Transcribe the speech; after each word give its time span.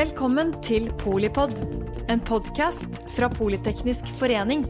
Velkommen 0.00 0.54
til 0.64 0.86
Polipod, 0.96 1.50
en 2.08 2.22
podkast 2.24 2.94
fra 3.12 3.26
Politeknisk 3.28 4.06
forening. 4.16 4.62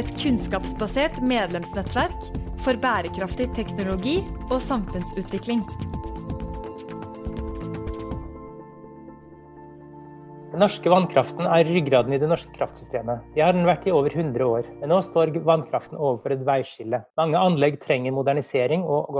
Et 0.00 0.08
kunnskapsbasert 0.22 1.18
medlemsnettverk 1.20 2.30
for 2.64 2.80
bærekraftig 2.80 3.50
teknologi 3.58 4.14
og 4.48 4.56
samfunnsutvikling. 4.64 5.60
Den 10.60 10.66
norske 10.68 10.90
vannkraften 10.92 11.46
er 11.48 11.64
ryggraden 11.64 12.12
i 12.12 12.18
det 12.20 12.26
norske 12.28 12.50
kraftsystemet. 12.52 13.22
Det 13.32 13.40
har 13.40 13.54
den 13.56 13.64
vært 13.64 13.86
i 13.88 13.92
over 13.96 14.12
100 14.12 14.44
år. 14.44 14.66
Men 14.82 14.90
nå 14.92 14.98
står 15.00 15.30
vannkraften 15.40 15.96
overfor 15.96 16.34
et 16.34 16.42
veiskille. 16.44 16.98
Mange 17.16 17.40
anlegg 17.40 17.78
trenger 17.80 18.12
modernisering 18.12 18.82
og 18.84 19.16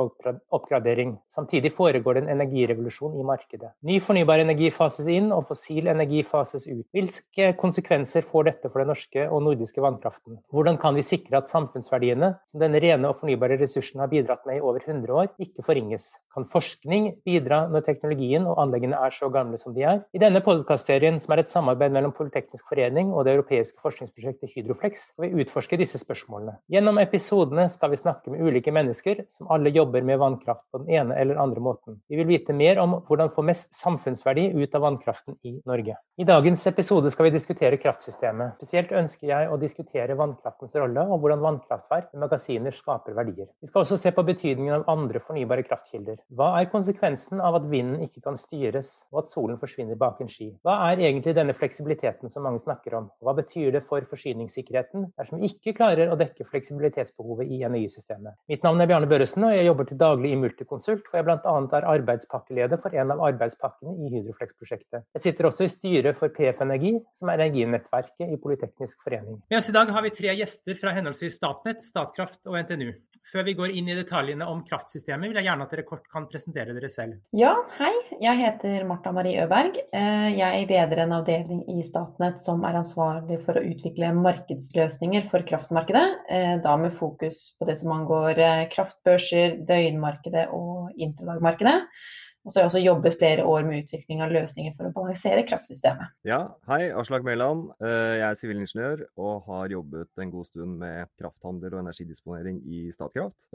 oppgradering. 0.53 1.14
Samtidig 1.32 1.71
foregår 1.72 2.18
det 2.18 2.22
en 2.26 2.34
energirevolusjon 2.34 3.14
i 3.17 3.25
markedet. 3.25 3.71
Ny 3.89 3.96
fornybar 4.04 4.43
energi 4.45 4.68
fases 4.68 5.08
inn, 5.08 5.31
og 5.32 5.46
fossil 5.48 5.89
energi 5.89 6.21
fases 6.29 6.67
ut. 6.68 6.84
Hvilke 6.93 7.54
konsekvenser 7.62 8.29
får 8.29 8.50
dette 8.50 8.68
for 8.68 8.84
den 8.84 8.93
norske 8.93 9.25
og 9.25 9.40
nordiske 9.48 9.81
vannkraften? 9.81 10.43
Hvordan 10.53 10.76
kan 10.84 11.00
vi 11.00 11.07
sikre 11.09 11.40
at 11.40 11.48
samfunnsverdiene 11.48 12.34
som 12.50 12.61
denne 12.67 12.84
rene 12.84 13.09
og 13.09 13.17
fornybare 13.25 13.57
ressursen 13.64 14.04
har 14.04 14.12
bidratt 14.12 14.45
med 14.45 14.61
i 14.61 14.61
over 14.61 14.84
100 14.84 15.17
år, 15.22 15.32
ikke 15.40 15.64
forringes? 15.64 16.12
Kan 16.36 16.45
forskning 16.53 17.14
bidra 17.25 17.64
når 17.72 17.89
teknologien 17.89 18.45
og 18.45 18.61
anleggene 18.61 19.00
er 19.00 19.17
så 19.17 19.32
gamle 19.32 19.57
som 19.57 19.72
de 19.72 19.89
er? 19.89 20.04
I 20.12 20.20
denne 20.20 20.45
podkastserien 20.45 21.17
som 21.30 21.36
er 21.36 21.44
et 21.44 21.50
samarbeid 21.50 21.93
mellom 21.94 22.11
Politeknisk 22.16 22.66
forening 22.72 23.12
og 23.14 23.22
det 23.22 23.36
europeiske 23.36 23.79
forskningsprosjektet 23.84 24.50
Hydroflex, 24.50 25.04
og 25.14 25.22
vi 25.22 25.44
utforsker 25.44 25.79
disse 25.79 26.00
spørsmålene. 26.03 26.56
Gjennom 26.75 26.98
episodene 26.98 27.68
skal 27.70 27.93
vi 27.93 28.00
snakke 28.00 28.32
med 28.32 28.43
ulike 28.43 28.72
mennesker 28.75 29.20
som 29.30 29.46
alle 29.54 29.70
jobber 29.70 30.03
med 30.03 30.18
vannkraft 30.18 30.64
på 30.72 30.80
den 30.82 30.90
ene 30.98 31.14
eller 31.14 31.39
andre 31.39 31.62
måten. 31.62 32.00
Vi 32.11 32.19
vil 32.19 32.27
vite 32.27 32.56
mer 32.56 32.80
om 32.83 32.97
hvordan 33.06 33.30
få 33.30 33.44
mest 33.47 33.78
samfunnsverdi 33.78 34.48
ut 34.59 34.75
av 34.75 34.83
vannkraften 34.83 35.37
i 35.47 35.53
Norge. 35.70 35.95
I 36.19 36.27
dagens 36.27 36.67
episode 36.67 37.12
skal 37.14 37.28
vi 37.28 37.33
diskutere 37.37 37.78
kraftsystemet. 37.78 38.59
Spesielt 38.59 38.91
ønsker 38.91 39.31
jeg 39.31 39.53
å 39.55 39.61
diskutere 39.62 40.19
vannkraftens 40.19 40.75
rolle, 40.83 41.06
og 41.06 41.22
hvordan 41.22 41.47
vannkraftverk 41.47 42.11
og 42.11 42.25
magasiner 42.25 42.75
skaper 42.75 43.15
verdier. 43.15 43.47
Vi 43.62 43.70
skal 43.70 43.84
også 43.84 44.00
se 44.03 44.11
på 44.17 44.27
betydningen 44.27 44.81
av 44.81 44.91
andre 44.91 45.22
fornybare 45.22 45.62
kraftkilder. 45.69 46.19
Hva 46.34 46.50
er 46.59 46.69
konsekvensen 46.75 47.39
av 47.39 47.62
at 47.62 47.70
vinden 47.70 48.03
ikke 48.09 48.27
kan 48.27 48.37
styres, 48.41 48.97
og 49.15 49.22
at 49.22 49.31
solen 49.31 49.62
forsvinner 49.62 49.97
bak 50.00 50.19
en 50.20 50.33
ski? 50.33 50.50
Hva 50.67 50.81
er 50.91 51.06
egentlig 51.06 51.20
denne 51.37 51.53
fleksibiliteten 51.57 52.33
som 52.33 52.47
mange 52.47 52.63
snakker 52.65 52.97
om? 52.97 53.09
Hva 53.21 53.35
betyr 53.37 53.71
det 53.75 53.83
for 53.89 54.05
forsyningssikkerheten 54.09 55.11
dersom 55.19 55.43
vi 55.43 55.51
ikke 55.53 55.75
klarer 55.77 56.11
å 56.11 56.17
dekke 56.21 56.47
fleksibilitetsbehovet 56.49 57.51
i 57.53 57.61
energisystemet? 57.69 58.39
Mitt 58.51 58.65
navn 58.65 58.81
er 58.81 58.89
Bjarne 58.91 59.09
Børresen, 59.11 59.45
og 59.45 59.53
jeg 59.55 59.69
jobber 59.69 59.89
til 59.91 60.01
daglig 60.01 60.33
i 60.33 60.41
Multiconsult, 60.41 61.05
hvor 61.07 61.21
jeg 61.21 61.29
bl.a. 61.29 61.55
er 61.79 61.89
arbeidspakkeleder 61.95 62.81
for 62.81 62.97
en 62.97 63.15
av 63.15 63.25
arbeidspakkene 63.29 63.97
i 64.01 64.12
Hydroflex-prosjektet. 64.15 65.05
Jeg 65.19 65.27
sitter 65.27 65.51
også 65.51 65.69
i 65.69 65.73
styret 65.75 66.19
for 66.19 66.33
PF 66.33 66.65
Energi, 66.65 66.97
som 67.21 67.29
er 67.29 67.45
energinettverket 67.45 68.33
i 68.33 68.41
Politeknisk 68.41 69.05
forening. 69.05 69.43
Med 69.51 69.61
oss 69.61 69.69
i 69.69 69.77
dag 69.77 69.93
har 69.93 70.07
vi 70.07 70.15
tre 70.17 70.34
gjester 70.39 70.79
fra 70.81 70.95
henholdsvis 70.97 71.37
Statnett, 71.37 71.84
Statkraft 71.84 72.41
og 72.49 72.57
NTNU. 72.62 72.93
Før 73.31 73.45
vi 73.47 73.55
går 73.59 73.75
inn 73.77 73.91
i 73.91 73.97
detaljene 73.99 74.47
om 74.49 74.62
kraftsystemet, 74.67 75.29
vil 75.29 75.39
jeg 75.41 75.47
gjerne 75.51 75.67
at 75.67 75.75
dere 75.75 75.87
kort 75.87 76.07
kan 76.11 76.27
presentere 76.31 76.75
dere 76.77 76.89
selv. 76.93 77.19
Ja, 77.37 77.53
hei. 77.79 77.93
Jeg 78.21 78.37
heter 78.41 78.84
Marta 78.89 79.12
Marie 79.15 79.45
Øberg. 79.45 79.77
Jeg 79.93 80.67
leder 80.71 81.00
en 81.03 81.12
avdeling 81.17 81.65
i 81.73 81.83
Statnett 81.87 82.41
som 82.45 82.62
er 82.69 82.79
ansvarlig 82.79 83.41
for 83.47 83.59
å 83.59 83.65
utvikle 83.65 84.12
markedsløsninger 84.17 85.29
for 85.33 85.45
kraftmarkedet. 85.48 86.06
Eh, 86.31 86.55
da 86.65 86.77
med 86.81 86.95
fokus 86.97 87.51
på 87.59 87.69
det 87.69 87.77
som 87.81 87.93
angår 87.97 88.39
eh, 88.39 88.65
kraftbørser, 88.73 89.61
døgnmarkedet 89.69 90.47
og 90.56 90.91
interdagmarkedet. 90.97 91.77
Og 92.41 92.53
så 92.53 92.56
har 92.56 92.65
jeg 92.65 92.71
også 92.71 92.81
jobbet 92.81 93.19
flere 93.21 93.45
år 93.45 93.67
med 93.69 93.83
utvikling 93.83 94.23
av 94.25 94.33
løsninger 94.33 94.73
for 94.78 94.89
å 94.89 94.95
balansere 94.95 95.43
kraftsystemet. 95.48 96.15
Ja, 96.28 96.41
hei, 96.71 96.87
Aslak 96.97 97.27
Mæland. 97.27 97.67
Eh, 97.84 98.15
jeg 98.23 98.27
er 98.31 98.41
sivilingeniør 98.41 99.05
og 99.21 99.50
har 99.50 99.77
jobbet 99.77 100.25
en 100.25 100.32
god 100.32 100.49
stund 100.49 100.81
med 100.81 101.12
krafthandel 101.21 101.77
og 101.77 101.84
energidisponering 101.84 102.62
i 102.65 102.87
Statkraft. 102.97 103.50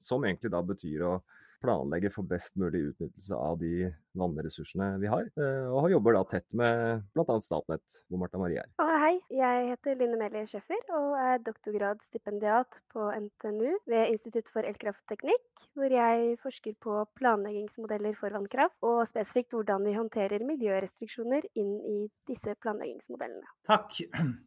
Som 0.00 0.24
egentlig 0.24 0.54
da 0.54 0.64
betyr 0.64 1.04
å 1.10 1.14
planlegge 1.62 2.10
for 2.12 2.26
best 2.26 2.56
mulig 2.60 2.88
utnyttelse 2.90 3.38
av 3.38 3.60
de 3.60 3.92
vannressursene 4.18 4.96
vi 5.02 5.10
har. 5.10 5.28
Eh, 5.36 5.68
og 5.68 5.90
jobber 5.92 6.16
da 6.16 6.22
tett 6.30 6.48
med 6.58 7.04
bl.a. 7.12 7.36
Statnett, 7.44 8.00
hvor 8.08 8.22
Marta 8.22 8.40
Marie 8.40 8.62
er. 8.62 8.70
Hei, 9.02 9.16
jeg 9.34 9.68
heter 9.72 9.98
Line 9.98 10.18
Melie 10.20 10.46
Schæffer 10.48 10.80
og 10.96 11.16
er 11.20 11.42
doktorgradsstipendiat 11.44 12.80
på 12.94 13.08
NTNU 13.26 13.76
ved 13.90 14.14
Institutt 14.14 14.48
for 14.52 14.66
elkraftteknikk, 14.68 15.66
hvor 15.76 15.92
jeg 15.92 16.38
forsker 16.42 16.76
på 16.82 16.96
planleggingsmodeller 17.18 18.16
for 18.18 18.32
vannkraft, 18.32 18.78
og 18.86 19.04
spesifikt 19.10 19.52
hvordan 19.56 19.84
vi 19.88 19.96
håndterer 19.98 20.46
miljørestriksjoner 20.46 21.48
inn 21.60 21.74
i 21.90 21.98
disse 22.30 22.56
planleggingsmodellene. 22.64 23.48
Takk. 23.68 24.00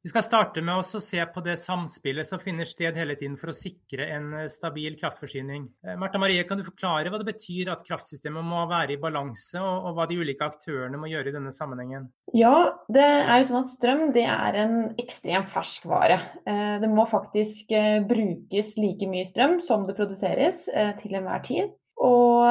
Vi 0.05 0.09
skal 0.11 0.25
starte 0.25 0.63
med 0.65 0.81
å 0.81 1.01
se 1.03 1.21
på 1.29 1.45
det 1.45 1.57
samspillet 1.61 2.27
som 2.27 2.41
finner 2.41 2.67
sted 2.69 2.97
hele 2.97 3.17
tiden 3.19 3.37
for 3.37 3.51
å 3.51 3.57
sikre 3.57 4.09
en 4.15 4.31
eh, 4.41 4.49
stabil 4.51 4.97
kraftforsyning. 4.97 5.69
Martha 5.99 6.15
Marta 6.15 6.29
Marie, 6.29 6.43
kan 6.47 6.55
du 6.55 6.63
forklare 6.63 7.11
hva 7.11 7.17
det 7.19 7.25
betyr 7.27 7.73
at 7.73 7.81
kraftsystemet 7.83 8.45
må 8.47 8.61
være 8.71 8.93
i 8.93 8.99
balanse, 9.03 9.54
og, 9.61 9.89
og 9.89 9.97
hva 9.97 10.07
de 10.09 10.17
ulike 10.19 10.45
aktørene 10.45 10.99
må 10.99 11.09
gjøre 11.11 11.31
i 11.31 11.35
denne 11.35 11.53
sammenhengen? 11.55 12.09
Ja, 12.35 12.55
det 12.91 13.05
er 13.05 13.39
jo 13.39 13.47
sånn 13.49 13.63
at 13.63 13.73
strøm 13.73 14.03
det 14.15 14.25
er 14.27 14.59
en 14.65 14.75
ekstremt 15.01 15.51
fersk 15.53 15.87
vare. 15.89 16.19
Eh, 16.49 16.75
det 16.81 16.91
må 16.91 17.07
faktisk 17.11 17.71
eh, 17.75 18.01
brukes 18.05 18.75
like 18.79 19.09
mye 19.11 19.27
strøm 19.29 19.59
som 19.63 19.87
det 19.87 19.97
produseres 19.99 20.65
eh, 20.73 20.93
til 20.99 21.17
enhver 21.19 21.43
tid. 21.47 21.73
Og 21.95 22.43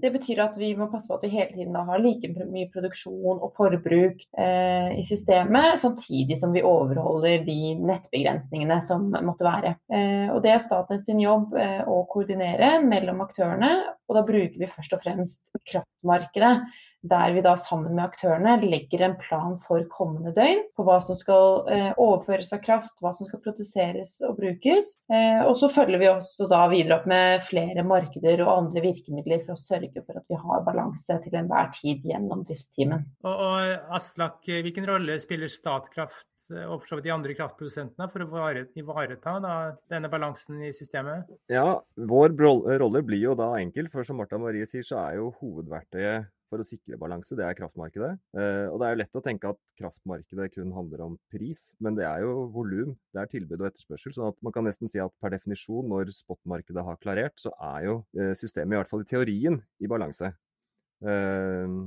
Det 0.00 0.08
betyr 0.14 0.40
at 0.40 0.54
vi 0.56 0.70
må 0.76 0.86
passe 0.88 1.10
på 1.10 1.18
at 1.18 1.24
vi 1.26 1.32
hele 1.34 1.52
tiden 1.52 1.74
har 1.76 2.00
like 2.00 2.30
mye 2.32 2.70
produksjon 2.72 3.42
og 3.44 3.52
forbruk 3.58 4.22
eh, 4.40 4.94
i 4.96 5.04
systemet, 5.04 5.76
samtidig 5.82 6.38
som 6.40 6.54
vi 6.56 6.62
overholder 6.64 7.44
de 7.44 7.74
nettbegrensningene 7.76 8.78
som 8.84 9.10
måtte 9.12 9.44
være. 9.44 9.74
Eh, 9.92 10.32
og 10.32 10.40
Det 10.44 10.54
er 10.54 10.64
Statnett 10.64 11.04
sin 11.04 11.20
jobb 11.20 11.52
eh, 11.60 11.82
å 11.84 12.00
koordinere 12.08 12.78
mellom 12.86 13.20
aktørene, 13.26 13.74
og 14.08 14.16
da 14.16 14.24
bruker 14.24 14.56
vi 14.56 14.72
først 14.72 14.96
og 14.96 15.04
fremst 15.04 15.52
kraftmarkedet 15.68 16.54
der 17.02 17.32
vi 17.32 17.42
da 17.44 17.54
sammen 17.56 17.94
med 17.96 18.04
aktørene 18.04 18.58
legger 18.60 19.04
en 19.06 19.16
plan 19.20 19.56
for 19.66 19.84
kommende 19.92 20.32
døgn 20.36 20.62
på 20.76 20.84
hva 20.84 20.98
som 21.04 21.16
skal 21.18 21.68
eh, 21.72 21.90
overføres 21.96 22.52
av 22.56 22.62
kraft, 22.64 22.92
hva 23.00 23.12
som 23.16 23.28
skal 23.28 23.40
produseres 23.44 24.18
og 24.26 24.36
brukes. 24.40 24.92
Eh, 25.12 25.40
og 25.46 25.56
så 25.60 25.70
følger 25.72 26.02
vi 26.02 26.10
også 26.10 26.48
da 26.50 26.66
videre 26.72 26.98
opp 27.00 27.08
med 27.10 27.44
flere 27.46 27.84
markeder 27.86 28.44
og 28.44 28.52
andre 28.52 28.84
virkemidler 28.84 29.44
for 29.46 29.56
å 29.56 29.62
sørge 29.62 30.04
for 30.04 30.20
at 30.20 30.26
vi 30.28 30.40
har 30.40 30.66
balanse 30.66 31.16
til 31.24 31.38
enhver 31.40 31.70
tid 31.76 32.04
gjennom 32.10 32.44
driftstimen. 32.48 33.06
Og, 33.24 33.44
og 33.46 33.94
Aslak, 33.96 34.42
hvilken 34.44 34.88
rolle 34.90 35.16
spiller 35.22 35.50
Statkraft 35.50 36.26
og 36.50 36.80
for 36.80 36.88
så 36.88 36.98
vidt 36.98 37.06
de 37.06 37.14
andre 37.14 37.36
kraftprodusentene 37.38 38.08
for 38.10 38.24
å 38.24 38.50
ivareta 38.80 39.36
da, 39.42 39.54
denne 39.92 40.10
balansen 40.12 40.60
i 40.66 40.72
systemet? 40.76 41.30
Ja, 41.52 41.80
Vår 42.10 42.34
rolle 42.80 43.02
blir 43.06 43.22
jo 43.22 43.36
da 43.38 43.52
enkel, 43.60 43.88
for 43.92 44.06
som 44.06 44.20
Marta 44.20 44.38
Marie 44.40 44.66
sier, 44.68 44.84
så 44.86 45.00
er 45.04 45.20
jo 45.20 45.30
hovedverktøyet 45.40 46.28
for 46.50 46.62
å 46.62 46.66
sikre 46.66 46.98
balanse, 47.00 47.36
det 47.38 47.44
er 47.46 47.56
kraftmarkedet. 47.58 48.10
Eh, 48.34 48.66
og 48.70 48.80
det 48.80 48.86
er 48.86 48.94
jo 48.94 49.00
lett 49.00 49.18
å 49.18 49.22
tenke 49.24 49.52
at 49.52 49.60
kraftmarkedet 49.78 50.50
kun 50.56 50.74
handler 50.74 51.04
om 51.06 51.16
pris, 51.32 51.68
men 51.82 51.96
det 51.98 52.06
er 52.08 52.24
jo 52.24 52.48
volum. 52.54 52.96
Det 53.14 53.22
er 53.22 53.30
tilbud 53.30 53.60
og 53.60 53.68
etterspørsel. 53.70 54.14
sånn 54.16 54.32
at 54.32 54.40
man 54.44 54.54
kan 54.56 54.66
nesten 54.66 54.90
si 54.90 55.00
at 55.02 55.14
per 55.22 55.34
definisjon, 55.36 55.88
når 55.90 56.10
spotmarkedet 56.16 56.84
har 56.86 56.98
klarert, 57.02 57.36
så 57.40 57.54
er 57.70 57.86
jo 57.86 57.96
eh, 58.18 58.34
systemet, 58.38 58.74
i 58.74 58.80
hvert 58.80 58.90
fall 58.90 59.06
i 59.06 59.10
teorien, 59.12 59.60
i 59.78 59.90
balanse. 59.90 60.32
Eh, 61.06 61.78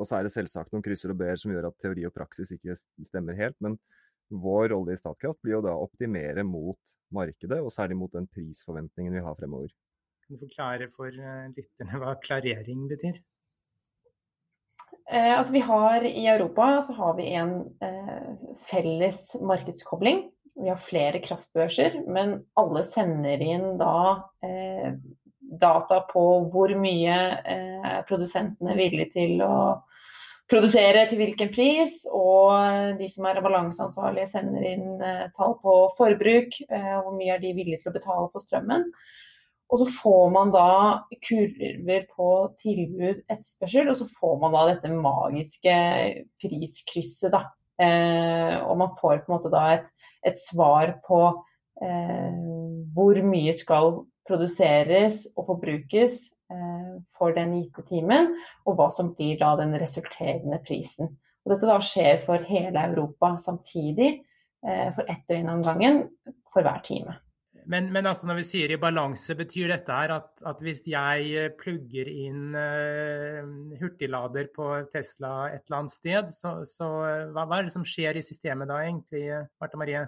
og 0.00 0.08
så 0.08 0.18
er 0.18 0.28
det 0.28 0.34
selvsagt 0.36 0.72
noen 0.72 0.84
krysser 0.84 1.12
og 1.12 1.18
b-er 1.20 1.40
som 1.40 1.52
gjør 1.52 1.70
at 1.70 1.80
teori 1.80 2.06
og 2.08 2.14
praksis 2.16 2.52
ikke 2.56 2.76
stemmer 2.76 3.36
helt. 3.40 3.58
Men 3.64 3.76
vår 4.30 4.70
rolle 4.74 4.94
i 4.94 5.00
Statkraft 5.00 5.40
blir 5.42 5.58
jo 5.58 5.64
da 5.64 5.74
å 5.74 5.88
optimere 5.88 6.44
mot 6.46 6.78
markedet, 7.10 7.58
og 7.58 7.72
særlig 7.74 7.98
mot 7.98 8.12
den 8.14 8.28
prisforventningen 8.30 9.16
vi 9.16 9.24
har 9.24 9.36
fremover. 9.36 9.72
Kan 10.24 10.38
du 10.38 10.44
forklare 10.44 10.86
for 10.94 11.10
lytterne 11.10 11.98
hva 11.98 12.14
klarering 12.22 12.86
betyr? 12.88 13.18
Eh, 15.10 15.38
altså 15.38 15.52
vi 15.52 15.60
har 15.60 16.04
I 16.04 16.26
Europa 16.26 16.82
så 16.86 16.92
har 16.92 17.16
vi 17.16 17.32
en 17.34 17.54
eh, 17.82 18.28
felles 18.70 19.36
markedskobling. 19.42 20.28
Vi 20.60 20.68
har 20.68 20.76
flere 20.76 21.18
kraftbørser, 21.18 22.02
men 22.06 22.40
alle 22.60 22.84
sender 22.84 23.42
inn 23.42 23.78
da 23.80 23.94
eh, 24.44 24.92
data 25.60 26.00
på 26.12 26.24
hvor 26.52 26.74
mye 26.78 27.16
eh, 27.42 28.00
produsentene 28.06 28.74
er 28.74 28.78
villige 28.78 29.10
til 29.16 29.42
å 29.42 29.56
produsere 30.50 31.06
til 31.10 31.18
hvilken 31.22 31.50
pris. 31.54 32.04
Og 32.06 32.98
de 33.00 33.08
som 33.10 33.26
er 33.26 33.42
balanseansvarlige 33.42 34.30
sender 34.30 34.66
inn 34.74 35.02
eh, 35.02 35.26
tall 35.34 35.56
på 35.62 35.78
forbruk. 35.98 36.60
Eh, 36.70 36.92
hvor 37.02 37.16
mye 37.16 37.34
er 37.34 37.42
de 37.42 37.56
villige 37.56 37.82
til 37.82 37.90
å 37.90 37.98
betale 37.98 38.28
for 38.30 38.46
strømmen. 38.46 38.86
Og 39.70 39.78
så 39.78 39.86
får 40.00 40.30
man 40.34 40.50
da 40.50 40.70
kurver 41.22 42.06
på 42.10 42.28
tilbud 42.62 43.20
etterspørsel, 43.30 43.90
og 43.92 43.98
så 44.00 44.06
får 44.18 44.38
man 44.42 44.56
da 44.56 44.64
dette 44.72 44.90
magiske 44.94 45.74
priskrysset. 46.42 47.30
da. 47.34 47.44
Eh, 47.80 48.56
og 48.66 48.76
man 48.82 48.96
får 48.98 49.22
på 49.22 49.30
en 49.30 49.36
måte 49.36 49.52
da 49.52 49.62
et, 49.78 49.86
et 50.26 50.40
svar 50.42 50.96
på 51.06 51.20
eh, 51.80 52.40
hvor 52.96 53.22
mye 53.24 53.54
skal 53.56 54.02
produseres 54.28 55.24
og 55.36 55.48
forbrukes 55.54 56.28
for 57.14 57.30
den 57.30 57.52
gitte 57.54 57.84
timen, 57.86 58.32
og 58.66 58.74
hva 58.74 58.88
som 58.90 59.12
blir 59.14 59.36
da 59.38 59.52
den 59.60 59.76
resulterende 59.78 60.58
prisen. 60.66 61.12
Og 61.46 61.52
dette 61.52 61.68
da 61.70 61.76
skjer 61.78 62.18
for 62.24 62.42
hele 62.42 62.82
Europa 62.90 63.36
samtidig, 63.38 64.16
for 64.66 65.06
ett 65.06 65.22
døgn 65.30 65.52
om 65.54 65.62
gangen 65.62 66.02
for 66.50 66.66
hver 66.66 66.82
time. 66.82 67.14
Men, 67.70 67.86
men 67.94 68.06
altså 68.08 68.26
når 68.26 68.40
vi 68.40 68.46
sier 68.48 68.72
i 68.74 68.78
balanse, 68.82 69.34
betyr 69.38 69.70
dette 69.70 69.94
her 69.94 70.10
at, 70.16 70.30
at 70.48 70.62
hvis 70.64 70.82
jeg 70.90 71.52
plugger 71.60 72.08
inn 72.10 72.56
uh, 72.56 73.46
hurtiglader 73.78 74.48
på 74.56 74.72
Tesla 74.90 75.52
et 75.52 75.62
eller 75.68 75.78
annet 75.78 75.94
sted, 75.94 76.32
så, 76.34 76.56
så 76.66 76.88
hva, 77.30 77.44
hva, 77.44 77.60
er 77.60 77.68
det 77.68 77.74
som 77.76 77.86
skjer 77.86 78.18
i 78.18 78.24
systemet 78.26 78.70
da 78.70 78.80
egentlig, 78.82 79.22
Marta 79.62 79.78
Marie? 79.78 80.02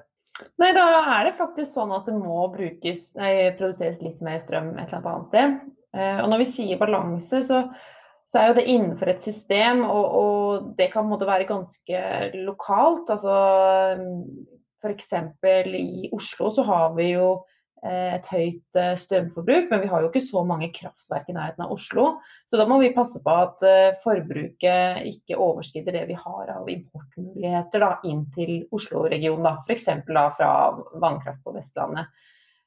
Nei, 0.59 0.73
Da 0.75 0.89
er 1.05 1.29
det 1.29 1.37
faktisk 1.39 1.71
sånn 1.77 1.95
at 1.95 2.09
det 2.11 2.17
må 2.17 2.49
brukes, 2.51 3.13
nei, 3.21 3.53
produseres 3.61 4.03
litt 4.03 4.19
mer 4.25 4.43
strøm 4.43 4.73
et 4.75 4.91
eller 4.91 5.13
annet 5.13 5.31
sted. 5.31 5.57
Uh, 5.95 6.19
og 6.25 6.33
når 6.33 6.43
vi 6.43 6.49
sier 6.57 6.83
balanse, 6.83 7.45
så, 7.47 7.63
så 8.27 8.43
er 8.43 8.51
jo 8.51 8.59
det 8.59 8.67
innenfor 8.75 9.13
et 9.13 9.23
system, 9.23 9.85
og, 9.87 10.19
og 10.19 10.75
det 10.83 10.91
kan 10.97 11.07
måtte 11.07 11.31
være 11.31 11.47
ganske 11.53 12.03
lokalt. 12.43 13.07
altså 13.15 13.39
F.eks. 14.83 15.15
i 15.79 16.11
Oslo 16.11 16.51
så 16.51 16.67
har 16.67 16.99
vi 16.99 17.13
jo 17.13 17.31
Eh, 17.37 17.52
et 17.83 18.29
høyt 18.31 18.79
eh, 18.79 18.93
strømforbruk, 18.99 19.71
men 19.73 19.81
vi 19.83 19.89
har 19.91 20.05
jo 20.05 20.11
ikke 20.11 20.23
så 20.23 20.45
mange 20.47 20.69
kraftverk 20.75 21.31
i 21.31 21.35
nærheten 21.35 21.65
av 21.65 21.73
Oslo. 21.75 22.05
Så 22.47 22.61
da 22.61 22.67
må 22.71 22.79
vi 22.79 22.93
passe 22.95 23.19
på 23.25 23.35
at 23.35 23.65
eh, 23.67 23.97
forbruket 24.05 25.09
ikke 25.11 25.39
overskrider 25.43 25.99
det 25.99 26.05
vi 26.13 26.19
har 26.19 26.53
av 26.55 26.71
importmuligheter 26.71 27.83
da, 27.83 27.91
inn 28.07 28.23
til 28.37 28.61
Oslo-regionen. 28.71 29.65
F.eks. 29.67 29.89
fra 30.07 30.53
vannkraft 31.03 31.43
på 31.43 31.57
Vestlandet. 31.57 32.13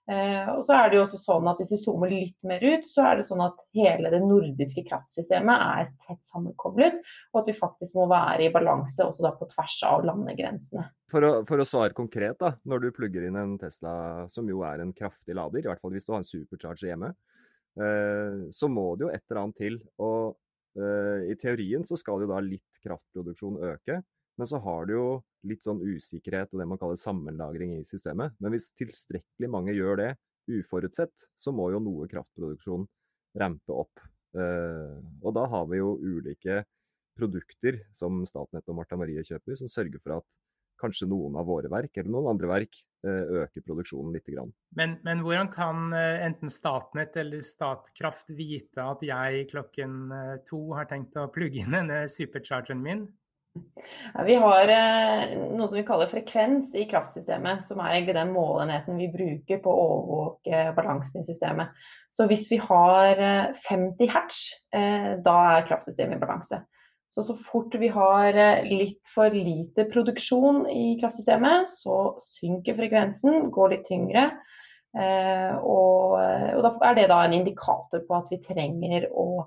Eh, 0.05 0.49
og 0.53 0.67
så 0.67 0.75
er 0.77 0.91
det 0.91 0.99
jo 0.99 1.03
også 1.07 1.17
sånn 1.17 1.47
at 1.49 1.57
Hvis 1.57 1.71
vi 1.73 1.77
zoomer 1.81 2.11
litt 2.11 2.35
mer 2.45 2.61
ut, 2.61 2.83
så 2.93 3.07
er 3.09 3.17
det 3.17 3.23
sånn 3.25 3.41
at 3.41 3.57
hele 3.73 4.11
det 4.13 4.19
nordiske 4.21 4.83
kraftsystemet 4.85 5.63
er 5.81 5.89
tett 6.05 6.21
sammenkoblet, 6.29 6.99
og 7.33 7.39
at 7.41 7.49
vi 7.49 7.55
faktisk 7.57 7.97
må 7.97 8.05
være 8.11 8.45
i 8.45 8.51
balanse 8.53 9.01
også 9.01 9.25
da 9.25 9.33
på 9.33 9.49
tvers 9.49 9.79
av 9.89 10.05
landegrensene. 10.05 10.85
For 11.09 11.25
å, 11.25 11.31
for 11.49 11.61
å 11.61 11.65
svare 11.65 11.97
konkret, 11.97 12.37
da, 12.41 12.53
når 12.69 12.85
du 12.85 12.89
plugger 12.93 13.25
inn 13.25 13.39
en 13.41 13.57
Tesla 13.61 13.95
som 14.29 14.49
jo 14.49 14.61
er 14.67 14.83
en 14.83 14.93
kraftig 14.93 15.37
lader, 15.37 15.63
i 15.63 15.71
hvert 15.71 15.81
fall 15.81 15.95
hvis 15.95 16.05
du 16.05 16.13
har 16.13 16.21
en 16.21 16.29
supercharger 16.29 16.91
hjemme, 16.91 17.13
eh, 17.81 18.45
så 18.53 18.69
må 18.69 18.91
det 18.93 19.07
jo 19.07 19.13
et 19.13 19.25
eller 19.25 19.41
annet 19.41 19.61
til. 19.63 19.79
Og 20.05 20.37
eh, 20.77 21.31
i 21.33 21.39
teorien 21.41 21.85
så 21.87 21.97
skal 21.97 22.21
jo 22.21 22.29
da 22.29 22.43
litt 22.45 22.83
kraftproduksjon 22.85 23.57
øke. 23.73 24.03
Men 24.39 24.49
så 24.49 24.59
har 24.63 24.87
du 24.87 24.93
jo 24.95 25.07
litt 25.47 25.63
sånn 25.63 25.81
usikkerhet 25.83 26.51
og 26.51 26.61
det 26.61 26.67
man 26.67 26.79
kaller 26.81 26.99
sammenlagring 26.99 27.77
i 27.77 27.85
systemet. 27.87 28.35
Men 28.43 28.55
hvis 28.55 28.71
tilstrekkelig 28.75 29.51
mange 29.51 29.75
gjør 29.75 30.01
det 30.01 30.11
uforutsett, 30.51 31.13
så 31.39 31.53
må 31.55 31.69
jo 31.73 31.81
noe 31.83 32.09
kraftproduksjon 32.11 32.85
rampe 33.39 33.75
opp. 33.75 34.03
Eh, 34.35 34.95
og 35.23 35.35
da 35.35 35.45
har 35.51 35.67
vi 35.71 35.79
jo 35.79 35.95
ulike 36.01 36.63
produkter 37.15 37.79
som 37.95 38.23
Statnett 38.27 38.67
og 38.67 38.81
Marta 38.81 38.97
Marie 38.99 39.23
kjøper, 39.23 39.55
som 39.59 39.71
sørger 39.71 40.01
for 40.03 40.17
at 40.19 40.27
kanskje 40.81 41.07
noen 41.07 41.37
av 41.39 41.47
våre 41.47 41.69
verk 41.71 41.95
eller 41.95 42.11
noen 42.11 42.33
andre 42.33 42.49
verk 42.51 42.75
eh, 43.07 43.35
øker 43.39 43.63
produksjonen 43.63 44.11
litt. 44.11 44.27
Men, 44.75 44.97
men 45.07 45.21
hvordan 45.23 45.47
kan 45.53 45.95
eh, 45.95 46.25
enten 46.25 46.51
Statnett 46.51 47.15
eller 47.21 47.45
Statkraft 47.47 48.33
vite 48.35 48.83
at 48.83 49.05
jeg 49.05 49.47
klokken 49.53 50.01
to 50.49 50.65
har 50.75 50.89
tenkt 50.91 51.15
å 51.15 51.29
plugge 51.31 51.63
inn 51.63 51.77
denne 51.77 52.03
superchargeren 52.11 52.83
min? 52.83 53.07
Vi 54.25 54.35
har 54.35 54.67
eh, 54.71 55.33
noe 55.55 55.67
som 55.67 55.75
vi 55.75 55.83
kaller 55.87 56.09
frekvens 56.11 56.69
i 56.77 56.85
kraftsystemet, 56.87 57.63
som 57.65 57.81
er 57.83 57.97
egentlig 57.97 58.15
den 58.15 58.31
målenheten 58.35 58.99
vi 58.99 59.09
bruker 59.11 59.59
på 59.63 59.71
å 59.71 59.87
overvåke 59.89 60.61
balansen 60.77 61.21
i 61.21 61.27
systemet. 61.27 61.73
Så 62.15 62.29
hvis 62.29 62.47
vi 62.51 62.59
har 62.63 63.19
50 63.67 64.05
eh, 64.05 64.13
hertz, 64.13 64.45
eh, 64.75 65.11
da 65.25 65.35
er 65.57 65.67
kraftsystemet 65.67 66.15
i 66.15 66.23
balanse. 66.23 66.61
Så 67.11 67.23
så 67.23 67.35
fort 67.39 67.75
vi 67.79 67.87
har 67.91 68.35
litt 68.67 68.99
for 69.07 69.31
lite 69.31 69.85
produksjon 69.91 70.65
i 70.67 70.97
kraftsystemet, 70.99 71.69
så 71.69 72.17
synker 72.23 72.75
frekvensen, 72.75 73.51
går 73.55 73.71
litt 73.71 73.85
tyngre. 73.87 74.25
Og, 74.95 76.15
og 76.17 76.59
da 76.65 76.71
er 76.89 76.97
det 76.97 77.05
da 77.11 77.21
en 77.23 77.37
indikator 77.37 78.03
på 78.03 78.17
at 78.17 78.33
vi 78.33 78.41
trenger 78.43 79.07
å 79.15 79.45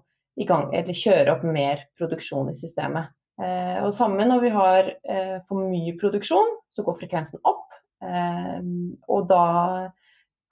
gang, 0.48 0.72
kjøre 0.72 1.34
opp 1.34 1.44
mer 1.44 1.84
produksjon 2.00 2.54
i 2.54 2.56
systemet. 2.56 3.12
Eh, 3.38 3.78
og 3.86 3.94
samme 3.94 4.26
når 4.26 4.42
vi 4.42 4.50
har 4.54 4.90
eh, 4.90 5.36
for 5.46 5.68
mye 5.70 5.94
produksjon, 6.00 6.56
så 6.74 6.82
går 6.86 6.98
frekvensen 7.02 7.42
opp. 7.46 7.66
Eh, 8.02 8.58
og 9.06 9.28
da 9.30 9.44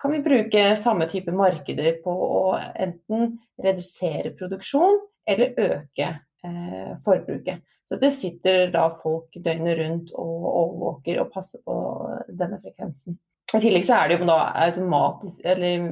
kan 0.02 0.12
vi 0.12 0.22
bruke 0.22 0.68
samme 0.78 1.08
type 1.10 1.34
markeder 1.34 1.98
på 2.04 2.12
å 2.12 2.42
enten 2.58 3.38
redusere 3.64 4.34
produksjon 4.38 5.00
eller 5.26 5.56
øke 5.56 6.14
forbruket. 7.02 7.64
Så 7.88 7.96
det 7.98 8.12
sitter 8.14 8.68
da 8.70 8.84
folk 9.00 9.34
døgnet 9.34 9.78
rundt 9.80 10.12
og 10.14 10.44
overvåker 10.50 11.18
og 11.22 11.32
passer 11.32 11.62
på 11.66 11.74
denne 12.28 12.60
frekvensen. 12.60 13.16
I 13.54 13.60
tillegg 13.62 13.86
så 13.88 13.96
er 13.96 14.10
det 14.10 14.18
jo 14.20 14.28
da 14.28 14.36
automatisk, 14.66 15.40
eller 15.46 15.88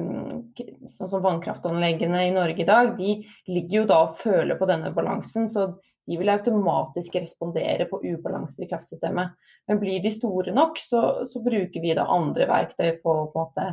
sånn 0.95 1.11
som 1.11 1.23
vannkraftanleggene 1.25 2.25
i 2.27 2.33
Norge 2.35 2.63
i 2.63 2.67
dag, 2.67 2.93
de 2.99 3.17
ligger 3.51 3.81
jo 3.81 3.85
da 3.89 3.99
og 4.05 4.17
føler 4.21 4.59
på 4.59 4.67
denne 4.69 4.93
balansen. 4.95 5.49
Så 5.51 5.69
de 6.05 6.19
vil 6.19 6.29
automatisk 6.29 7.15
respondere 7.17 7.87
på 7.89 8.01
ubalanser 8.03 8.65
i 8.65 8.69
kraftsystemet. 8.69 9.33
Men 9.67 9.81
blir 9.81 10.03
de 10.03 10.11
store 10.13 10.53
nok, 10.53 10.77
så, 10.81 11.01
så 11.29 11.41
bruker 11.43 11.81
vi 11.81 11.95
da 11.97 12.05
andre 12.13 12.45
verktøy 12.49 12.99
på 13.01 13.15
å 13.15 13.25
på 13.33 13.41
en 13.41 13.47
måte 13.47 13.65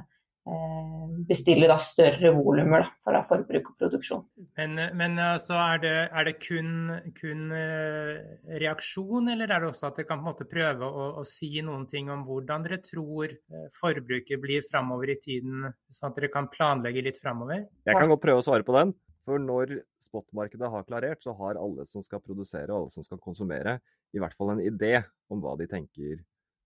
eh, 0.49 1.11
bestille 1.29 1.69
da 1.69 1.76
større 1.82 2.32
volumer 2.32 2.87
for 3.05 3.12
da 3.12 3.20
forbruk 3.29 3.69
og 3.75 3.76
produksjon. 3.82 4.25
Men, 4.56 4.81
men 4.96 5.20
altså, 5.20 5.58
er, 5.61 5.82
det, 5.84 5.93
er 6.08 6.29
det, 6.31 6.34
kun, 6.40 6.73
kun 7.20 7.52
eh, 7.58 8.17
reaksjon, 8.64 9.29
eller 9.34 9.52
er 9.52 9.64
det 9.67 9.73
også 9.75 9.90
at 9.90 10.00
dere 10.00 10.08
kan 10.08 10.23
på 10.23 10.31
en 10.31 10.32
måte 10.32 10.49
prøve 10.49 10.88
å, 10.88 11.08
å, 11.20 11.29
si 11.29 11.52
noen 11.61 11.84
ting 11.93 12.08
om 12.14 12.25
hvordan 12.25 12.64
dere 12.64 12.81
tror 12.81 13.29
eh, 13.29 13.69
forbruket 13.76 14.40
blir 14.40 14.64
framover 14.73 15.12
i 15.12 15.20
tiden, 15.20 15.69
sånn 15.93 16.14
at 16.14 16.20
dere 16.20 16.32
kan 16.32 16.49
planlegge 16.52 17.05
litt 17.11 17.20
framover? 17.20 17.67
Jeg 17.84 18.00
kan 18.00 18.08
godt 18.08 18.25
prøve 18.25 18.40
å 18.40 18.49
svare 18.49 18.64
på 18.64 18.81
den. 18.81 18.96
For 19.26 19.38
når 19.38 19.76
spotmarkedet 20.02 20.70
har 20.70 20.86
klarert, 20.88 21.22
så 21.22 21.34
har 21.38 21.60
alle 21.60 21.86
som 21.86 22.02
skal 22.02 22.22
produsere 22.24 22.72
og 22.72 22.82
alle 22.82 22.94
som 22.94 23.06
skal 23.06 23.20
konsumere, 23.22 23.78
i 24.12 24.20
hvert 24.22 24.34
fall 24.36 24.56
en 24.56 24.62
idé 24.64 24.96
om 25.32 25.42
hva 25.42 25.54
de 25.60 25.69
tenker 25.70 26.22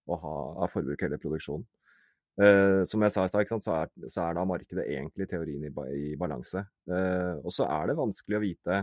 å 0.06 0.16
ha 0.22 0.36
av 0.64 0.72
forbruk 0.72 1.02
eller 1.04 1.20
produksjon. 1.20 1.66
Uh, 2.36 2.84
som 2.84 3.00
jeg 3.00 3.14
sa 3.14 3.24
i 3.24 3.30
stad, 3.32 3.48
så, 3.64 3.78
så, 4.12 4.26
er 4.26 4.36
da 4.36 4.44
markedet 4.44 4.84
egentlig 4.92 5.24
teorien 5.30 5.62
i, 5.64 5.72
i 5.96 6.16
balanse. 6.20 6.66
Uh, 6.84 7.40
og 7.40 7.52
så 7.54 7.64
er 7.64 7.88
det 7.88 7.96
vanskelig 7.96 8.36
å 8.36 8.44
vite 8.44 8.80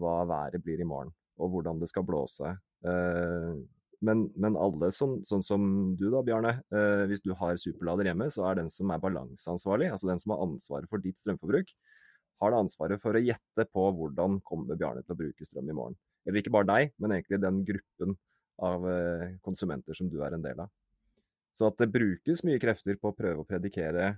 hva 0.00 0.14
været 0.28 0.64
blir 0.64 0.80
i 0.80 0.88
morgen, 0.88 1.12
og 1.36 1.52
hvordan 1.52 1.82
det 1.82 1.90
skal 1.92 2.06
blåse. 2.08 2.54
Uh, 2.84 3.60
men, 4.04 4.24
men, 4.40 4.56
alle, 4.60 4.88
som, 4.92 5.18
sånn 5.24 5.44
som 5.44 5.66
du 5.96 6.06
da, 6.12 6.20
Bjarne, 6.24 6.58
hvis 7.08 7.22
du 7.24 7.30
har 7.38 7.56
superlader 7.56 8.10
hjemme, 8.10 8.26
så 8.34 8.42
er 8.50 8.58
den 8.58 8.66
som 8.68 8.90
er 8.92 9.00
balanseansvarlig, 9.00 9.86
altså 9.94 10.10
den 10.10 10.20
som 10.20 10.34
har 10.34 10.42
ansvaret 10.44 10.90
for 10.90 11.00
ditt 11.00 11.16
strømforbruk, 11.22 11.70
har 12.42 12.52
det 12.52 12.60
ansvaret 12.64 13.02
for 13.02 13.16
å 13.16 13.22
gjette 13.22 13.66
på 13.70 13.86
hvordan 13.98 14.40
kommer 14.46 14.78
Bjarne 14.78 15.04
til 15.04 15.14
å 15.14 15.18
bruke 15.18 15.46
strøm 15.46 15.70
i 15.70 15.76
morgen. 15.76 15.98
Eller 16.24 16.40
ikke 16.40 16.54
bare 16.54 16.70
deg, 16.70 16.94
men 16.98 17.16
egentlig 17.16 17.40
den 17.42 17.60
gruppen 17.66 18.16
av 18.64 18.86
eh, 18.88 19.34
konsumenter 19.44 19.96
som 19.96 20.08
du 20.10 20.20
er 20.24 20.36
en 20.36 20.44
del 20.44 20.64
av. 20.64 20.72
Så 21.54 21.68
at 21.68 21.78
det 21.78 21.92
brukes 21.94 22.42
mye 22.46 22.60
krefter 22.62 22.98
på 22.98 23.12
å 23.12 23.16
prøve 23.16 23.44
å 23.44 23.48
predikere 23.48 24.14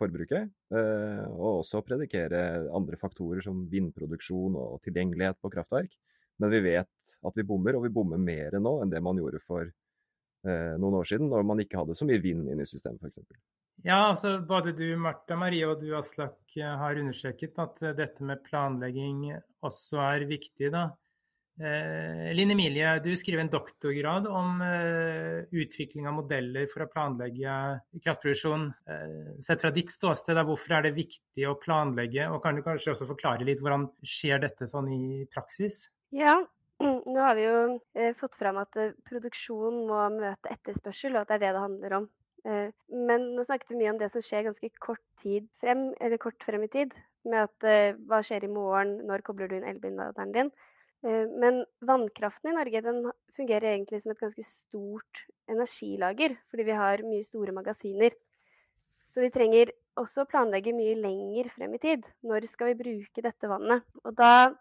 forbruket, 0.00 0.50
eh, 0.74 1.24
og 1.28 1.60
også 1.60 1.82
predikere 1.86 2.40
andre 2.76 2.98
faktorer 2.98 3.44
som 3.44 3.66
vindproduksjon 3.70 4.56
og 4.58 4.80
tilgjengelighet 4.86 5.38
på 5.42 5.52
kraftverk. 5.52 5.94
Men 6.40 6.52
vi 6.54 6.62
vet 6.64 7.16
at 7.20 7.36
vi 7.36 7.44
bommer, 7.46 7.76
og 7.76 7.84
vi 7.84 7.92
bommer 7.94 8.20
mer 8.20 8.56
nå 8.62 8.78
enn 8.82 8.92
det 8.92 9.02
man 9.04 9.18
gjorde 9.20 9.42
for 9.44 9.66
eh, 9.66 10.74
noen 10.80 11.00
år 11.02 11.08
siden, 11.10 11.28
når 11.30 11.46
man 11.46 11.60
ikke 11.62 11.82
hadde 11.82 11.98
så 11.98 12.08
mye 12.08 12.22
vind 12.22 12.48
inne 12.48 12.64
i 12.64 12.70
systemet 12.70 13.02
f.eks. 13.04 13.20
Ja, 13.86 14.10
altså 14.10 14.38
Både 14.44 14.74
du 14.76 14.84
Martha 15.00 15.38
Marie 15.40 15.64
og 15.68 15.80
du 15.80 15.94
Aslak 15.96 16.36
har 16.56 16.98
understreket 17.00 17.56
at 17.62 17.78
dette 17.96 18.26
med 18.26 18.42
planlegging 18.44 19.30
også 19.64 20.02
er 20.04 20.26
viktig. 20.28 20.72
da. 20.74 20.90
Eh, 21.60 22.30
Linn 22.32 22.54
Emilie, 22.54 22.94
du 23.04 23.10
skriver 23.20 23.42
en 23.42 23.50
doktorgrad 23.52 24.26
om 24.30 24.62
eh, 24.64 25.42
utvikling 25.52 26.06
av 26.08 26.14
modeller 26.16 26.68
for 26.72 26.86
å 26.86 26.88
planlegge 26.88 27.56
kraftproduksjon. 28.00 28.64
Eh, 28.88 29.34
sett 29.44 29.60
fra 29.60 29.72
ditt 29.74 29.92
ståsted, 29.92 30.38
da, 30.38 30.44
hvorfor 30.48 30.78
er 30.78 30.88
det 30.88 30.94
viktig 30.96 31.44
å 31.50 31.58
planlegge? 31.60 32.30
Og 32.32 32.40
kan 32.44 32.56
du 32.56 32.64
kanskje 32.64 32.94
også 32.94 33.10
forklare 33.10 33.44
litt 33.44 33.60
hvordan 33.60 33.90
skjer 34.00 34.40
dette 34.46 34.70
sånn 34.70 34.88
i 34.94 35.02
praksis? 35.34 35.82
Ja, 36.16 36.38
nå 36.80 37.18
har 37.20 37.36
vi 37.36 37.44
jo 37.44 37.58
eh, 37.92 38.14
fått 38.16 38.40
fram 38.40 38.62
at 38.62 38.80
eh, 38.80 38.96
produksjon 39.10 39.82
må 39.90 40.00
møte 40.16 40.54
etterspørsel, 40.54 41.18
og 41.18 41.26
at 41.26 41.34
det 41.34 41.40
er 41.40 41.44
det 41.44 41.52
det 41.58 41.66
handler 41.66 41.98
om. 42.00 42.08
Eh, 42.48 42.72
men 42.88 43.26
nå 43.36 43.44
snakket 43.44 43.72
vi 43.72 43.82
mye 43.82 43.92
om 43.92 44.00
det 44.00 44.08
som 44.12 44.24
skjer 44.24 44.46
ganske 44.46 44.70
kort 44.80 45.24
frem, 45.60 45.90
kort 46.22 46.46
frem 46.46 46.64
i 46.64 46.72
tid. 46.72 46.94
Med 47.28 47.48
at 47.48 47.68
eh, 47.68 47.98
hva 48.08 48.22
skjer 48.24 48.46
i 48.46 48.52
morgen, 48.52 49.00
når 49.08 49.24
kobler 49.26 49.50
du 49.50 49.58
inn 49.58 49.68
elbilladeren 49.68 50.32
din. 50.36 50.52
Eh, 51.04 51.26
men 51.42 51.62
vannkraften 51.84 52.52
i 52.52 52.56
Norge 52.56 52.82
den 52.86 53.04
fungerer 53.36 53.74
egentlig 53.74 54.00
som 54.02 54.14
et 54.14 54.22
ganske 54.22 54.46
stort 54.48 55.24
energilager, 55.50 56.36
fordi 56.50 56.68
vi 56.70 56.80
har 56.80 57.04
mye 57.04 57.28
store 57.28 57.54
magasiner. 57.56 58.16
Så 59.10 59.24
vi 59.24 59.32
trenger 59.34 59.72
også 60.00 60.22
å 60.22 60.30
planlegge 60.30 60.72
mye 60.72 60.96
lenger 60.96 61.50
frem 61.56 61.76
i 61.76 61.82
tid. 61.82 62.04
Når 62.24 62.46
skal 62.48 62.70
vi 62.70 62.80
bruke 62.84 63.24
dette 63.26 63.50
vannet? 63.50 63.84
Og 64.06 64.14
da, 64.16 64.52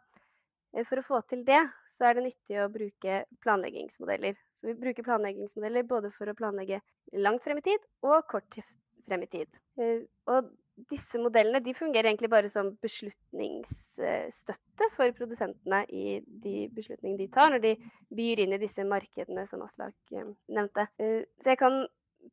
for 0.89 0.99
å 0.99 1.05
få 1.05 1.21
til 1.29 1.45
det, 1.47 1.61
så 1.93 2.09
er 2.09 2.17
det 2.17 2.25
nyttig 2.25 2.57
å 2.57 2.71
bruke 2.73 3.21
planleggingsmodeller. 3.45 4.39
Så 4.59 4.67
vi 4.67 4.79
bruker 4.79 5.07
planleggingsmodeller 5.07 5.83
både 5.87 6.11
for 6.15 6.29
å 6.29 6.37
planlegge 6.37 6.79
langt 7.23 7.43
frem 7.45 7.59
i 7.61 7.65
tid 7.65 7.81
og 8.05 8.27
kort 8.31 8.53
frem 9.07 9.21
i 9.23 9.31
tid. 9.31 9.49
Eh, 9.79 9.99
og 10.31 10.39
disse 10.89 11.19
modellene 11.19 11.59
de 11.63 11.73
fungerer 11.75 12.07
egentlig 12.09 12.31
bare 12.31 12.49
som 12.51 12.77
beslutningsstøtte 12.83 14.85
for 14.95 15.11
produsentene 15.17 15.79
i 15.91 16.21
de 16.43 16.55
beslutningene 16.75 17.21
de 17.23 17.33
tar 17.33 17.49
når 17.53 17.61
de 17.65 17.73
byr 18.15 18.39
inn 18.43 18.55
i 18.55 18.61
disse 18.61 18.83
markedene 18.87 19.43
som 19.49 19.63
Aslak 19.65 19.97
eh, 20.13 20.29
nevnte. 20.51 20.83
Eh, 21.01 21.21
så 21.43 21.47
jeg 21.53 21.59
kan 21.63 21.75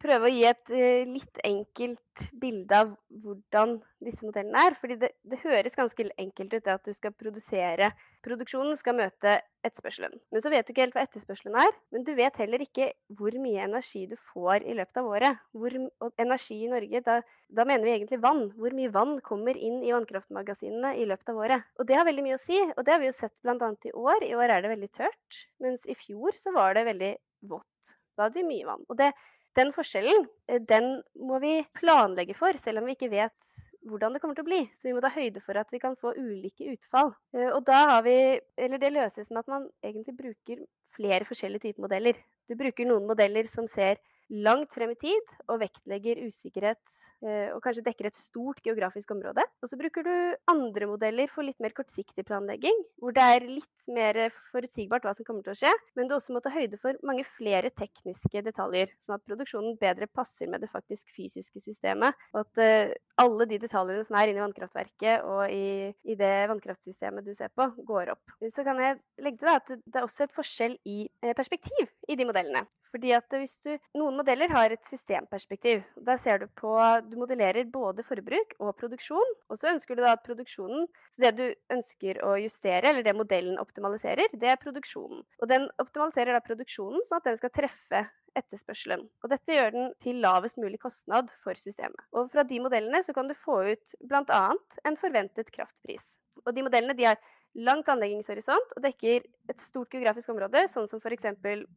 prøve 0.02 0.28
å 0.28 0.33
gi 0.33 0.45
et 0.49 0.73
litt 1.09 1.40
enkelt 1.47 2.26
bilde 2.40 2.78
av 2.78 2.90
hvordan 3.23 3.78
disse 4.05 4.26
modellene 4.26 4.66
er. 4.69 4.76
fordi 4.81 4.99
det, 5.00 5.12
det 5.25 5.40
høres 5.43 5.78
ganske 5.78 6.09
enkelt 6.16 6.55
ut 6.55 6.64
det 6.64 6.75
at 6.75 6.85
du 6.88 6.95
skal 6.97 7.14
produsere 7.16 7.93
Produksjonen 8.26 8.75
skal 8.75 8.97
møte 8.99 9.37
etterspørselen. 9.62 10.16
Men 10.35 10.43
så 10.43 10.50
vet 10.50 10.66
du 10.66 10.73
ikke 10.73 10.83
helt 10.83 10.97
hva 10.97 11.05
etterspørselen 11.07 11.55
er. 11.62 11.69
Men 11.95 12.02
du 12.07 12.11
vet 12.19 12.38
heller 12.40 12.62
ikke 12.64 12.88
hvor 13.19 13.35
mye 13.38 13.62
energi 13.62 14.02
du 14.11 14.16
får 14.33 14.66
i 14.66 14.75
løpet 14.75 14.99
av 14.99 15.11
året. 15.12 15.45
Hvor, 15.55 15.76
og 16.02 16.23
energi 16.23 16.57
i 16.64 16.71
Norge, 16.73 17.02
da, 17.07 17.21
da, 17.55 17.66
mener 17.69 17.87
vi 17.87 17.93
egentlig 17.95 18.19
vann. 18.25 18.49
Hvor 18.59 18.75
mye 18.75 18.90
vann 18.97 19.14
kommer 19.26 19.55
inn 19.55 19.78
i 19.87 19.95
vannkraftmagasinene 19.95 20.97
i 20.99 21.07
løpet 21.07 21.31
av 21.31 21.38
året. 21.45 21.71
Og 21.78 21.87
det 21.87 22.00
har 22.00 22.09
veldig 22.09 22.26
mye 22.26 22.38
å 22.38 22.43
si. 22.43 22.59
Og 22.75 22.83
det 22.83 22.97
har 22.97 23.02
vi 23.05 23.12
jo 23.12 23.19
sett 23.21 23.35
bl.a. 23.47 23.71
i 23.87 23.95
år. 23.95 24.26
I 24.26 24.35
år 24.40 24.57
er 24.57 24.66
det 24.66 24.75
veldig 24.75 24.90
tørt. 24.99 25.40
Mens 25.62 25.87
i 25.87 25.95
fjor 25.99 26.35
så 26.40 26.55
var 26.57 26.75
det 26.75 26.88
veldig 26.90 27.12
vått. 27.55 27.95
Da 28.16 28.26
hadde 28.26 28.40
vi 28.40 28.49
mye 28.49 28.66
vann. 28.66 28.83
Og 28.90 28.99
det, 28.99 29.12
den 29.56 29.72
forskjellen 29.75 30.26
eh, 30.50 30.60
den 30.60 30.98
må 31.16 31.40
vi 31.42 31.58
planlegge 31.78 32.36
for, 32.38 32.56
selv 32.60 32.82
om 32.82 32.88
vi 32.88 32.96
ikke 32.96 33.12
vet 33.12 33.54
hvordan 33.86 34.14
det 34.16 34.22
kommer 34.22 34.36
til 34.36 34.44
å 34.46 34.48
bli. 34.48 34.62
Så 34.75 34.88
vi 34.88 34.94
må 34.96 35.02
ta 35.04 35.12
høyde 35.14 35.42
for 35.44 35.58
at 35.60 35.70
vi 35.72 35.80
kan 35.82 35.96
få 36.00 36.12
ulike 36.18 36.72
utfall. 36.75 37.12
Eh, 37.36 37.48
og 37.52 37.62
da 37.68 37.82
har 37.92 38.02
vi, 38.06 38.16
eller 38.58 38.82
det 38.82 38.92
løses 38.94 39.30
med 39.30 39.44
at 39.44 39.52
man 39.52 39.68
egentlig 39.86 40.16
bruker 40.18 40.64
flere 40.96 41.28
forskjellige 41.28 41.68
typer 41.68 41.86
modeller. 41.86 42.18
Du 42.48 42.56
bruker 42.58 42.88
noen 42.88 43.06
modeller 43.08 43.48
som 43.50 43.68
ser 43.70 44.00
langt 44.32 44.75
frem 44.75 44.90
i 44.94 44.98
tid 44.98 45.34
og 45.46 45.60
vektlegger 45.62 46.25
usikkerhet 46.26 46.96
og 47.25 47.62
kanskje 47.64 47.85
dekker 47.87 48.11
et 48.11 48.18
stort 48.18 48.61
geografisk 48.64 49.11
område. 49.14 49.44
Og 49.64 49.70
så 49.70 49.78
bruker 49.80 50.04
du 50.04 50.12
andre 50.52 50.88
modeller 50.90 51.30
for 51.32 51.46
litt 51.46 51.58
mer 51.62 51.75
kortsiktig 51.76 52.26
planlegging, 52.28 52.76
hvor 53.00 53.14
det 53.16 53.25
er 53.25 53.46
litt 53.49 53.88
mer 53.92 54.18
forutsigbart 54.52 55.06
hva 55.06 55.14
som 55.16 55.26
kommer 55.26 55.46
til 55.46 55.54
å 55.54 55.58
skje, 55.62 55.73
men 55.96 56.11
du 56.11 56.16
også 56.16 56.35
må 56.37 56.42
ta 56.44 56.52
høyde 56.52 56.78
for 56.82 56.99
mange 57.06 57.25
flere 57.28 57.73
tekniske 57.76 58.42
detaljer, 58.46 58.92
sånn 59.02 59.18
at 59.18 59.26
produksjonen 59.28 59.78
bedre 59.80 60.08
passer 60.12 60.50
med 60.50 60.64
det 60.64 60.70
faktisk 60.73 61.11
fysiske 61.16 61.62
systemet, 61.64 62.16
og 62.35 62.44
at 62.44 62.62
eh, 62.62 62.94
alle 63.23 63.49
de 63.49 63.61
detaljene 63.62 64.04
som 64.06 64.18
er 64.18 64.30
inne 64.30 64.42
i 64.42 64.44
vannkraftverket 64.44 65.26
og 65.26 65.52
i, 65.52 65.92
i 66.04 66.18
det 66.18 66.35
vannkraftsystemet 66.52 67.26
du 67.26 67.32
ser 67.37 67.52
på, 67.56 67.68
går 67.88 68.12
opp. 68.16 68.37
Så 68.52 68.64
kan 68.66 68.80
jeg 68.82 69.00
legge 69.25 69.42
til 69.42 69.52
at 69.52 69.73
det 69.76 70.00
er 70.00 70.06
også 70.06 70.26
et 70.26 70.37
forskjell 70.37 70.78
i 70.85 70.99
eh, 71.23 71.37
perspektiv 71.37 71.90
i 72.08 72.18
de 72.18 72.28
modellene. 72.28 72.66
Fordi 72.92 73.12
at 73.16 73.35
hvis 73.35 73.56
du, 73.66 73.75
Noen 73.99 74.16
modeller 74.16 74.52
har 74.52 74.73
et 74.73 74.87
systemperspektiv. 74.87 75.82
Der 76.06 76.16
ser 76.20 76.38
du 76.38 76.46
på 76.56 76.76
Du 77.06 77.16
modellerer 77.20 77.68
både 77.70 78.04
forbruk 78.06 78.54
og 78.58 78.75
produksjon. 78.80 79.32
Og 79.50 79.60
så 79.60 79.70
ønsker 79.72 79.96
du 79.96 80.02
da 80.04 80.14
at 80.16 80.25
produksjonen 80.26 80.86
Så 81.14 81.22
det 81.22 81.32
du 81.38 81.46
ønsker 81.72 82.20
å 82.26 82.34
justere, 82.40 82.90
eller 82.90 83.06
det 83.06 83.16
modellen 83.16 83.60
optimaliserer, 83.62 84.32
det 84.34 84.52
er 84.52 84.60
produksjonen. 84.60 85.25
Og 85.40 85.50
den 85.50 85.68
optimaliserer 85.82 86.36
da 86.36 86.44
produksjonen 86.44 87.04
sånn 87.06 87.20
at 87.20 87.28
den 87.30 87.40
skal 87.40 87.54
treffe 87.54 88.06
etterspørselen. 88.36 89.06
Og 89.25 89.32
dette 89.32 89.54
gjør 89.56 89.72
den 89.75 89.92
til 90.04 90.20
lavest 90.25 90.58
mulig 90.60 90.80
kostnad 90.82 91.30
for 91.44 91.56
systemet. 91.58 92.02
Og 92.12 92.28
fra 92.32 92.44
de 92.48 92.60
modellene 92.60 93.00
så 93.04 93.14
kan 93.16 93.30
du 93.30 93.36
få 93.38 93.62
ut 93.72 93.96
bl.a. 94.04 94.42
en 94.84 95.00
forventet 95.00 95.52
kraftpris. 95.54 96.16
Og 96.44 96.52
de 96.56 96.66
modellene 96.66 96.96
de 96.98 97.08
har 97.08 97.20
lang 97.56 97.82
planleggingshorisont 97.86 98.75
og 98.76 98.84
dekker 98.84 99.25
et 99.50 99.62
stort 99.62 99.92
geografisk 99.94 100.32
område, 100.32 100.64
sånn 100.70 100.88
som 100.90 101.00
f.eks. 101.00 101.28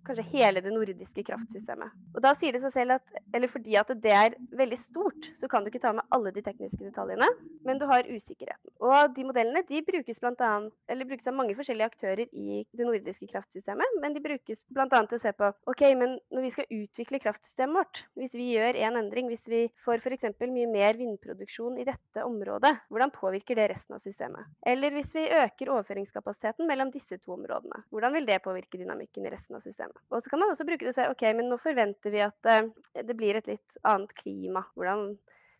kanskje 0.07 0.25
hele 0.31 0.63
det 0.65 0.73
nordiske 0.73 1.23
kraftsystemet. 1.27 1.93
Og 2.15 2.23
da 2.25 2.33
sier 2.37 2.55
det 2.55 2.63
seg 2.63 2.73
selv 2.73 2.97
at, 2.97 3.19
eller 3.35 3.51
fordi 3.51 3.77
at 3.79 3.91
det 4.03 4.13
er 4.15 4.35
veldig 4.57 4.79
stort, 4.79 5.29
så 5.39 5.49
kan 5.51 5.63
du 5.63 5.69
ikke 5.71 5.83
ta 5.83 5.93
med 5.95 6.07
alle 6.15 6.33
de 6.35 6.43
tekniske 6.45 6.81
detaljene, 6.81 7.27
men 7.67 7.81
du 7.81 7.85
har 7.89 8.09
usikkerheten. 8.09 8.73
Og 8.81 9.13
de 9.15 9.27
modellene 9.27 9.63
de 9.69 9.83
brukes, 9.85 10.21
blant 10.21 10.41
annet, 10.43 10.73
eller 10.89 11.07
brukes 11.09 11.29
av 11.29 11.37
mange 11.37 11.55
forskjellige 11.57 11.91
aktører 11.91 12.25
i 12.25 12.63
det 12.73 12.87
nordiske 12.87 13.29
kraftsystemet, 13.29 13.99
men 14.01 14.17
de 14.17 14.23
brukes 14.23 14.65
bl.a. 14.73 14.89
til 14.89 15.19
å 15.19 15.21
se 15.21 15.33
på 15.37 15.51
ok, 15.69 15.85
men 15.99 16.17
når 16.33 16.47
vi 16.47 16.53
skal 16.55 16.69
utvikle 16.79 17.21
kraftsystemet 17.23 17.79
vårt, 17.79 18.03
hvis 18.19 18.35
vi 18.37 18.49
gjør 18.55 18.79
en 18.87 18.99
endring, 19.03 19.29
hvis 19.31 19.47
vi 19.51 19.63
får 19.85 20.03
f.eks. 20.03 20.27
mye 20.49 20.69
mer 20.71 20.97
vindproduksjon 20.99 21.77
i 21.79 21.87
dette 21.87 22.25
området, 22.25 22.73
hvordan 22.89 23.13
påvirker 23.13 23.59
det 23.59 23.69
resten 23.71 23.97
av 23.97 24.03
systemet? 24.03 24.49
Eller 24.67 24.93
hvis 24.95 25.13
vi 25.15 25.27
øker 25.29 25.68
overføringskapasiteten 25.73 26.67
mellom 26.69 26.91
disse 26.93 27.17
to 27.21 27.35
områdene. 27.35 27.83
Hvordan 27.93 28.15
vil 28.17 28.27
det 28.29 28.41
påvirke 28.45 28.79
dynamikken 28.79 29.25
i 29.25 29.33
resten 29.33 29.57
av 29.57 29.65
systemet? 29.65 29.97
Og 30.09 30.23
så 30.23 30.31
kan 30.31 30.41
man 30.41 30.53
også 30.53 30.67
bruke 30.67 30.85
det 30.85 30.93
og 30.93 30.97
si 30.97 31.09
ok, 31.09 31.25
men 31.37 31.51
nå 31.51 31.59
forventer 31.61 32.13
vi 32.13 32.23
at 32.25 32.49
uh, 32.49 32.69
det 32.95 33.17
blir 33.17 33.39
et 33.39 33.49
litt 33.49 33.77
annet 33.87 34.13
klima. 34.17 34.63
Hvordan, 34.77 35.13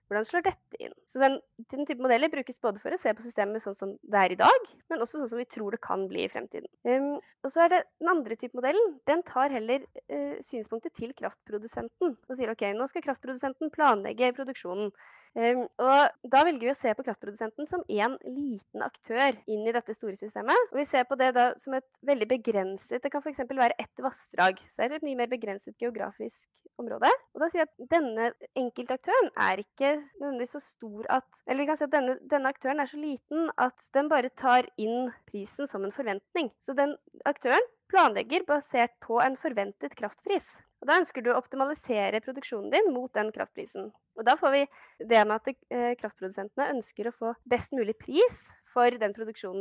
hvordan 0.10 0.28
slår 0.28 0.46
dette 0.48 0.82
inn? 0.82 0.96
Så 1.12 1.22
den, 1.22 1.38
den, 1.72 1.86
type 1.86 2.02
modeller 2.04 2.32
brukes 2.34 2.62
både 2.64 2.82
for 2.84 2.96
å 2.96 3.00
se 3.02 3.14
på 3.14 3.26
systemet 3.26 3.64
sånn 3.64 3.78
som 3.78 3.94
det 4.02 4.24
er 4.24 4.36
i 4.36 4.40
dag, 4.40 4.68
men 4.92 5.06
også 5.06 5.22
sånn 5.22 5.32
som 5.34 5.42
vi 5.42 5.48
tror 5.50 5.76
det 5.76 5.84
kan 5.86 6.08
bli 6.12 6.26
i 6.26 6.32
fremtiden. 6.34 6.70
Um, 6.88 7.16
og 7.46 7.54
så 7.54 7.66
er 7.66 7.76
det 7.76 7.84
Den 8.02 8.12
andre 8.16 8.40
type 8.40 8.58
modellen 8.58 8.98
den 9.10 9.24
tar 9.28 9.54
heller 9.54 9.86
uh, 9.86 10.36
synspunktet 10.46 10.98
til 10.98 11.16
kraftprodusenten 11.18 12.18
og 12.18 12.36
sier 12.36 12.52
ok, 12.56 12.68
nå 12.76 12.90
skal 12.90 13.06
kraftprodusenten 13.06 13.74
planlegge 13.76 14.34
produksjonen. 14.38 14.92
Ehm, 15.38 15.62
og 15.78 16.30
da 16.34 16.42
velger 16.48 16.66
vi 16.66 16.72
å 16.74 16.78
se 16.78 16.92
på 16.98 17.04
kraftprodusenten 17.06 17.68
som 17.70 17.84
én 17.86 18.16
liten 18.26 18.82
aktør 18.82 19.38
inn 19.52 19.68
i 19.68 19.74
dette 19.76 19.94
store 19.94 20.18
systemet. 20.18 20.70
Og 20.72 20.80
vi 20.82 20.88
ser 20.90 21.06
på 21.10 21.18
det 21.20 21.30
da 21.38 21.52
som 21.62 21.76
et 21.78 21.86
veldig 22.06 22.28
begrenset 22.32 23.04
Det 23.04 23.12
kan 23.14 23.22
f.eks. 23.22 23.44
være 23.46 23.78
ett 23.78 24.04
vassdrag. 24.04 24.62
Så 24.74 24.84
er 24.84 24.90
det 24.90 25.00
et 25.00 25.08
mye 25.08 25.20
mer 25.22 25.30
begrenset 25.32 25.78
geografisk 25.78 26.50
område. 26.82 27.12
Og 27.36 27.44
da 27.44 27.50
sier 27.52 27.64
jeg 27.64 27.70
at 27.70 27.92
denne 27.94 28.32
enkeltaktøren 28.58 29.30
er 29.50 29.62
ikke 29.62 29.96
nødvendigvis 30.20 30.56
så 30.58 30.64
stor 30.66 31.10
at 31.20 31.44
Eller 31.46 31.64
vi 31.64 31.70
kan 31.70 31.80
si 31.80 31.88
at 31.88 31.94
denne, 31.94 32.18
denne 32.32 32.54
aktøren 32.54 32.82
er 32.82 32.90
så 32.90 33.02
liten 33.02 33.52
at 33.58 33.90
den 33.94 34.10
bare 34.12 34.34
tar 34.40 34.70
inn 34.82 35.12
prisen 35.30 35.70
som 35.70 35.86
en 35.86 35.96
forventning. 35.96 36.50
Så 36.66 36.74
den 36.78 36.96
aktøren 37.30 37.70
planlegger 37.90 38.46
basert 38.48 38.96
på 39.06 39.22
en 39.22 39.38
forventet 39.38 39.96
kraftpris. 39.98 40.50
Og 40.80 40.88
Da 40.88 40.96
ønsker 41.02 41.24
du 41.24 41.32
å 41.34 41.40
optimalisere 41.40 42.22
produksjonen 42.24 42.72
din 42.72 42.94
mot 42.96 43.12
den 43.16 43.32
kraftprisen. 43.36 43.90
Og 44.16 44.26
Da 44.26 44.38
får 44.40 44.56
vi 44.56 44.64
det 45.12 45.24
med 45.28 45.36
at 45.36 45.52
eh, 45.52 45.96
kraftprodusentene 46.00 46.72
ønsker 46.76 47.10
å 47.10 47.16
få 47.16 47.34
best 47.52 47.76
mulig 47.76 47.98
pris 48.00 48.46
for 48.74 48.96
den, 49.02 49.16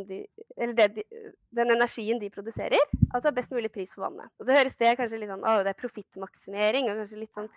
de, 0.06 0.20
de, 0.78 1.04
den 1.58 1.74
energien 1.74 2.20
de 2.22 2.30
produserer. 2.30 2.82
Altså 3.14 3.32
best 3.34 3.54
mulig 3.54 3.72
pris 3.74 3.90
for 3.94 4.06
vannet. 4.06 4.30
Og 4.38 4.46
Så 4.46 4.54
høres 4.54 4.76
det 4.78 4.96
kanskje 4.98 5.18
litt 5.18 5.32
sånn 5.32 5.46
å, 5.46 5.62
det 5.66 5.74
er 5.74 5.80
profittmaksimering. 5.80 6.90
sånn, 7.34 7.48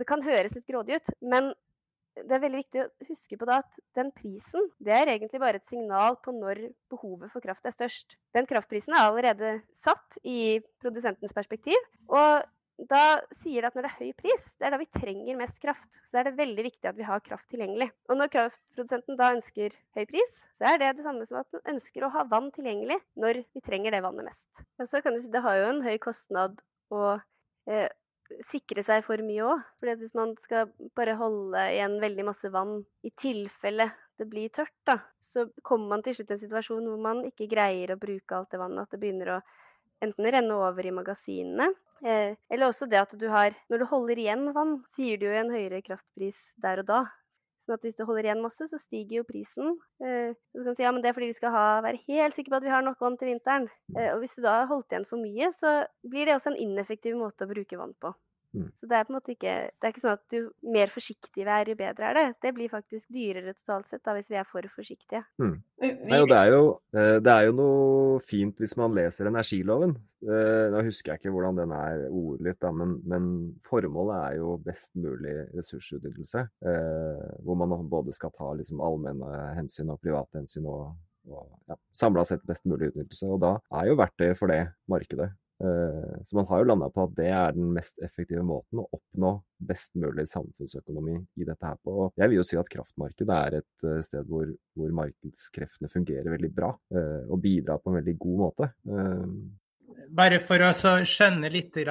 Det 0.00 0.06
kan 0.08 0.22
høres 0.24 0.56
litt 0.56 0.70
grådig 0.70 1.00
ut, 1.00 1.12
men 1.20 1.52
det 2.20 2.34
er 2.34 2.42
veldig 2.42 2.60
viktig 2.60 2.80
å 2.82 3.08
huske 3.08 3.36
på 3.38 3.46
da 3.48 3.60
at 3.62 3.76
den 3.96 4.10
prisen 4.12 4.66
det 4.82 4.92
er 4.92 5.12
egentlig 5.12 5.40
bare 5.40 5.60
et 5.60 5.68
signal 5.68 6.16
på 6.24 6.32
når 6.34 6.62
behovet 6.92 7.30
for 7.32 7.44
kraft 7.44 7.68
er 7.68 7.74
størst. 7.74 8.16
Den 8.36 8.48
kraftprisen 8.50 8.96
er 8.96 9.06
allerede 9.06 9.52
satt 9.76 10.18
i 10.24 10.58
produsentens 10.82 11.36
perspektiv. 11.36 11.78
og 12.08 12.42
da 12.88 13.20
sier 13.34 13.60
det 13.60 13.70
at 13.70 13.76
når 13.76 13.84
det 13.84 13.90
er 13.90 13.98
høy 13.98 14.12
pris, 14.16 14.44
det 14.56 14.66
er 14.66 14.72
da 14.72 14.80
vi 14.80 14.88
trenger 14.94 15.36
mest 15.36 15.60
kraft. 15.60 15.98
Så 16.08 16.20
er 16.20 16.28
det 16.28 16.38
veldig 16.38 16.64
viktig 16.64 16.88
at 16.88 16.96
vi 16.96 17.06
har 17.06 17.22
kraft 17.24 17.48
tilgjengelig. 17.52 17.90
Og 18.08 18.16
når 18.16 18.32
kraftprodusenten 18.32 19.18
da 19.20 19.32
ønsker 19.34 19.74
høy 19.98 20.04
pris, 20.08 20.36
så 20.56 20.70
er 20.72 20.80
det 20.80 20.94
det 20.98 21.06
samme 21.06 21.26
som 21.28 21.42
at 21.42 21.50
den 21.52 21.74
ønsker 21.74 22.06
å 22.06 22.12
ha 22.14 22.24
vann 22.30 22.48
tilgjengelig 22.56 23.00
når 23.20 23.42
vi 23.44 23.64
trenger 23.66 23.96
det 23.96 24.04
vannet 24.06 24.30
mest. 24.30 24.64
Og 24.80 24.88
så 24.88 25.02
kan 25.04 25.16
du 25.16 25.20
si 25.20 25.32
Det 25.32 25.44
har 25.44 25.58
jo 25.58 25.66
en 25.74 25.82
høy 25.84 25.98
kostnad 26.02 26.56
å 26.94 27.02
eh, 27.68 27.90
sikre 28.46 28.84
seg 28.86 29.04
for 29.04 29.20
mye 29.26 29.44
òg. 29.44 29.66
For 29.80 30.00
hvis 30.00 30.16
man 30.16 30.32
skal 30.46 30.72
bare 30.96 31.18
holde 31.20 31.66
igjen 31.74 31.98
veldig 32.02 32.28
masse 32.30 32.52
vann 32.54 32.78
i 33.04 33.12
tilfelle 33.12 33.90
det 34.20 34.26
blir 34.28 34.52
tørt, 34.52 34.74
da, 34.84 34.98
så 35.20 35.46
kommer 35.64 35.96
man 35.96 36.02
til 36.04 36.16
slutt 36.16 36.32
i 36.32 36.36
en 36.36 36.42
situasjon 36.42 36.88
hvor 36.90 37.00
man 37.00 37.22
ikke 37.28 37.48
greier 37.48 37.94
å 37.94 38.00
bruke 38.00 38.36
alt 38.36 38.50
det 38.52 38.60
vannet. 38.60 38.84
At 38.84 38.96
det 38.96 39.00
begynner 39.00 39.36
å 39.36 39.38
enten 40.04 40.28
renne 40.32 40.58
over 40.60 40.86
i 40.86 40.92
magasinene, 40.92 41.70
eller 42.02 42.66
også 42.66 42.86
det 42.88 42.96
at 42.96 43.10
du 43.20 43.26
har 43.28 43.52
Når 43.68 43.82
du 43.82 43.84
holder 43.90 44.18
igjen 44.22 44.46
vann, 44.56 44.78
sier 44.94 45.20
du 45.20 45.26
jo 45.26 45.34
en 45.36 45.52
høyere 45.52 45.82
kraftpris 45.84 46.38
der 46.64 46.80
og 46.80 46.88
da. 46.88 47.00
Sånn 47.66 47.76
at 47.76 47.84
hvis 47.84 47.98
du 47.98 48.06
holder 48.08 48.26
igjen 48.26 48.40
masse, 48.42 48.66
så 48.70 48.78
stiger 48.80 49.20
jo 49.20 49.26
prisen. 49.28 49.74
Eh, 50.02 50.32
så 50.32 50.62
kan 50.62 50.72
du 50.72 50.78
si 50.78 50.86
ja, 50.86 50.92
men 50.94 51.04
det 51.04 51.10
er 51.10 51.16
fordi 51.18 51.28
vi 51.30 51.36
skal 51.36 51.52
ha, 51.54 51.64
være 51.84 52.00
helt 52.08 52.36
sikre 52.36 52.54
på 52.54 52.60
at 52.60 52.66
vi 52.66 52.72
har 52.72 52.86
nok 52.86 53.04
vann 53.04 53.18
til 53.20 53.30
vinteren. 53.30 53.68
Eh, 53.96 54.08
og 54.14 54.22
hvis 54.22 54.38
du 54.38 54.42
da 54.46 54.62
har 54.62 54.70
holdt 54.70 54.90
igjen 54.90 55.06
for 55.10 55.20
mye, 55.20 55.50
så 55.54 55.74
blir 56.08 56.26
det 56.26 56.38
også 56.38 56.54
en 56.54 56.60
ineffektiv 56.64 57.18
måte 57.20 57.44
å 57.44 57.52
bruke 57.52 57.78
vann 57.78 57.94
på. 58.00 58.14
Mm. 58.50 58.66
Så 58.80 58.88
det 58.90 58.96
er 58.98 59.04
på 59.06 59.12
en 59.12 59.14
måte 59.14 59.30
ikke 59.30 59.52
Det 59.70 59.86
er 59.86 59.92
ikke 59.92 60.02
sånn 60.02 60.16
at 60.16 60.34
jo 60.34 60.40
mer 60.74 60.90
forsiktig 60.90 61.44
vi 61.44 61.44
er, 61.46 61.68
jo 61.70 61.76
bedre 61.78 62.08
er 62.08 62.16
det. 62.18 62.24
Det 62.42 62.50
blir 62.56 62.72
faktisk 62.72 63.10
dyrere 63.14 63.54
totalt 63.54 63.86
sett 63.86 64.02
da, 64.06 64.14
hvis 64.16 64.30
vi 64.30 64.38
er 64.40 64.48
for 64.48 64.66
forsiktige. 64.74 65.22
Mm. 65.38 65.56
Nei, 65.80 66.20
det, 66.26 66.38
er 66.38 66.50
jo, 66.54 66.64
eh, 66.96 67.16
det 67.22 67.34
er 67.34 67.46
jo 67.46 67.56
noe 67.60 68.22
fint 68.24 68.58
hvis 68.60 68.74
man 68.80 68.96
leser 68.96 69.30
energiloven. 69.30 69.94
Da 70.20 70.40
nå 70.74 70.82
husker 70.84 71.14
jeg 71.14 71.22
ikke 71.22 71.32
hvordan 71.32 71.60
den 71.62 71.70
er 71.72 72.02
ordlytt, 72.08 72.66
men, 72.76 72.96
men, 73.08 73.28
formålet 73.64 74.16
er 74.18 74.34
jo 74.40 74.56
best 74.64 74.92
mulig 75.00 75.32
ressursutnyttelse. 75.54 76.42
Eh, 76.66 77.28
hvor 77.46 77.56
man 77.60 77.72
både 77.88 78.12
skal 78.16 78.34
ta 78.34 78.50
liksom 78.58 78.82
allmenne 78.84 79.30
hensyn 79.56 79.94
og 79.94 80.02
private 80.02 80.42
hensyn 80.42 80.66
og, 80.68 80.90
og 81.30 81.46
ja, 81.70 81.78
samla 81.96 82.26
sett 82.28 82.44
best 82.48 82.66
mulig 82.68 82.90
utnyttelse. 82.90 83.30
Og 83.30 83.40
da 83.46 83.54
er 83.80 83.92
jo 83.92 84.00
verktøyet 84.00 84.40
for 84.40 84.52
det 84.52 84.64
markedet. 84.90 85.30
Eh, 85.60 86.22
så 86.24 86.36
man 86.36 86.46
har 86.46 86.62
jo 86.62 86.68
landa 86.70 86.88
på 86.92 87.04
at 87.04 87.14
det 87.18 87.28
er 87.36 87.54
den 87.56 87.72
mest 87.76 88.00
effektive 88.04 88.42
måten 88.46 88.80
å 88.80 88.86
oppnå 88.96 89.34
best 89.70 89.92
mulig 90.00 90.24
samfunnsøkonomi 90.30 91.18
i 91.36 91.46
dette 91.48 91.68
her 91.68 91.76
på. 91.84 91.96
Og 92.06 92.20
jeg 92.20 92.32
vil 92.32 92.40
jo 92.40 92.46
si 92.48 92.58
at 92.60 92.70
kraftmarkedet 92.72 93.36
er 93.36 93.58
et 93.60 93.86
eh, 93.86 94.00
sted 94.06 94.28
hvor, 94.30 94.48
hvor 94.78 94.94
markedskreftene 95.02 95.92
fungerer 95.92 96.32
veldig 96.32 96.52
bra 96.56 96.72
eh, 96.96 97.26
og 97.28 97.42
bidrar 97.44 97.82
på 97.82 97.92
en 97.92 98.00
veldig 98.00 98.16
god 98.24 98.40
måte 98.46 98.70
bare 100.08 100.38
for 100.42 100.62
å 100.64 100.70
skjønne 100.72 101.50
litt 101.52 101.76
eh, 101.80 101.88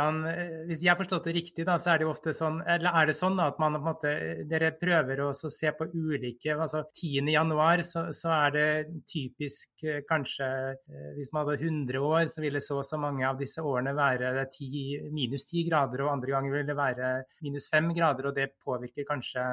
Hvis 0.68 0.82
jeg 0.82 0.92
har 0.92 0.98
forstått 1.00 1.30
det 1.30 1.36
riktig, 1.36 1.66
da, 1.68 1.78
så 1.82 1.94
er 1.94 2.00
det 2.00 2.08
jo 2.08 2.14
ofte 2.14 2.34
sånn 2.36 2.60
Eller 2.66 2.96
er 2.96 3.10
det 3.10 3.16
sånn 3.18 3.38
da, 3.40 3.50
at 3.52 3.60
man 3.62 3.78
på 3.78 3.80
en 3.80 3.88
måte 3.88 4.14
Dere 4.50 4.72
prøver 4.80 5.24
å 5.26 5.30
se 5.36 5.72
på 5.76 5.88
ulike 5.94 6.56
altså 6.56 6.84
10.1 6.90 7.84
så, 7.86 8.06
så 8.16 8.34
er 8.36 8.56
det 8.56 8.68
typisk 9.10 9.86
eh, 9.86 10.02
kanskje 10.10 10.50
eh, 10.74 11.12
Hvis 11.18 11.32
man 11.36 11.46
hadde 11.46 11.60
100 11.64 12.04
år, 12.10 12.26
så 12.32 12.44
ville 12.44 12.64
så 12.64 12.80
og 12.80 12.88
så 12.88 13.00
mange 13.02 13.26
av 13.28 13.40
disse 13.40 13.60
årene 13.60 13.92
være 13.98 14.46
10, 14.46 15.10
minus 15.12 15.44
10 15.50 15.66
grader, 15.68 16.06
og 16.06 16.14
andre 16.14 16.32
ganger 16.32 16.54
vil 16.54 16.68
det 16.70 16.76
være 16.78 17.10
minus 17.44 17.68
5 17.74 17.90
grader. 17.98 18.30
Og 18.30 18.38
det 18.38 18.46
påvirker 18.64 19.08
kanskje 19.08 19.44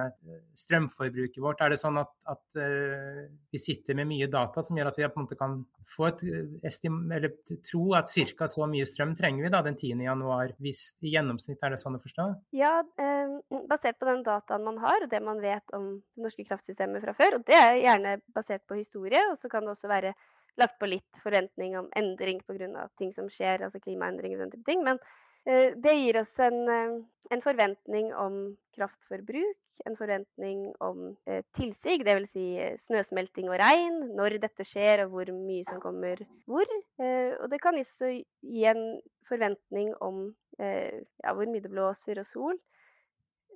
strømforbruket 0.55 1.41
vårt. 1.43 1.65
Er 1.65 1.75
det 1.75 1.81
sånn 1.81 1.99
at, 1.99 2.13
at 2.31 2.59
vi 2.61 3.61
sitter 3.61 3.99
med 3.99 4.07
mye 4.13 4.29
data 4.31 4.63
som 4.63 4.79
gjør 4.79 4.93
at 4.93 5.01
vi 5.01 5.09
på 5.09 5.19
en 5.19 5.27
måte 5.27 5.41
kan 5.41 5.59
få 5.97 6.09
et 6.13 6.23
eller 6.71 7.35
tro 7.67 7.89
at 7.99 8.13
ca 8.15 8.46
ca. 8.47 8.53
så 8.53 8.69
mye 8.71 8.87
strøm 8.89 9.15
trenger 9.19 9.47
vi 9.47 9.51
da 9.53 9.61
den 9.67 9.77
10. 9.77 10.03
januar, 10.07 10.55
hvis 10.63 10.83
i 11.03 11.13
gjennomsnitt 11.15 11.63
er 11.65 11.75
det 11.75 11.81
sånn 11.83 11.99
å 11.99 12.03
forstå? 12.03 12.29
Ja, 12.57 12.79
eh, 13.03 13.35
basert 13.71 13.99
på 14.01 14.09
den 14.09 14.23
dataen 14.27 14.65
man 14.65 14.81
har 14.83 15.05
og 15.05 15.13
det 15.13 15.21
man 15.25 15.43
vet 15.43 15.77
om 15.77 15.91
det 15.99 16.27
norske 16.29 16.47
kraftsystemet 16.49 17.05
fra 17.05 17.17
før. 17.19 17.39
Og 17.39 17.47
det 17.49 17.59
er 17.59 17.83
gjerne 17.83 18.17
basert 18.35 18.65
på 18.69 18.79
historie, 18.81 19.21
og 19.31 19.39
så 19.41 19.51
kan 19.53 19.67
det 19.67 19.75
også 19.75 19.91
være 19.93 20.15
lagt 20.57 20.79
på 20.81 20.89
litt 20.89 21.21
forventning 21.23 21.77
om 21.79 21.91
endring 21.97 22.41
pga. 22.47 22.89
ting 22.99 23.13
som 23.13 23.29
skjer, 23.29 23.67
altså 23.67 23.81
klimaendringer 23.81 24.39
og 24.39 24.47
den 24.47 24.57
type 24.57 24.71
ting. 24.71 24.85
Men 24.85 24.99
eh, 25.45 25.75
det 25.77 25.99
gir 25.99 26.21
oss 26.23 26.39
en, 26.41 26.63
eh, 26.69 26.97
en 27.31 27.45
forventning 27.45 28.15
om 28.15 28.57
kraftforbruk 28.77 29.66
en 29.87 29.97
forventning 29.99 30.63
om 30.85 31.11
eh, 31.29 31.43
tilsig, 31.57 32.01
dvs. 32.07 32.33
Si 32.33 32.47
eh, 32.61 32.77
snøsmelting 32.81 33.51
og 33.51 33.59
regn, 33.61 33.99
når 34.19 34.39
dette 34.43 34.65
skjer 34.67 35.05
og 35.05 35.13
hvor 35.15 35.33
mye 35.35 35.67
som 35.69 35.83
kommer 35.83 36.23
hvor. 36.49 36.71
Eh, 37.03 37.35
og 37.41 37.51
det 37.53 37.61
kan 37.63 37.79
også 37.81 38.13
gi 38.17 38.65
en 38.71 38.87
forventning 39.29 39.93
om 40.05 40.31
eh, 40.61 41.03
ja, 41.23 41.35
hvor 41.35 41.51
mye 41.51 41.65
det 41.65 41.73
blåser 41.73 42.23
og 42.23 42.29
sol. 42.31 42.59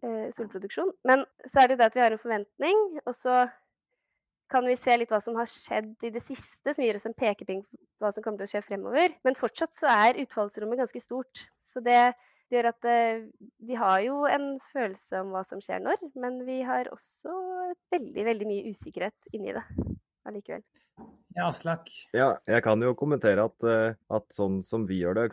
Eh, 0.05 0.29
solproduksjon. 0.37 0.95
Men 1.05 1.27
så 1.47 1.63
er 1.63 1.73
det 1.73 1.81
det 1.81 1.91
at 1.91 1.97
vi 1.97 2.05
har 2.05 2.15
en 2.15 2.23
forventning, 2.23 2.79
og 3.05 3.15
så 3.15 3.43
kan 4.51 4.67
vi 4.67 4.77
se 4.79 4.97
litt 4.97 5.11
hva 5.13 5.21
som 5.23 5.37
har 5.39 5.49
skjedd 5.51 5.93
i 6.07 6.11
det 6.15 6.23
siste, 6.25 6.73
som 6.73 6.83
gir 6.83 6.97
oss 6.99 7.07
en 7.07 7.15
pekepinn 7.17 7.63
på 7.63 8.03
hva 8.03 8.11
som 8.15 8.25
kommer 8.25 8.41
til 8.41 8.49
å 8.49 8.53
skje 8.55 8.67
fremover. 8.67 9.15
Men 9.27 9.39
fortsatt 9.39 9.77
så 9.79 9.91
er 9.93 10.19
utfallsrommet 10.25 10.81
ganske 10.81 11.03
stort. 11.05 11.45
Så 11.69 11.83
det 11.85 12.15
det 12.51 12.59
gjør 12.59 12.69
at 12.73 12.87
eh, 12.91 13.21
vi 13.63 13.77
har 13.79 14.01
jo 14.03 14.25
en 14.27 14.47
følelse 14.73 15.21
om 15.23 15.31
hva 15.35 15.45
som 15.47 15.61
skjer 15.63 15.83
når, 15.85 16.01
men 16.19 16.41
vi 16.49 16.61
har 16.67 16.91
også 16.91 17.35
veldig, 17.95 18.25
veldig 18.27 18.49
mye 18.51 18.73
usikkerhet 18.75 19.31
inni 19.37 19.55
det 19.55 19.63
allikevel. 20.27 20.65
Ja, 21.41 21.47
Aslak? 21.47 21.87
Ja, 22.11 22.33
jeg 22.51 22.63
kan 22.67 22.83
jo 22.83 22.91
kommentere 22.99 23.45
at, 23.47 23.63
eh, 23.63 23.95
at 24.11 24.25
sånn 24.35 24.59
som 24.67 24.83
vi 24.89 24.99
gjør 24.99 25.15
det, 25.15 25.29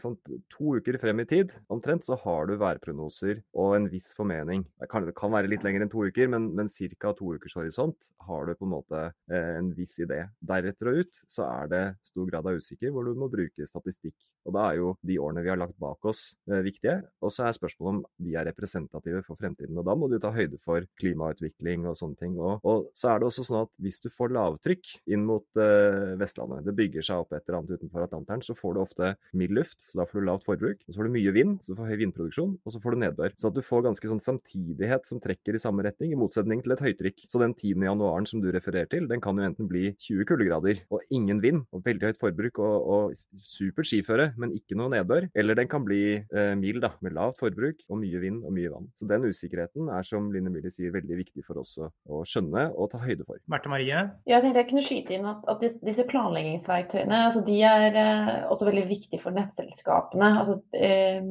to 0.54 0.76
uker 0.78 0.98
frem 1.02 1.24
i 1.24 1.26
tid 1.26 1.56
omtrent, 1.74 2.06
så 2.06 2.16
har 2.22 2.46
du 2.46 2.54
værprognoser 2.62 3.42
og 3.58 3.74
en 3.76 3.88
viss 3.90 4.12
formening. 4.16 4.62
Det 4.78 4.90
kan, 4.92 5.08
det 5.08 5.16
kan 5.18 5.34
være 5.34 5.50
litt 5.50 5.66
lenger 5.66 5.84
enn 5.84 5.92
to 5.92 6.06
uker, 6.06 6.30
men, 6.30 6.52
men 6.56 6.70
ca. 6.70 7.14
to 7.18 7.34
ukers 7.34 7.58
horisont 7.58 8.12
har 8.28 8.46
du 8.46 8.54
på 8.54 8.68
en 8.68 8.74
måte 8.76 9.02
eh, 9.10 9.58
en 9.58 9.72
viss 9.74 9.98
idé. 10.04 10.22
Deretter 10.38 10.92
og 10.92 11.02
ut 11.02 11.20
så 11.26 11.48
er 11.48 11.74
det 11.74 11.82
stor 12.06 12.30
grad 12.30 12.46
av 12.46 12.62
usikker, 12.62 12.94
hvor 12.94 13.08
du 13.08 13.18
må 13.18 13.32
bruke 13.34 13.66
statistikk. 13.68 14.16
Og 14.46 14.54
da 14.54 14.68
er 14.70 14.80
jo 14.84 14.94
de 15.02 15.18
årene 15.20 15.44
vi 15.44 15.52
har 15.52 15.60
lagt 15.60 15.80
bak 15.82 16.06
oss 16.08 16.38
eh, 16.52 16.62
viktige. 16.68 17.00
Og 17.26 17.34
så 17.34 17.48
er 17.48 17.58
spørsmålet 17.58 17.96
om 17.96 18.28
de 18.28 18.38
er 18.38 18.46
representative 18.52 19.24
for 19.26 19.40
fremtiden. 19.40 19.82
Og 19.82 19.90
da 19.90 19.98
må 19.98 20.12
du 20.14 20.20
ta 20.22 20.30
høyde 20.36 20.62
for 20.62 20.86
klimautvikling 21.02 21.90
og 21.90 21.98
sånne 21.98 22.22
ting. 22.22 22.38
Og, 22.38 22.62
og 22.62 22.88
så 22.94 23.16
er 23.16 23.20
det 23.20 23.32
også 23.32 23.50
sånn 23.50 23.66
at 23.66 23.74
hvis 23.82 24.00
du 24.06 24.12
får 24.14 24.38
lavtrykk 24.38 24.96
inn 25.10 25.26
mot 25.26 25.57
eh, 25.64 26.16
Vestlandet. 26.20 26.66
Det 26.68 26.76
bygger 26.78 27.06
seg 27.06 27.24
opp 27.24 27.34
et 27.36 27.44
eller 27.46 27.60
annet 27.60 27.78
utenfor 27.78 28.06
Atlanteren. 28.06 28.44
Så 28.46 28.56
får 28.58 28.76
du 28.76 28.82
ofte 28.84 29.14
mild 29.38 29.56
luft, 29.58 29.80
så 29.90 30.02
da 30.02 30.08
får 30.10 30.20
du 30.20 30.28
lavt 30.28 30.46
forbruk. 30.48 30.84
Og 30.86 30.94
så 30.94 31.02
får 31.02 31.10
du 31.10 31.16
mye 31.18 31.34
vind, 31.36 31.58
så 31.64 31.74
du 31.74 31.80
får 31.80 31.92
høy 31.92 32.02
vindproduksjon, 32.04 32.56
og 32.64 32.76
så 32.76 32.82
får 32.84 32.96
du 32.96 33.02
nedbør. 33.04 33.36
Så 33.38 33.52
at 33.52 33.58
du 33.58 33.64
får 33.66 33.86
ganske 33.88 34.12
sånn 34.14 34.24
samtidighet 34.24 35.10
som 35.10 35.22
trekker 35.24 35.58
i 35.58 35.62
samme 35.62 35.86
retning, 35.88 36.14
i 36.14 36.20
motsetning 36.20 36.64
til 36.66 36.76
et 36.76 36.84
høytrykk. 36.84 37.26
Så 37.32 37.42
den 37.44 37.56
10. 37.56 37.88
januaren 37.88 38.30
som 38.30 38.44
du 38.44 38.50
refererer 38.54 38.90
til, 38.92 39.08
den 39.10 39.24
kan 39.24 39.40
jo 39.40 39.48
enten 39.48 39.70
bli 39.70 39.92
20 39.96 40.28
kuldegrader 40.30 40.84
og 40.94 41.06
ingen 41.14 41.42
vind, 41.44 41.64
og 41.74 41.86
veldig 41.86 42.12
høyt 42.12 42.22
forbruk 42.22 42.62
og, 42.64 42.92
og 42.98 43.44
supert 43.44 43.90
skiføre, 43.90 44.32
men 44.40 44.56
ikke 44.58 44.78
noe 44.80 44.92
nedbør. 44.94 45.30
Eller 45.38 45.58
den 45.58 45.70
kan 45.72 45.86
bli 45.88 46.02
eh, 46.18 46.54
mild, 46.60 46.82
da, 46.84 46.94
med 47.06 47.16
lavt 47.18 47.40
forbruk 47.42 47.84
og 47.88 48.02
mye 48.02 48.22
vind 48.22 48.44
og 48.46 48.54
mye 48.56 48.72
vann. 48.74 48.90
Så 49.00 49.08
den 49.10 49.26
usikkerheten 49.28 49.92
er, 49.94 50.06
som 50.08 50.30
Line 50.34 50.52
Millie 50.54 50.74
sier, 50.74 50.94
veldig 50.96 51.20
viktig 51.24 51.46
for 51.46 51.62
oss 51.62 51.78
å, 51.82 51.90
å 52.12 52.24
skjønne 52.28 52.70
og 52.76 52.92
ta 52.94 53.02
høyde 53.02 53.26
for. 53.28 53.40
Marte 53.52 53.72
Marie? 53.72 54.04
Jeg 54.28 54.44
tenkte 54.44 54.64
jeg 54.64 54.70
kunne 54.72 54.86
skyte 54.86 55.16
inn 55.18 55.28
at, 55.30 55.37
at 55.52 55.64
disse 55.86 56.06
planleggingsverktøyene 56.10 57.22
altså 57.28 57.42
de 57.46 57.58
er 57.66 57.98
eh, 57.98 58.34
også 58.52 58.68
veldig 58.70 58.86
viktige 58.90 59.22
for 59.22 59.36
nettselskapene. 59.36 60.30
Altså, 60.42 60.58
eh, 60.76 61.24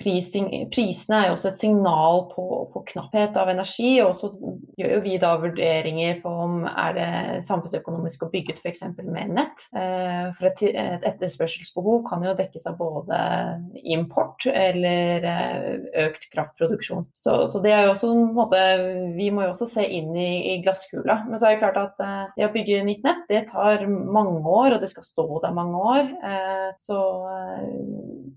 prising, 0.00 0.50
prisene 0.74 1.20
er 1.20 1.28
jo 1.28 1.36
også 1.36 1.52
et 1.52 1.60
signal 1.60 2.24
på, 2.32 2.46
på, 2.72 2.84
knapphet 2.90 3.36
av 3.40 3.50
energi. 3.52 3.96
og 4.04 4.18
så 4.20 4.32
gjør 4.78 4.96
jo 4.96 5.00
vi 5.04 5.18
da 5.22 5.34
vurderinger 5.42 6.20
på 6.24 6.32
om 6.44 6.64
er 6.68 6.96
det 6.98 7.10
samfunnsøkonomisk 7.46 8.26
å 8.26 8.30
bygge 8.32 8.56
ut 8.56 8.64
f.eks. 8.64 8.84
med 9.00 9.34
nett. 9.38 9.66
Eh, 9.76 10.30
for 10.38 10.50
et, 10.50 10.64
et, 10.70 11.06
etterspørselsbehov 11.12 12.04
kan 12.08 12.24
jo 12.26 12.36
dekkes 12.38 12.68
av 12.70 12.78
både 12.80 13.20
import 13.84 14.46
eller 14.50 15.28
eh, 15.30 15.70
økt 16.06 16.28
kraftproduksjon. 16.34 17.06
Så, 17.16 17.36
så, 17.52 17.62
det 17.64 17.74
er 17.74 17.86
jo 17.86 17.94
også 17.94 18.12
en 18.12 18.34
måte, 18.36 18.60
Vi 19.16 19.30
må 19.34 19.46
jo 19.46 19.54
også 19.54 19.68
se 19.76 19.86
inn 19.86 20.12
i, 20.16 20.54
i 20.54 20.58
glasskula. 20.64 21.22
Men 21.28 21.38
så 21.38 21.48
er 21.48 21.56
det 21.56 21.62
klart 21.64 21.80
at 21.80 22.04
eh, 22.04 22.22
det 22.36 22.48
å 22.48 22.52
bygge 22.54 22.84
nytt 22.86 23.04
nett 23.06 23.24
det 23.30 23.43
tar 23.48 23.86
mange 23.88 24.40
år, 24.40 24.74
og 24.74 24.82
det 24.82 24.90
skal 24.92 25.06
stå 25.06 25.26
der 25.42 25.54
mange 25.56 25.80
år. 25.80 26.10
Eh, 26.30 26.70
så 26.80 27.00
eh, 27.30 27.66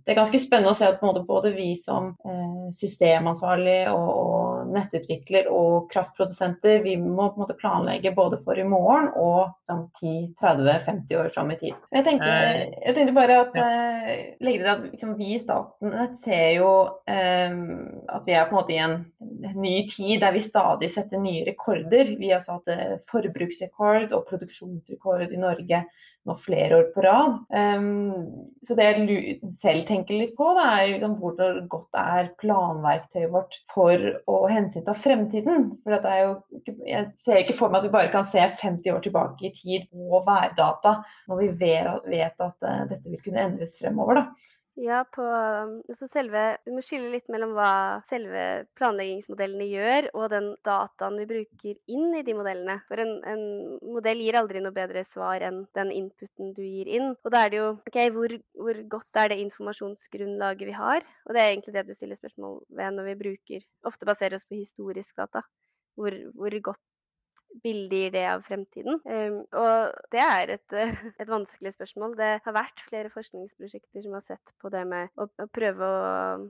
det 0.06 0.14
er 0.14 0.20
ganske 0.20 0.42
spennende 0.42 0.74
å 0.74 0.78
se 0.78 0.88
at 0.88 1.02
både 1.28 1.52
vi 1.56 1.72
som 1.80 2.14
eh, 2.26 2.70
systemansvarlig 2.76 3.80
og 3.92 4.72
nettutvikler 4.74 5.50
og 5.52 5.90
kraftprodusenter, 5.92 6.82
vi 6.84 6.98
må 7.02 7.30
på 7.30 7.40
en 7.40 7.46
måte 7.46 7.58
planlegge 7.60 8.14
både 8.16 8.40
for 8.44 8.60
i 8.60 8.66
morgen 8.68 9.10
og 9.16 9.54
10-30-50 9.68 11.18
år 11.20 11.32
fram 11.36 11.52
i 11.52 11.60
tid. 11.60 11.76
Jeg 11.96 12.06
tenkte, 12.08 12.32
jeg 12.84 12.96
tenkte 12.96 13.16
bare 13.16 13.42
at 13.46 13.56
at 13.58 14.84
liksom, 14.94 15.14
vi 15.18 15.34
i 15.36 15.40
staten 15.40 15.94
ser 16.20 16.50
jo 16.58 16.70
at 17.08 18.28
vi 18.28 18.36
er 18.36 18.48
på 18.48 18.56
en 18.56 18.58
måte 18.58 18.76
i 18.76 18.80
en 18.82 18.98
ny 19.58 19.76
tid 19.90 20.22
der 20.24 20.36
vi 20.36 20.44
stadig 20.46 20.90
setter 20.94 21.22
nye 21.22 21.46
rekorder. 21.48 22.14
Vi 22.20 22.32
har 22.32 22.44
satt 22.44 22.68
forbruksrekord 23.12 24.14
og 24.16 24.28
produksjonsrekord 24.30 24.97
i 25.34 25.42
Norge 25.42 25.86
nå 26.28 26.36
flere 26.44 26.78
år 26.82 26.88
på 26.94 27.04
rad. 27.06 27.38
Um, 27.56 28.26
så 28.68 28.76
det 28.76 28.88
jeg 28.88 29.38
selv 29.62 29.86
tenker 29.88 30.20
litt 30.20 30.34
på, 30.38 30.50
da, 30.58 30.66
er 30.76 30.92
liksom 30.94 31.16
hvor 31.22 31.38
godt 31.72 32.00
er 32.02 32.32
planverktøyet 32.42 33.32
vårt 33.34 33.56
for 33.74 34.10
å 34.28 34.42
hensynta 34.52 34.96
fremtiden. 34.98 35.70
For 35.86 36.10
jo, 36.20 36.34
jeg 36.84 37.08
ser 37.22 37.42
ikke 37.44 37.58
for 37.62 37.72
meg 37.72 37.82
at 37.82 37.88
vi 37.88 37.96
bare 37.96 38.12
kan 38.14 38.28
se 38.28 38.44
50 38.44 38.98
år 38.98 39.06
tilbake 39.06 39.48
i 39.50 39.56
tid 39.56 39.88
og 39.96 40.28
værdata, 40.28 40.98
når 41.32 41.44
vi 41.46 41.50
vet 41.64 42.48
at 42.50 42.68
uh, 42.68 42.84
dette 42.92 43.04
vil 43.08 43.24
kunne 43.24 43.48
endres 43.48 43.80
fremover. 43.80 44.22
da. 44.22 44.54
Ja, 44.78 45.00
på, 45.10 45.24
altså 45.90 46.06
selve, 46.06 46.42
Vi 46.66 46.74
må 46.76 46.84
skille 46.86 47.10
litt 47.10 47.26
mellom 47.34 47.56
hva 47.58 47.70
selve 48.06 48.42
planleggingsmodellene 48.78 49.66
gjør, 49.72 50.08
og 50.14 50.28
den 50.30 50.52
dataen 50.68 51.18
vi 51.18 51.26
bruker 51.32 51.80
inn 51.90 52.14
i 52.14 52.22
de 52.28 52.36
modellene. 52.38 52.76
For 52.86 53.02
en, 53.02 53.16
en, 53.26 53.42
modell 53.82 54.22
gir 54.22 54.38
aldri 54.38 54.62
noe 54.62 54.76
bedre 54.76 55.02
svar 55.08 55.42
enn 55.48 55.64
den 55.78 55.90
inputen 55.96 56.54
du 56.54 56.62
gir 56.62 56.92
inn. 56.94 57.16
Og 57.26 57.34
da 57.34 57.42
er 57.42 57.54
det 57.54 57.62
jo 57.64 57.72
OK, 57.90 57.98
hvor, 58.14 58.36
hvor 58.62 58.84
godt 58.94 59.22
er 59.24 59.34
det 59.34 59.40
informasjonsgrunnlaget 59.48 60.70
vi 60.70 60.78
har? 60.78 61.10
Og 61.26 61.34
det 61.34 61.42
er 61.42 61.56
egentlig 61.56 61.74
det 61.74 61.88
du 61.88 61.96
stiller 61.98 62.22
spørsmål 62.22 62.62
ved 62.78 63.00
når 63.00 63.10
vi 63.10 63.22
bruker 63.24 63.66
Ofte 63.90 64.06
baserer 64.06 64.38
oss 64.38 64.46
på 64.46 64.60
historisk 64.62 65.18
data. 65.18 65.42
Hvor, 65.98 66.14
hvor 66.38 66.54
godt 66.70 66.84
bilde 67.64 68.02
gir 68.02 68.12
det 68.14 68.24
av 68.30 68.44
fremtiden? 68.48 69.00
Um, 69.06 69.38
og 69.58 69.96
det 70.14 70.22
er 70.24 70.54
et, 70.58 70.76
et, 71.22 71.28
vanskelig 71.30 71.74
spørsmål. 71.76 72.16
Det 72.20 72.30
har 72.46 72.56
vært 72.56 72.84
flere 72.90 73.12
forskningsprosjekter 73.14 74.06
som 74.06 74.16
har 74.18 74.26
sett 74.26 74.54
på 74.62 74.72
det 74.74 74.84
med 74.90 75.12
å, 75.20 75.28
å 75.28 75.48
prøve 75.54 75.88
å, 75.88 76.02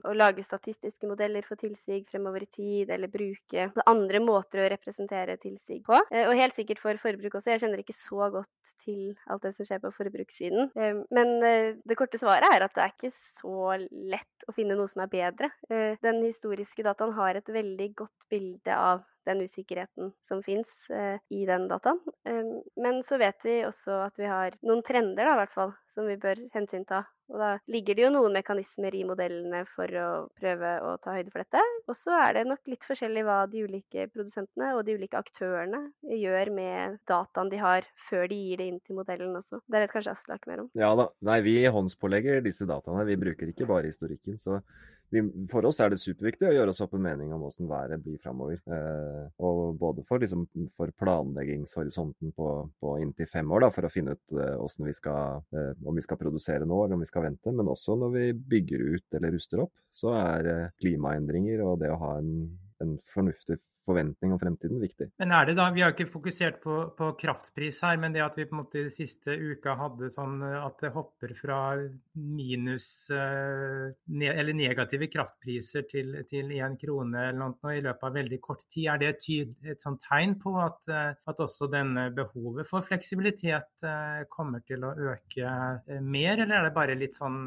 å, 0.02 0.16
lage 0.18 0.44
statistiske 0.46 1.10
modeller 1.10 1.46
for 1.46 1.60
tilsig 1.60 2.04
fremover 2.10 2.44
i 2.46 2.50
tid, 2.52 2.92
eller 2.94 3.12
bruke 3.12 3.68
andre 3.88 4.22
måter 4.22 4.64
å 4.64 4.70
representere 4.74 5.38
tilsig 5.42 5.82
på. 5.86 5.98
Uh, 6.12 6.24
og 6.28 6.38
helt 6.38 6.56
sikkert 6.56 6.82
for 6.82 7.00
forbruk 7.02 7.38
også. 7.40 7.54
Jeg 7.54 7.64
kjenner 7.64 7.84
ikke 7.84 7.96
så 7.96 8.30
godt 8.38 8.74
til 8.84 9.14
alt 9.28 9.44
det 9.44 9.54
som 9.56 9.68
skjer 9.68 9.82
på 9.82 9.94
forbrukssiden. 9.96 10.70
Um, 10.78 11.02
men 11.14 11.34
uh, 11.42 11.74
det 11.88 11.98
korte 11.98 12.20
svaret 12.20 12.48
er 12.52 12.66
at 12.66 12.76
det 12.76 12.84
er 12.84 12.94
ikke 12.94 13.14
så 13.14 13.78
lett 13.90 14.37
å 14.48 14.56
finne 14.56 14.78
noe 14.78 14.90
som 14.90 15.04
er 15.04 15.12
bedre. 15.12 15.52
Uh, 15.70 15.94
den 16.04 16.22
historiske 16.24 16.86
dataen 16.86 17.14
har 17.18 17.38
et 17.38 17.52
veldig 17.52 17.92
godt 18.02 18.28
bilde 18.32 18.74
av 18.74 19.04
den 19.28 19.44
usikkerheten 19.44 20.12
som 20.24 20.42
fins 20.42 20.90
eh, 20.90 21.20
i 21.28 21.44
den 21.46 21.68
dataen. 21.68 22.00
Eh, 22.28 22.54
men 22.80 23.02
så 23.04 23.20
vet 23.20 23.44
vi 23.44 23.60
også 23.68 24.02
at 24.06 24.16
vi 24.20 24.28
har 24.30 24.56
noen 24.64 24.82
trender, 24.86 25.24
da, 25.24 25.34
i 25.36 25.40
hvert 25.42 25.54
fall, 25.54 25.76
som 25.94 26.08
vi 26.08 26.16
bør 26.20 26.40
hensynta. 26.54 27.04
Og 27.28 27.36
da 27.42 27.48
ligger 27.68 27.96
det 27.96 28.04
jo 28.06 28.12
noen 28.14 28.32
mekanismer 28.38 28.94
i 28.96 29.02
modellene 29.04 29.64
for 29.74 29.92
å 30.00 30.08
prøve 30.38 30.70
å 30.80 30.94
ta 31.02 31.12
høyde 31.18 31.32
for 31.34 31.44
dette. 31.44 31.60
Og 31.84 31.96
så 31.98 32.14
er 32.16 32.38
det 32.38 32.44
nok 32.48 32.70
litt 32.72 32.86
forskjellig 32.88 33.24
hva 33.26 33.42
de 33.52 33.66
ulike 33.68 34.06
produsentene 34.14 34.70
og 34.78 34.86
de 34.86 34.96
ulike 34.96 35.20
aktørene 35.20 35.82
gjør 36.08 36.52
med 36.56 36.96
dataen 37.10 37.52
de 37.52 37.60
har, 37.60 37.88
før 38.08 38.24
de 38.32 38.38
gir 38.38 38.62
det 38.62 38.70
inn 38.70 38.80
til 38.80 38.96
modellen 38.96 39.36
også. 39.36 39.60
Det 39.68 39.84
vet 39.84 39.92
kanskje 39.92 40.14
Aslak 40.16 40.48
mer 40.48 40.64
om? 40.64 40.70
Ja 40.78 40.94
da. 40.96 41.10
Nei, 41.28 41.42
vi 41.44 41.58
håndspålegger 41.68 42.40
disse 42.46 42.64
dataene. 42.68 43.04
Vi 43.10 43.20
bruker 43.20 43.52
ikke 43.52 43.68
bare 43.68 43.92
historikken. 43.92 44.37
Så 44.40 44.60
vi, 45.10 45.22
for 45.48 45.64
oss 45.64 45.78
er 45.80 45.92
det 45.92 46.00
superviktig 46.00 46.50
å 46.50 46.52
gjøre 46.52 46.72
oss 46.74 46.82
opp 46.84 46.92
en 46.96 47.04
mening 47.04 47.30
om 47.32 47.40
hvordan 47.40 47.70
været 47.70 48.02
blir 48.04 48.18
framover. 48.20 48.58
Eh, 48.68 49.24
og 49.40 49.78
både 49.80 50.04
for, 50.04 50.20
liksom, 50.20 50.44
for 50.76 50.92
planleggingshorisonten 51.00 52.34
på, 52.36 52.48
på, 52.80 52.94
inntil 53.00 53.30
fem 53.30 53.48
år, 53.56 53.64
da, 53.64 53.70
for 53.72 53.88
å 53.88 53.92
finne 53.92 54.18
ut 54.18 54.36
eh, 54.36 54.84
vi 54.84 54.96
skal, 54.96 55.40
eh, 55.56 55.72
om 55.88 55.96
vi 55.96 56.04
skal 56.04 56.20
produsere 56.20 56.68
nå 56.68 56.82
eller 56.84 56.98
om 56.98 57.04
vi 57.04 57.08
skal 57.08 57.24
vente. 57.24 57.54
Men 57.56 57.72
også 57.72 57.96
når 57.96 58.14
vi 58.18 58.26
bygger 58.56 58.84
ut 58.94 59.18
eller 59.18 59.32
ruster 59.38 59.64
opp, 59.64 59.72
så 59.88 60.12
er 60.18 60.52
eh, 60.52 60.72
klimaendringer 60.82 61.64
og 61.64 61.78
det 61.80 61.92
å 61.94 62.00
ha 62.04 62.14
en, 62.20 62.34
en 62.84 62.96
fornuftig 63.12 63.58
forventning 63.88 64.32
om 64.34 64.40
fremtiden 64.40 64.80
viktig. 64.82 65.08
Men 65.20 65.32
er 65.32 65.48
det 65.48 65.56
da, 65.58 65.68
Vi 65.72 65.82
har 65.84 65.94
ikke 65.94 66.08
fokusert 66.10 66.60
på, 66.62 66.76
på, 66.98 67.10
kraftpris 67.20 67.80
her, 67.86 67.96
men 68.00 68.14
det 68.14 68.24
at 68.24 68.36
vi 68.38 68.46
på 68.48 68.56
en 68.56 68.62
måte 68.62 68.82
de 68.84 68.92
siste 68.92 69.32
uka 69.32 69.76
hadde 69.78 70.10
sånn 70.12 70.42
at 70.44 70.76
det 70.82 70.92
hopper 70.94 71.32
fra 71.38 71.60
minus 72.18 72.88
ne, 73.10 74.28
eller 74.28 74.56
negative 74.56 75.08
kraftpriser 75.12 75.86
til, 75.90 76.18
til 76.28 76.52
1 76.58 76.76
krone 76.82 77.28
eller 77.30 77.38
noe 77.40 77.74
i 77.76 77.82
løpet 77.84 78.08
av 78.08 78.18
veldig 78.18 78.40
kort 78.44 78.66
tid, 78.68 78.88
er 78.92 79.00
det 79.02 79.10
et, 79.14 79.28
et 79.74 79.84
sånt 79.84 80.02
tegn 80.04 80.36
på 80.42 80.54
at, 80.60 80.88
at 80.92 81.44
også 81.44 81.70
denne 81.72 82.08
behovet 82.16 82.68
for 82.68 82.84
fleksibilitet 82.84 83.86
kommer 84.32 84.64
til 84.68 84.84
å 84.84 84.94
øke 85.14 85.54
mer, 86.04 86.44
eller 86.44 86.58
er 86.58 86.68
det 86.68 86.76
bare 86.76 86.98
litt 86.98 87.16
sånn 87.16 87.40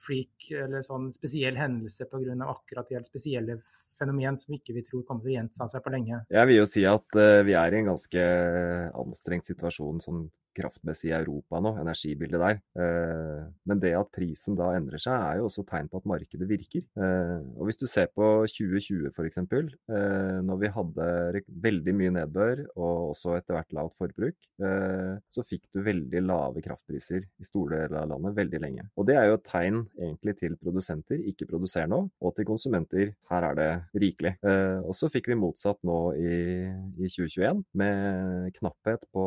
freak 0.00 0.50
eller 0.64 0.84
sånn 0.84 1.10
spesiell 1.14 1.58
hendelse 1.60 2.08
pga. 2.10 2.36
akkurat 2.50 2.88
de 2.88 2.98
helt 2.98 3.08
spesielle 3.08 3.60
fenomen 4.00 4.38
som 4.40 4.56
ikke 4.56 4.74
vi 4.76 4.84
tror 4.86 5.04
kommer 5.06 5.24
til 5.24 5.34
å 5.34 5.36
gjenta 5.38 5.68
seg 5.70 5.84
på 5.84 5.94
lenge. 5.94 6.22
Jeg 6.32 6.50
vil 6.50 6.60
jo 6.60 6.68
si 6.68 6.84
at 6.88 7.20
uh, 7.20 7.40
vi 7.46 7.56
er 7.60 7.76
i 7.76 7.80
en 7.80 7.92
ganske 7.92 8.26
anstrengt 9.04 9.48
situasjon 9.48 10.02
sånn 10.04 10.26
kraftmessig 10.56 11.10
i 11.10 11.16
Europa 11.16 11.60
nå, 11.62 11.74
energibildet 11.80 12.42
der. 12.42 12.60
Uh, 12.76 13.48
men 13.68 13.82
det 13.82 13.92
at 13.98 14.10
prisen 14.14 14.56
da 14.58 14.70
endrer 14.76 15.02
seg, 15.02 15.14
er 15.14 15.40
jo 15.40 15.48
også 15.48 15.64
tegn 15.68 15.90
på 15.90 16.00
at 16.00 16.08
markedet 16.10 16.48
virker. 16.50 16.84
Uh, 16.98 17.40
og 17.56 17.68
Hvis 17.68 17.80
du 17.80 17.86
ser 17.90 18.10
på 18.14 18.26
2020 18.50 19.10
f.eks., 19.12 19.40
uh, 19.40 20.40
når 20.46 20.60
vi 20.62 20.72
hadde 20.74 21.44
veldig 21.68 21.96
mye 21.96 22.14
nedbør 22.18 22.64
og 22.74 23.12
også 23.14 23.36
etter 23.38 23.56
hvert 23.56 23.76
lavt 23.76 23.96
forbruk, 23.98 24.36
så 25.30 25.42
fikk 25.46 25.68
du 25.74 25.80
veldig 25.84 26.20
lave 26.22 26.62
kraftpriser 26.64 27.22
i 27.24 27.46
store 27.46 27.82
deler 27.82 28.02
av 28.02 28.10
landet 28.12 28.36
veldig 28.36 28.60
lenge. 28.62 28.84
Og 29.00 29.06
Det 29.08 29.16
er 29.16 29.28
jo 29.28 29.36
et 29.38 29.46
tegn 29.46 29.80
egentlig 29.98 30.34
til 30.38 30.56
produsenter, 30.60 31.22
ikke 31.30 31.48
produser 31.50 31.88
nå, 31.90 32.02
og 32.20 32.34
til 32.36 32.48
konsumenter, 32.48 33.12
her 33.30 33.46
er 33.48 33.58
det 33.58 33.70
rikelig. 34.04 34.34
Og 34.84 34.92
så 34.96 35.10
fikk 35.12 35.30
vi 35.32 35.38
motsatt 35.40 35.80
nå 35.86 35.98
i, 36.20 36.34
i 37.00 37.10
2021, 37.10 37.64
med 37.80 38.52
knapphet 38.60 39.08
på 39.14 39.26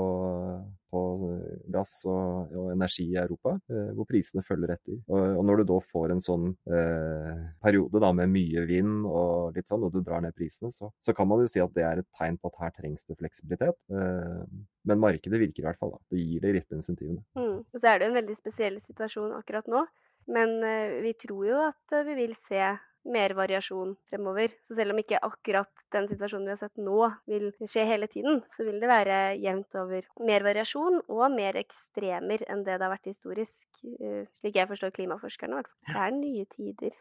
på 0.94 1.02
eh, 1.30 1.64
gass 1.74 1.96
og, 2.10 2.54
og 2.60 2.70
energi 2.74 3.08
i 3.12 3.20
Europa, 3.20 3.56
eh, 3.72 3.90
hvor 3.98 4.08
prisene 4.10 4.44
følger 4.46 4.76
etter. 4.76 5.00
Og, 5.08 5.24
og, 5.40 5.42
når 5.48 5.62
du 5.62 5.66
da 5.74 5.80
får 5.90 6.14
en 6.14 6.24
sånn 6.24 6.46
eh, 6.70 7.42
periode 7.64 8.04
da, 8.04 8.14
med 8.16 8.32
mye 8.34 8.66
vind 8.70 9.08
og 9.10 9.58
litt 9.58 9.72
sånn, 9.72 9.86
og 9.88 9.96
du 9.96 10.02
drar 10.06 10.24
ned 10.24 10.36
prisene, 10.38 10.72
så, 10.74 10.92
så, 11.04 11.16
kan 11.18 11.30
man 11.30 11.44
jo 11.44 11.50
si 11.52 11.64
at 11.64 11.74
det 11.76 11.88
er 11.88 12.04
et 12.04 12.10
tegn 12.20 12.40
på 12.40 12.52
at 12.52 12.62
her 12.62 12.78
trengs 12.78 13.08
det 13.10 13.18
fleksibilitet. 13.20 13.80
Eh, 13.92 14.46
men 14.90 15.04
markedet 15.04 15.42
virker 15.42 15.64
i 15.64 15.68
hvert 15.70 15.82
fall. 15.82 15.96
Da. 15.96 16.02
Det 16.14 16.24
gir 16.24 16.44
de 16.44 16.56
rette 16.58 16.80
insentivene. 16.80 17.24
Mm. 17.40 17.60
Og 17.64 17.78
så 17.80 17.92
er 17.92 18.02
det 18.02 18.10
en 18.10 18.18
veldig 18.22 18.40
spesiell 18.40 18.80
situasjon 18.84 19.36
akkurat 19.40 19.70
nå. 19.72 19.86
Men 20.34 20.56
eh, 20.64 21.00
vi 21.04 21.14
tror 21.20 21.48
jo 21.50 21.62
at 21.68 22.02
vi 22.08 22.18
vil 22.22 22.36
se 22.40 22.62
mer 23.06 23.34
variasjon 23.38 23.96
fremover. 24.10 24.54
Så 24.68 24.78
selv 24.78 24.94
om 24.94 25.02
ikke 25.02 25.22
akkurat 25.24 25.70
den 25.94 26.08
situasjonen 26.10 26.48
vi 26.48 26.54
har 26.54 26.62
sett 26.62 26.82
nå 26.82 27.10
vil 27.30 27.50
skje 27.60 27.86
hele 27.88 28.08
tiden, 28.12 28.42
så 28.56 28.66
vil 28.68 28.80
det 28.82 28.89
være 28.89 29.20
jevnt 29.42 29.80
over 29.80 30.08
mer 30.26 30.46
variasjon 30.46 31.02
og 31.08 31.24
mer 31.34 31.60
ekstremer 31.60 32.46
enn 32.48 32.63
det 32.66 32.78
det 32.78 32.88
har 32.88 32.94
vært 32.96 33.12
historisk. 33.12 33.58
Eh, 33.84 34.24
slik 34.39 34.58
jeg 34.58 34.70
forstår 34.70 34.94
klimaforskerne. 34.96 35.63
Det 35.89 35.98
er 36.06 36.13
nye 36.16 36.46
tider. 36.56 36.94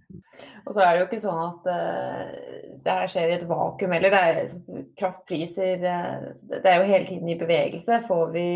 og 0.66 0.72
så 0.74 0.82
er 0.82 0.90
det 0.90 1.00
jo 1.00 1.06
ikke 1.08 1.22
sånn 1.22 1.42
at 1.44 1.68
uh, 1.70 2.80
det 2.84 2.96
her 3.00 3.12
skjer 3.12 3.30
i 3.30 3.36
et 3.38 3.46
vakuum 3.48 3.94
heller. 3.94 4.16
Det 4.16 4.24
er 4.32 4.88
kraftpriser 4.98 5.86
uh, 5.86 6.26
Det 6.50 6.66
er 6.66 6.80
jo 6.80 6.90
hele 6.90 7.06
tiden 7.06 7.30
i 7.30 7.38
bevegelse. 7.38 8.02
Får 8.08 8.34
vi 8.34 8.48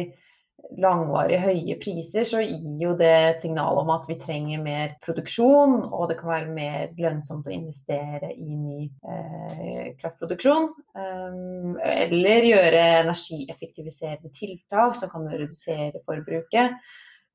langvarige 0.81 1.41
høye 1.43 1.77
priser, 1.81 2.27
så 2.29 2.43
gir 2.43 2.83
jo 2.83 2.95
det 2.99 3.11
et 3.11 3.45
signal 3.45 3.81
om 3.81 3.91
at 3.95 4.07
vi 4.09 4.17
trenger 4.21 4.63
mer 4.63 4.95
produksjon, 5.05 5.77
og 5.89 6.09
det 6.11 6.19
kan 6.21 6.33
være 6.33 6.55
mer 6.55 6.95
lønnsomt 7.01 7.49
å 7.49 7.55
investere 7.55 8.33
i 8.35 8.49
ny 8.55 8.87
eh, 8.87 9.93
kraftproduksjon. 10.01 10.71
Um, 10.95 11.77
eller 11.85 12.49
gjøre 12.51 12.87
energieffektiviserende 13.03 14.33
tiltak 14.37 14.99
som 14.99 15.13
kan 15.13 15.29
redusere 15.33 16.03
forbruket 16.07 16.79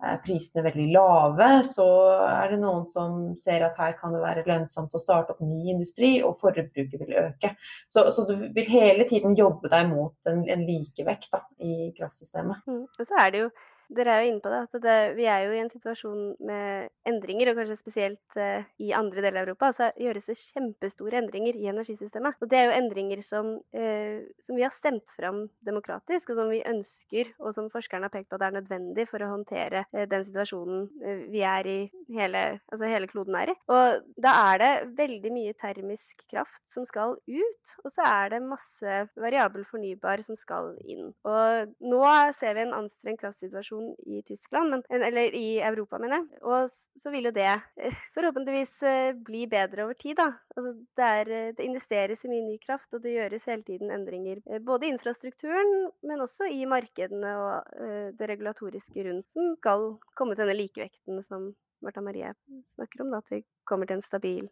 er 0.03 0.17
prisene 0.25 0.63
veldig 0.65 0.85
lave, 0.91 1.47
så 1.67 1.85
er 2.27 2.51
det 2.51 2.59
noen 2.61 2.83
som 2.91 3.19
ser 3.39 3.63
at 3.65 3.77
her 3.79 3.95
kan 3.99 4.13
det 4.15 4.23
være 4.23 4.43
lønnsomt 4.47 4.95
å 4.95 5.01
starte 5.01 5.33
opp 5.33 5.43
ny 5.43 5.71
industri, 5.71 6.17
og 6.23 6.39
forbruket 6.41 6.97
vil 6.99 7.15
øke. 7.21 7.53
Så, 7.87 8.03
så 8.11 8.25
du 8.27 8.35
vil 8.55 8.67
hele 8.69 9.07
tiden 9.09 9.37
jobbe 9.39 9.71
deg 9.71 9.87
mot 9.93 10.31
en, 10.31 10.43
en 10.51 10.65
likevekt 10.67 11.31
da, 11.33 11.45
i 11.63 11.93
kraftsystemet. 11.97 12.67
Mm. 12.67 12.83
Og 12.85 13.07
så 13.07 13.21
er 13.23 13.33
det 13.33 13.45
jo 13.45 13.49
dere 13.93 14.15
er 14.15 14.23
jo 14.23 14.31
inne 14.31 14.43
på 14.43 14.51
det, 14.51 14.61
at 14.65 14.77
det, 14.83 14.97
vi 15.17 15.27
er 15.29 15.45
jo 15.45 15.53
i 15.55 15.61
en 15.61 15.71
situasjon 15.71 16.21
med 16.47 16.89
endringer, 17.09 17.51
og 17.51 17.59
kanskje 17.59 17.77
spesielt 17.79 18.39
eh, 18.39 18.65
i 18.81 18.91
andre 18.97 19.21
deler 19.21 19.41
av 19.41 19.49
Europa, 19.49 19.71
så 19.75 19.89
gjøres 19.99 20.29
det 20.29 20.37
kjempestore 20.39 21.19
endringer 21.21 21.57
i 21.59 21.69
energisystemet. 21.71 22.39
Og 22.41 22.51
det 22.51 22.59
er 22.59 22.69
jo 22.69 22.77
endringer 22.79 23.21
som, 23.25 23.51
eh, 23.75 24.25
som, 24.43 24.57
vi 24.57 24.65
har 24.65 24.73
stemt 24.73 25.05
fram 25.17 25.45
demokratisk, 25.67 26.33
og 26.33 26.41
som 26.41 26.51
vi 26.53 26.63
ønsker, 26.65 27.31
og 27.41 27.55
som 27.57 27.69
forskerne 27.73 28.09
har 28.09 28.13
pekt 28.13 28.31
på 28.31 28.39
at 28.39 28.47
er 28.49 28.57
nødvendig 28.57 29.07
for 29.11 29.23
å 29.23 29.31
håndtere 29.35 29.85
eh, 29.91 30.07
den 30.09 30.25
situasjonen 30.27 30.87
vi 31.31 31.41
er 31.45 31.67
i, 31.69 31.77
hele, 32.15 32.43
altså 32.73 32.89
hele 32.89 33.09
kloden 33.11 33.37
er 33.37 33.53
i. 33.53 33.57
Og 33.71 34.05
da 34.21 34.33
er 34.51 34.61
det 34.61 34.71
veldig 34.97 35.33
mye 35.33 35.55
termisk 35.59 36.25
kraft 36.31 36.63
som 36.73 36.85
skal 36.87 37.15
ut, 37.19 37.75
og 37.83 37.93
så 37.93 38.05
er 38.05 38.33
det 38.33 38.43
masse 38.45 38.97
variabel 39.19 39.65
fornybar 39.69 40.23
som 40.25 40.37
skal 40.39 40.73
inn. 40.83 41.11
Og 41.27 41.75
nå 41.85 42.03
ser 42.35 42.57
vi 42.57 42.65
en 42.65 42.75
anstrengt 42.75 43.21
kraftsituasjon 43.21 43.74
situasjon 43.75 43.95
i 44.05 44.21
Tyskland, 44.21 44.69
men, 44.69 44.83
eller 44.89 45.35
i 45.35 45.59
Europa, 45.59 45.97
mener 45.99 46.17
jeg. 46.17 46.39
Og 46.43 46.69
så 47.01 47.11
vil 47.11 47.25
jo 47.25 47.31
det 47.31 47.47
eh, 47.77 47.97
forhåpentligvis 48.13 48.83
eh, 48.83 49.13
bli 49.15 49.45
bedre 49.47 49.85
over 49.85 49.93
tid, 49.93 50.15
da. 50.17 50.33
Altså, 50.55 50.73
det, 50.97 51.05
er, 51.05 51.29
eh, 51.29 51.53
det, 51.55 51.65
investeres 51.65 52.25
i 52.25 52.31
mye 52.31 52.45
ny 52.45 52.57
kraft, 52.63 52.87
og 52.93 53.03
det 53.03 53.15
gjøres 53.15 53.45
hele 53.45 53.63
tiden 53.63 53.91
endringer. 53.91 54.41
Både 54.65 54.87
i 54.87 54.93
infrastrukturen, 54.93 55.91
men 56.03 56.21
også 56.21 56.49
i 56.51 56.65
markedene 56.65 57.35
og 57.39 58.15
det 58.17 58.29
regulatoriske 58.29 59.03
rundt, 59.07 59.27
som 59.33 59.55
skal 59.59 59.87
komme 60.17 60.35
til 60.35 60.45
denne 60.45 60.57
likevekten 60.57 61.23
som 61.25 61.51
Martha 61.83 62.01
Marie 62.01 62.31
snakker 62.75 63.03
om, 63.03 63.11
da, 63.13 63.21
at 63.21 63.33
vi 63.33 63.43
kommer 63.67 63.89
til 63.89 63.99
en 63.99 64.05
stabil 64.05 64.47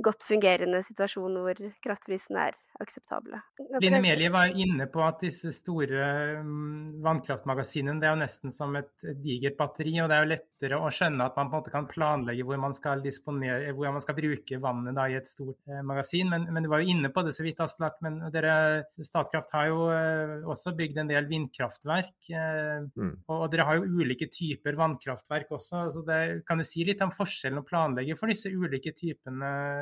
godt 0.00 0.24
fungerende 0.24 0.82
situasjon 0.86 1.40
hvor 1.44 1.58
kraftprisene 1.84 2.48
er 2.48 2.58
akseptable. 2.80 3.38
Line 3.82 4.00
Melie 4.02 4.30
var 4.32 4.52
inne 4.58 4.86
på 4.90 5.02
at 5.04 5.20
disse 5.22 5.52
store 5.54 6.06
mm, 6.42 7.02
vannkraftmagasinene 7.04 8.00
det 8.00 8.08
er 8.08 8.14
jo 8.14 8.20
nesten 8.22 8.54
som 8.54 8.74
et, 8.78 8.90
digert 9.22 9.58
batteri. 9.58 9.94
og 10.02 10.08
Det 10.10 10.16
er 10.16 10.24
jo 10.24 10.30
lettere 10.32 10.80
å 10.80 10.90
skjønne 10.94 11.28
at 11.28 11.36
man 11.38 11.50
på 11.50 11.58
en 11.58 11.60
måte 11.60 11.74
kan 11.74 11.88
planlegge 11.90 12.46
hvor 12.48 12.60
man 12.62 12.74
skal, 12.76 13.02
disponere, 13.04 13.74
hvor 13.76 13.92
man 13.92 14.04
skal 14.04 14.16
bruke 14.18 14.60
vannet 14.62 14.96
da, 14.98 15.06
i 15.10 15.18
et 15.20 15.28
stort 15.30 15.60
eh, 15.68 15.82
magasin. 15.86 16.32
Men, 16.32 16.48
men, 16.50 16.64
du 16.64 16.70
var 16.72 16.82
jo 16.82 16.96
inne 16.96 17.12
på 17.12 17.24
det 17.26 17.34
så 17.36 17.46
vidt, 17.46 17.60
Aslak. 17.62 18.00
Men 18.04 18.18
dere, 18.34 18.56
Statkraft 19.04 19.54
har 19.54 19.68
jo 19.70 19.86
eh, 19.92 20.34
også 20.48 20.74
bygd 20.78 21.02
en 21.02 21.12
del 21.12 21.28
vindkraftverk. 21.30 22.14
Eh, 22.32 22.88
mm. 22.88 23.14
og, 23.28 23.36
og, 23.36 23.46
dere 23.52 23.68
har 23.68 23.78
jo 23.78 24.02
ulike 24.02 24.30
typer 24.32 24.80
vannkraftverk 24.80 25.52
også. 25.58 25.86
så 25.92 26.06
det, 26.08 26.20
Kan 26.48 26.62
du 26.62 26.66
si 26.68 26.86
litt 26.88 27.04
om 27.04 27.14
forskjellen 27.14 27.62
å 27.62 27.66
planlegge 27.68 28.16
for 28.18 28.32
disse 28.32 28.50
ulike 28.50 28.94
typene 28.96 29.52
eh, 29.52 29.81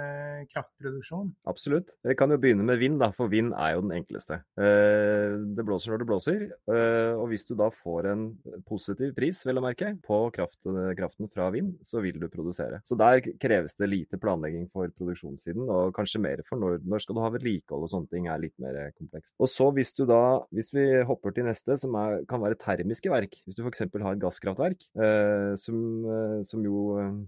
kraftproduksjon? 0.51 1.31
Absolutt. 1.51 1.93
Vi 2.07 2.17
kan 2.19 2.33
jo 2.33 2.39
begynne 2.41 2.65
med 2.67 2.81
vind, 2.81 2.99
da, 3.01 3.11
for 3.15 3.31
vind 3.33 3.53
er 3.57 3.77
jo 3.77 3.85
den 3.85 3.95
enkleste. 3.99 4.41
Eh, 4.61 5.37
det 5.57 5.65
blåser 5.67 5.93
når 5.93 6.03
det 6.03 6.09
blåser, 6.09 6.45
eh, 6.73 7.13
og 7.17 7.29
hvis 7.31 7.47
du 7.49 7.55
da 7.59 7.71
får 7.75 8.11
en 8.13 8.25
positiv 8.69 9.15
pris, 9.17 9.43
vel 9.47 9.61
å 9.61 9.65
merke, 9.65 9.93
på 10.07 10.21
kraft, 10.35 10.59
kraften 10.99 11.31
fra 11.33 11.51
vind, 11.55 11.77
så 11.87 12.03
vil 12.05 12.21
du 12.21 12.29
produsere. 12.33 12.81
Så 12.87 12.99
der 12.99 13.23
kreves 13.43 13.77
det 13.79 13.91
lite 13.91 14.21
planlegging 14.21 14.69
for 14.73 14.91
produksjonssiden, 14.97 15.69
og 15.69 15.95
kanskje 15.97 16.23
mer 16.23 16.45
for 16.47 16.61
når, 16.61 16.81
når 16.87 17.05
skal 17.05 17.19
du 17.19 17.23
ha 17.25 17.33
vedlikehold 17.35 17.87
og 17.87 17.93
sånne 17.93 18.13
ting 18.13 18.29
er 18.31 18.43
litt 18.43 18.57
mer 18.63 18.79
komplekst. 18.97 19.37
Og 19.41 19.51
så 19.51 19.71
hvis 19.77 19.93
du 19.99 20.05
da, 20.09 20.41
hvis 20.55 20.73
vi 20.77 20.87
hopper 21.07 21.35
til 21.37 21.49
neste, 21.49 21.77
som 21.81 21.97
er, 22.01 22.21
kan 22.31 22.43
være 22.43 22.59
termiske 22.61 23.13
verk, 23.13 23.41
hvis 23.45 23.59
du 23.59 23.65
f.eks. 23.65 23.85
har 23.87 24.15
et 24.15 24.23
gasskraftverk, 24.23 24.87
eh, 25.01 25.53
som, 25.61 25.79
som 26.47 26.65
jo 26.65 26.81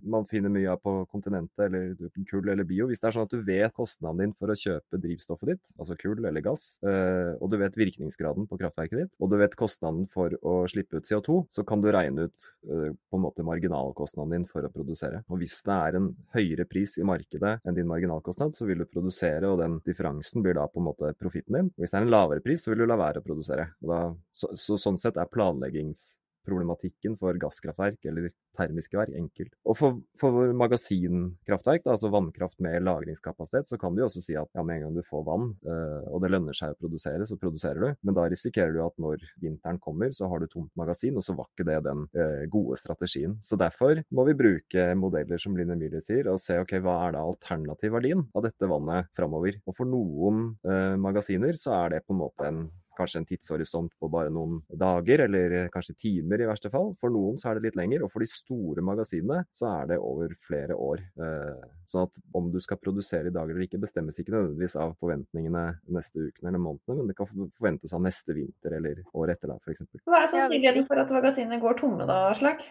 man 0.03 0.27
finner 0.29 0.53
mye 0.53 0.73
av 0.73 0.81
på 0.83 0.95
kontinentet, 1.13 1.67
eller 1.67 2.11
kull 2.29 2.49
eller 2.49 2.62
bio, 2.69 2.89
hvis 2.91 3.03
det 3.03 3.09
er 3.09 3.17
sånn 3.17 3.29
at 3.29 3.35
du 3.35 3.43
vet 3.47 3.75
kostnaden 3.77 4.23
din 4.23 4.35
for 4.37 4.53
å 4.53 4.57
kjøpe 4.59 5.01
drivstoffet 5.03 5.53
ditt, 5.53 5.73
altså 5.79 5.97
kull 6.01 6.23
eller 6.23 6.45
gass, 6.45 6.77
eh, 6.87 7.33
og 7.39 7.53
du 7.53 7.59
vet 7.61 7.79
virkningsgraden 7.79 8.49
på 8.51 8.59
kraftverket 8.61 9.05
ditt, 9.05 9.13
og 9.21 9.33
du 9.33 9.39
vet 9.41 9.57
kostnaden 9.59 10.07
for 10.13 10.35
å 10.43 10.55
slippe 10.71 11.01
ut 11.01 11.09
CO2, 11.09 11.39
så 11.53 11.67
kan 11.69 11.83
du 11.83 11.91
regne 11.95 12.29
ut 12.29 12.49
eh, 12.69 12.91
på 12.93 13.19
en 13.19 13.25
måte 13.25 13.47
marginalkostnaden 13.47 14.37
din 14.37 14.49
for 14.49 14.67
å 14.67 14.73
produsere. 14.73 15.23
Og 15.29 15.43
hvis 15.43 15.59
det 15.67 15.79
er 15.89 15.99
en 15.99 16.11
høyere 16.37 16.67
pris 16.69 16.97
i 17.01 17.07
markedet 17.07 17.59
enn 17.67 17.79
din 17.79 17.91
marginalkostnad, 17.91 18.57
så 18.57 18.69
vil 18.69 18.83
du 18.83 18.89
produsere, 18.89 19.51
og 19.51 19.61
den 19.63 19.79
differansen 19.87 20.45
blir 20.45 20.59
da 20.59 20.69
på 20.71 20.83
en 20.83 20.89
måte 20.91 21.13
profitten 21.21 21.59
din. 21.59 21.71
Hvis 21.79 21.95
det 21.95 22.01
er 22.01 22.07
en 22.07 22.15
lavere 22.15 22.45
pris, 22.45 22.65
så 22.65 22.73
vil 22.73 22.85
du 22.85 22.89
la 22.89 22.99
være 23.01 23.23
å 23.23 23.27
produsere. 23.27 23.71
Da, 23.83 24.05
så, 24.37 24.53
så, 24.59 24.79
sånn 24.81 25.01
sett 25.01 25.19
er 25.21 25.31
planleggings 25.31 26.22
problematikken 26.47 27.17
for 27.21 27.37
gasskraftverk 27.41 28.05
eller 28.11 28.31
termiske 28.57 28.99
verk 28.99 29.15
enkelt. 29.17 29.55
Og 29.69 29.77
for, 29.79 30.01
for 30.21 30.53
magasinkraftverk, 30.59 31.85
da, 31.85 31.95
altså 31.95 32.11
vannkraft 32.13 32.59
med 32.65 32.85
lagringskapasitet, 32.85 33.71
så 33.71 33.79
kan 33.81 33.95
du 33.95 34.03
jo 34.03 34.09
også 34.09 34.23
si 34.25 34.37
at 34.39 34.51
ja, 34.53 34.65
med 34.67 34.79
en 34.79 34.87
gang 34.87 34.99
du 34.99 35.07
får 35.07 35.25
vann, 35.29 35.49
øh, 35.65 36.11
og 36.13 36.23
det 36.25 36.33
lønner 36.35 36.57
seg 36.57 36.75
å 36.75 36.81
produsere, 36.81 37.27
så 37.29 37.39
produserer 37.41 37.81
du. 37.81 37.89
Men 38.05 38.19
da 38.19 38.27
risikerer 38.31 38.75
du 38.75 38.83
at 38.85 38.99
når 39.03 39.25
vinteren 39.43 39.81
kommer, 39.83 40.13
så 40.17 40.29
har 40.31 40.43
du 40.43 40.51
tomt 40.53 40.73
magasin, 40.79 41.17
og 41.17 41.27
så 41.27 41.37
var 41.39 41.49
ikke 41.51 41.69
det 41.69 41.79
den 41.89 42.05
øh, 42.13 42.45
gode 42.53 42.79
strategien. 42.81 43.39
Så 43.45 43.59
derfor 43.61 44.03
må 44.13 44.27
vi 44.29 44.39
bruke 44.39 44.89
modeller 44.99 45.41
som 45.43 45.57
Linn 45.57 45.73
Emilie 45.75 46.03
sier, 46.05 46.29
og 46.33 46.43
se 46.43 46.59
ok, 46.61 46.77
hva 46.85 46.99
er 47.07 47.17
da 47.17 47.25
alternativverdien 47.25 48.29
av 48.37 48.47
dette 48.47 48.69
vannet 48.69 49.11
framover. 49.17 49.59
Og 49.67 49.77
for 49.79 49.89
noen 49.89 50.45
øh, 50.69 50.95
magasiner 51.01 51.57
så 51.59 51.77
er 51.85 51.97
det 51.97 52.07
på 52.07 52.17
en 52.17 52.23
måte 52.25 52.49
en 52.49 52.65
kanskje 52.97 53.23
en 53.23 53.27
tidshorisont 53.29 53.95
på 54.01 54.09
bare 54.13 54.33
noen 54.33 54.61
dager, 54.69 55.25
eller 55.27 55.69
kanskje 55.73 55.97
timer 56.05 56.43
i 56.43 56.49
verste 56.49 56.71
fall. 56.73 56.93
For 57.01 57.13
noen 57.13 57.39
så 57.41 57.51
er 57.51 57.59
det 57.59 57.69
litt 57.69 57.79
lenger, 57.79 58.05
og 58.05 58.13
for 58.13 58.25
de 58.25 58.31
store 58.31 58.85
magasinene 58.85 59.43
så 59.55 59.71
er 59.71 59.93
det 59.93 60.01
over 60.03 60.35
flere 60.47 60.77
år. 60.77 61.03
Eh, 61.27 61.65
sånn 61.89 62.09
at 62.09 62.23
om 62.39 62.51
du 62.53 62.59
skal 62.63 62.81
produsere 62.83 63.31
i 63.31 63.35
dag 63.35 63.51
eller 63.51 63.67
ikke, 63.67 63.81
bestemmes 63.83 64.19
ikke 64.21 64.35
nødvendigvis 64.35 64.77
av 64.81 64.95
forventningene 65.03 65.65
neste 65.97 66.29
uken 66.29 66.51
eller 66.51 66.63
månedene, 66.63 67.01
men 67.01 67.13
det 67.13 67.19
kan 67.19 67.31
forventes 67.31 67.97
av 67.97 68.05
neste 68.05 68.37
vinter 68.37 68.79
eller 68.79 69.03
året 69.13 69.39
etter 69.39 69.53
da, 69.53 69.59
f.eks. 69.63 69.87
Hva 70.09 70.23
er 70.23 70.33
sannsynligheten 70.33 70.89
for 70.89 71.03
at 71.03 71.13
magasinene 71.15 71.61
går 71.63 71.81
tomme 71.81 72.09
da, 72.09 72.25
Aslak? 72.33 72.65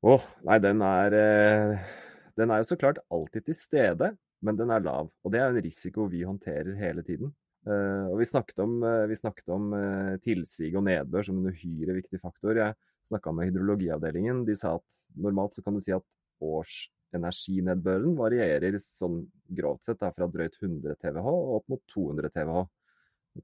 Åh, 0.00 0.14
oh, 0.14 0.26
nei, 0.46 0.60
den 0.62 0.82
er 0.86 1.14
eh, 1.18 1.94
Den 2.38 2.52
er 2.54 2.60
jo 2.62 2.68
så 2.68 2.76
klart 2.78 3.00
alltid 3.10 3.48
til 3.48 3.56
stede, 3.58 4.12
men 4.46 4.58
den 4.58 4.70
er 4.70 4.84
lav. 4.84 5.08
Og 5.26 5.32
det 5.34 5.40
er 5.42 5.50
en 5.50 5.64
risiko 5.64 6.06
vi 6.06 6.22
håndterer 6.22 6.76
hele 6.78 7.02
tiden. 7.02 7.32
Uh, 7.68 8.08
og 8.08 8.20
vi 8.22 8.26
snakket 8.28 8.60
om, 8.64 8.78
uh, 8.80 9.16
snakket 9.18 9.50
om 9.52 9.72
uh, 9.76 10.14
tilsig 10.24 10.70
og 10.78 10.86
nedbør 10.86 11.26
som 11.26 11.40
en 11.40 11.50
uhyre 11.50 11.98
viktig 11.98 12.20
faktor. 12.22 12.56
Jeg 12.56 12.76
snakka 13.10 13.34
med 13.34 13.50
hydrologiavdelingen. 13.50 14.44
De 14.48 14.56
sa 14.56 14.78
at 14.78 15.02
normalt 15.18 15.56
så 15.56 15.64
kan 15.64 15.76
du 15.76 15.82
si 15.84 15.92
at 15.92 16.06
årsenerginedbøren 16.44 18.16
varierer 18.16 18.78
sånn 18.80 19.20
grovt 19.58 19.88
sett 19.88 20.00
fra 20.00 20.30
drøyt 20.32 20.56
100 20.62 20.96
TWh 21.02 21.28
og 21.28 21.56
opp 21.58 21.74
mot 21.74 21.82
200 21.92 22.32
TWh. 22.32 22.64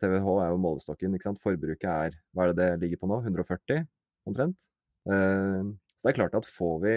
TWh 0.00 0.30
er 0.42 0.54
jo 0.54 0.62
målestokken. 0.62 1.16
ikke 1.16 1.28
sant? 1.28 1.42
Forbruket 1.44 1.90
er 1.90 2.16
hva 2.32 2.48
er 2.48 2.54
det 2.54 2.70
det 2.72 2.86
ligger 2.86 3.02
på 3.02 3.10
nå? 3.10 3.20
140 3.26 3.84
omtrent? 4.30 4.70
så 5.04 6.00
det 6.00 6.14
er 6.14 6.16
klart 6.16 6.36
at 6.38 6.46
får 6.48 6.78
vi 6.80 6.92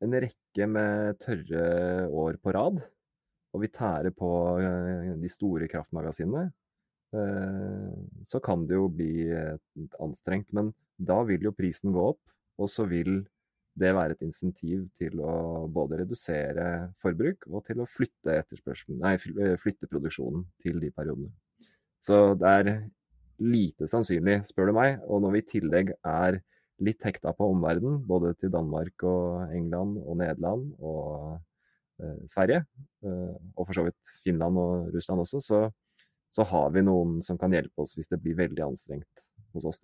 en 0.00 0.14
rekke 0.24 0.68
med 0.70 1.18
tørre 1.20 2.06
år 2.08 2.38
på 2.40 2.54
rad, 2.56 2.78
og 3.58 3.64
vi 3.64 3.72
tærer 3.74 4.14
på 4.14 4.30
eh, 4.62 5.14
de 5.18 5.30
store 5.32 5.66
kraftmagasinene, 5.70 6.46
eh, 7.18 7.96
så 8.22 8.38
kan 8.44 8.62
det 8.70 8.78
jo 8.78 8.86
bli 8.92 9.26
anstrengt. 9.98 10.54
Men 10.54 10.70
da 10.94 11.24
vil 11.26 11.50
jo 11.50 11.56
prisen 11.56 11.90
gå 11.94 12.06
opp, 12.14 12.22
og 12.58 12.70
så 12.70 12.86
vil 12.86 13.24
det 13.78 13.94
være 13.94 14.16
et 14.16 14.24
insentiv 14.26 14.86
til 14.98 15.20
å 15.22 15.66
både 15.70 16.00
redusere 16.00 16.68
forbruk 17.02 17.46
og 17.50 17.66
til 17.68 17.82
å 17.82 17.88
flytte, 17.88 18.40
nei, 18.98 19.14
eh, 19.14 19.56
flytte 19.60 19.90
produksjonen 19.90 20.46
til 20.62 20.80
de 20.82 20.90
periodene. 20.94 21.34
Så 22.02 22.34
det 22.38 22.54
er 22.60 22.70
lite 23.38 23.86
sannsynlig, 23.90 24.40
spør 24.46 24.70
du 24.70 24.78
meg. 24.78 25.02
Og 25.06 25.22
når 25.22 25.34
vi 25.34 25.42
i 25.42 25.50
tillegg 25.52 25.92
er 26.06 26.40
litt 26.82 27.02
hekta 27.02 27.34
på 27.34 27.50
omverdenen, 27.52 28.00
både 28.06 28.34
til 28.38 28.52
Danmark 28.54 29.02
og 29.02 29.54
England 29.54 29.98
og 30.04 30.18
Nederland 30.20 30.72
og 30.78 31.38
Sverige, 32.30 32.62
eh, 33.04 33.36
og 33.56 33.66
for 33.66 33.76
så 33.76 33.86
vidt 33.88 34.14
Finland 34.24 34.60
og 34.60 34.90
Russland 34.94 35.24
også, 35.24 35.42
så, 35.42 35.62
så, 36.34 36.46
har 36.52 36.68
vi 36.74 36.84
noen 36.86 37.18
som 37.26 37.40
kan 37.40 37.54
hjelpe 37.54 37.84
oss 37.84 37.96
hvis 37.98 38.10
det 38.12 38.20
blir 38.22 38.38
veldig 38.38 38.68
anstrengt 38.68 39.26
hos 39.54 39.72
oss. 39.72 39.82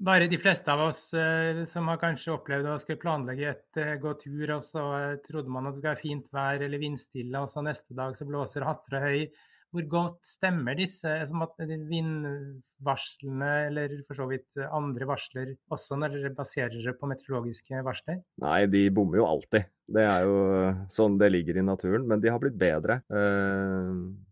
Bare 0.00 0.30
de 0.32 0.38
fleste 0.40 0.64
av 0.72 0.80
oss 0.86 1.00
eh, 1.12 1.58
som 1.68 1.90
har 1.92 1.98
kanskje 2.00 2.32
opplevd 2.32 2.70
å 2.72 2.78
skulle 2.80 3.02
planlegge 3.02 3.50
et 3.50 3.80
eh, 3.82 3.98
gå 4.00 4.14
tur, 4.22 4.52
og 4.54 4.62
så 4.64 4.84
eh, 4.96 5.18
trodde 5.26 5.52
man 5.52 5.66
at 5.68 5.74
det 5.74 5.80
skulle 5.82 5.92
være 5.92 6.06
fint 6.06 6.30
vær 6.32 6.64
eller 6.64 6.80
vindstille, 6.80 7.42
og 7.42 7.52
så 7.52 7.60
neste 7.66 7.92
dag 7.98 8.16
så 8.16 8.24
blåser 8.28 8.64
hatter 8.64 8.96
og 8.96 9.02
høy. 9.04 9.26
Hvor 9.70 9.84
godt 9.92 10.26
stemmer 10.26 10.74
disse 10.74 11.06
vindvarslene, 11.30 13.50
eller 13.68 13.92
for 14.08 14.18
så 14.18 14.26
vidt 14.32 14.58
andre 14.64 15.06
varsler, 15.06 15.52
også 15.70 15.94
når 16.00 16.08
dere 16.16 16.32
baserer 16.34 16.74
dere 16.74 16.98
på 16.98 17.06
meteorologiske 17.12 17.84
varsler? 17.86 18.18
Nei, 18.42 18.66
de 18.72 18.82
bommer 18.96 19.20
jo 19.20 19.28
alltid. 19.28 19.62
Det 19.90 20.04
er 20.06 20.26
jo 20.26 20.34
sånn 20.92 21.16
det 21.18 21.30
ligger 21.32 21.58
i 21.58 21.64
naturen, 21.66 22.04
men 22.06 22.20
de 22.22 22.30
har 22.30 22.38
blitt 22.42 22.58
bedre. 22.58 23.00
Eh, 23.10 23.88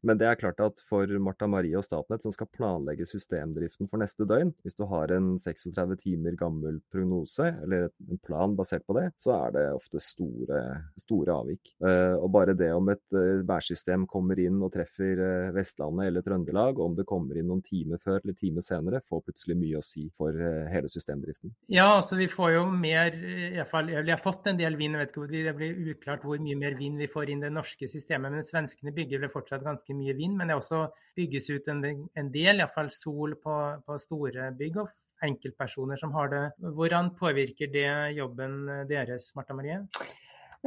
men 0.07 0.21
det 0.21 0.29
er 0.29 0.39
klart 0.39 0.61
at 0.63 0.83
for 0.87 1.11
Martha 1.23 1.49
Marie 1.51 1.77
og 1.79 1.85
Statnett, 1.87 2.23
som 2.23 2.35
skal 2.35 2.51
planlegge 2.55 3.07
systemdriften 3.09 3.91
for 3.91 4.01
neste 4.03 4.27
døgn, 4.29 4.53
hvis 4.63 4.79
du 4.79 4.85
har 4.91 5.13
en 5.15 5.33
36 5.43 5.99
timer 6.05 6.39
gammel 6.39 6.79
prognose, 6.93 7.49
eller 7.65 7.89
en 8.07 8.23
plan 8.23 8.55
basert 8.59 8.87
på 8.87 8.97
det, 9.01 9.09
så 9.19 9.35
er 9.41 9.57
det 9.57 9.65
ofte 9.75 10.03
store, 10.03 10.63
store 11.01 11.35
avvik. 11.43 11.75
Eh, 11.83 12.15
og 12.15 12.31
bare 12.35 12.57
det 12.59 12.71
om 12.77 12.93
et 12.95 13.19
eh, 13.19 13.43
værsystem 13.49 14.07
kommer 14.11 14.39
inn 14.39 14.63
og 14.63 14.73
treffer 14.77 15.25
Vestlandet 15.57 16.13
eller 16.13 16.27
Trøndelag, 16.27 16.79
og 16.79 16.93
om 16.93 16.99
det 16.99 17.09
kommer 17.09 17.39
inn 17.39 17.51
noen 17.51 17.65
timer 17.67 17.99
før 18.03 18.21
eller 18.23 18.39
timer 18.39 18.65
senere, 18.65 19.03
får 19.03 19.27
plutselig 19.27 19.59
mye 19.59 19.83
å 19.83 19.85
si 19.85 20.07
for 20.15 20.35
hele 20.71 20.91
systemdriften. 20.91 21.53
Ja, 21.73 21.89
altså 21.97 22.19
vi 22.19 22.29
får 22.31 22.55
jo 22.55 22.65
mer, 22.71 23.15
iallfall 23.51 23.91
jeg 23.97 24.07
har 24.13 24.23
fått 24.23 24.47
en 24.51 24.59
del 24.59 24.77
vind, 24.79 24.95
jeg 24.95 25.03
vet 25.03 25.13
ikke 25.13 25.23
hvor 25.25 25.33
de 25.33 25.48
det 25.49 25.57
blir 25.59 25.83
uklart 25.95 26.25
hvor 26.29 26.39
mye 26.43 26.57
mer 26.61 26.79
vind 26.79 27.01
vi 27.01 27.11
får 27.11 27.33
inn 27.33 27.43
det 27.45 27.53
norske 27.55 27.89
systemet. 27.91 28.37
Men 28.37 28.47
svenskene 28.47 28.95
bygger 28.95 29.25
vel 29.25 29.33
fortsatt 29.33 29.67
ganske 29.67 29.97
mye 29.97 30.15
vind. 30.19 30.39
Men 30.39 30.53
det 30.53 30.61
også 30.61 30.85
bygges 31.19 31.51
ut 31.51 31.69
en, 31.73 31.85
en 31.89 32.33
del, 32.33 32.63
iallfall 32.63 32.93
sol 32.95 33.37
på, 33.43 33.59
på 33.87 34.01
store 34.07 34.53
bygg. 34.59 34.83
og 34.85 34.97
enkeltpersoner 35.25 35.99
som 35.99 36.13
har 36.15 36.31
det. 36.33 36.45
Hvordan 36.79 37.13
påvirker 37.19 37.71
det 37.73 37.91
jobben 38.19 38.61
deres, 38.91 39.33
Marta 39.37 39.57
Marie? 39.57 39.81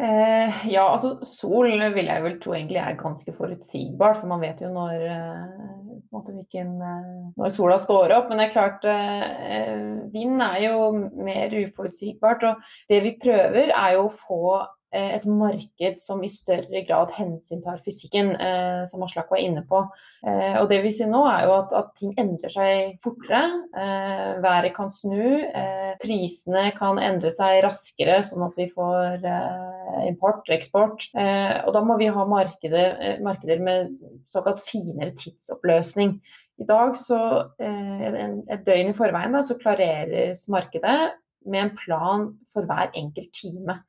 Eh, 0.02 0.62
ja, 0.72 0.88
altså 0.96 1.20
sol 1.28 1.70
vil 1.94 2.08
jeg 2.10 2.24
vel 2.24 2.38
tro 2.42 2.56
egentlig 2.58 2.80
er 2.82 2.98
ganske 2.98 3.34
forutsigbart. 3.38 4.22
For 4.22 4.32
man 4.32 4.42
vet 4.42 4.64
jo 4.64 4.72
når, 4.74 4.96
eh, 5.06 5.92
hvilken, 6.10 6.74
eh, 6.82 7.12
når 7.38 7.54
sola 7.54 7.78
står 7.78 8.16
opp. 8.18 8.30
Men 8.30 8.42
det 8.42 8.48
er 8.48 8.56
klart, 8.56 8.86
eh, 8.86 10.10
vind 10.14 10.42
er 10.42 10.60
jo 10.66 10.92
mer 11.14 11.54
uforutsigbart. 11.66 12.44
Og 12.50 12.56
det 12.90 13.04
vi 13.04 13.18
prøver 13.22 13.70
er 13.70 13.94
jo 14.00 14.08
å 14.10 14.16
få 14.26 14.44
Eh, 14.60 14.81
et 14.92 15.26
marked 15.26 16.00
som 16.04 16.24
i 16.24 16.30
større 16.32 16.82
grad 16.88 17.14
hensyntar 17.16 17.80
fysikken, 17.86 18.34
eh, 18.36 18.82
som 18.90 19.04
Aslak 19.06 19.30
var 19.32 19.40
inne 19.40 19.64
på. 19.68 19.86
Eh, 20.28 20.58
og 20.60 20.68
det 20.70 20.82
vi 20.84 20.92
ser 20.94 21.08
nå 21.10 21.22
er 21.30 21.46
jo 21.48 21.54
at, 21.56 21.72
at 21.80 21.94
ting 21.98 22.12
endrer 22.20 22.52
seg 22.52 22.98
fortere. 23.06 23.42
Eh, 23.72 24.42
været 24.44 24.74
kan 24.76 24.92
snu. 24.92 25.40
Eh, 25.48 25.94
prisene 26.02 26.68
kan 26.76 27.00
endre 27.02 27.32
seg 27.36 27.62
raskere, 27.66 28.20
sånn 28.28 28.44
at 28.50 28.60
vi 28.60 28.68
får 28.74 29.24
eh, 29.24 30.04
import 30.10 30.44
og 30.44 30.56
eksport. 30.58 31.08
og 31.16 31.72
da 31.76 31.82
må 31.86 31.98
vi 32.00 32.12
ha 32.12 32.26
markeder, 32.28 33.20
markeder 33.24 33.60
med 33.64 33.92
såkalt 34.32 34.62
finere 34.66 35.16
tidsoppløsning. 35.20 36.18
I 36.62 36.68
dag, 36.68 36.98
så, 37.00 37.18
et 37.60 38.66
døgn 38.68 38.92
i 38.92 38.96
forveien, 38.98 39.34
da, 39.34 39.42
så 39.46 39.58
klareres 39.58 40.46
markedet 40.52 41.14
med 41.46 41.64
en 41.64 41.72
plan 41.78 42.28
for 42.54 42.68
hver 42.70 42.92
enkelt 42.98 43.32
time. 43.34 43.80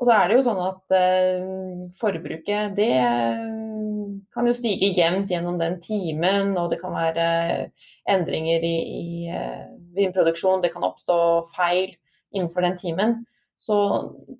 Og 0.00 0.08
så 0.08 0.14
er 0.14 0.28
det 0.28 0.38
jo 0.38 0.44
sånn 0.46 0.62
at 0.64 0.94
eh, 0.98 1.44
forbruket 2.00 2.74
det 2.78 2.90
eh, 2.98 3.44
kan 4.34 4.48
jo 4.48 4.54
stige 4.56 4.90
jevnt 4.96 5.30
gjennom 5.30 5.60
den 5.60 5.78
timen, 5.82 6.56
og 6.58 6.72
det 6.72 6.80
kan 6.82 6.96
være 6.96 7.28
endringer 8.10 8.64
i, 8.66 8.74
i 8.74 9.04
vinproduksjon, 9.28 9.94
vindproduksjon, 9.94 10.64
det 10.64 10.72
kan 10.74 10.86
oppstå 10.88 11.16
feil 11.54 11.94
innenfor 12.34 12.66
den 12.66 12.76
timen. 12.80 13.14
Så 13.56 13.76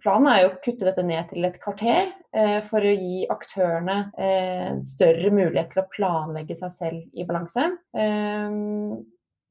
planen 0.03 0.29
er 0.29 0.41
jo 0.43 0.49
å 0.51 0.61
kutte 0.65 0.87
dette 0.89 1.05
ned 1.07 1.31
til 1.31 1.47
et 1.47 1.61
kvarter 1.63 2.11
eh, 2.35 2.59
for 2.69 2.83
å 2.83 2.93
gi 2.93 3.23
aktørene 3.31 3.99
eh, 4.19 4.71
større 4.85 5.31
mulighet 5.33 5.71
til 5.73 5.85
å 5.85 5.91
planlegge 5.95 6.57
seg 6.59 6.73
selv 6.75 7.15
i 7.15 7.27
balanse. 7.29 7.69
Eh, 7.95 8.59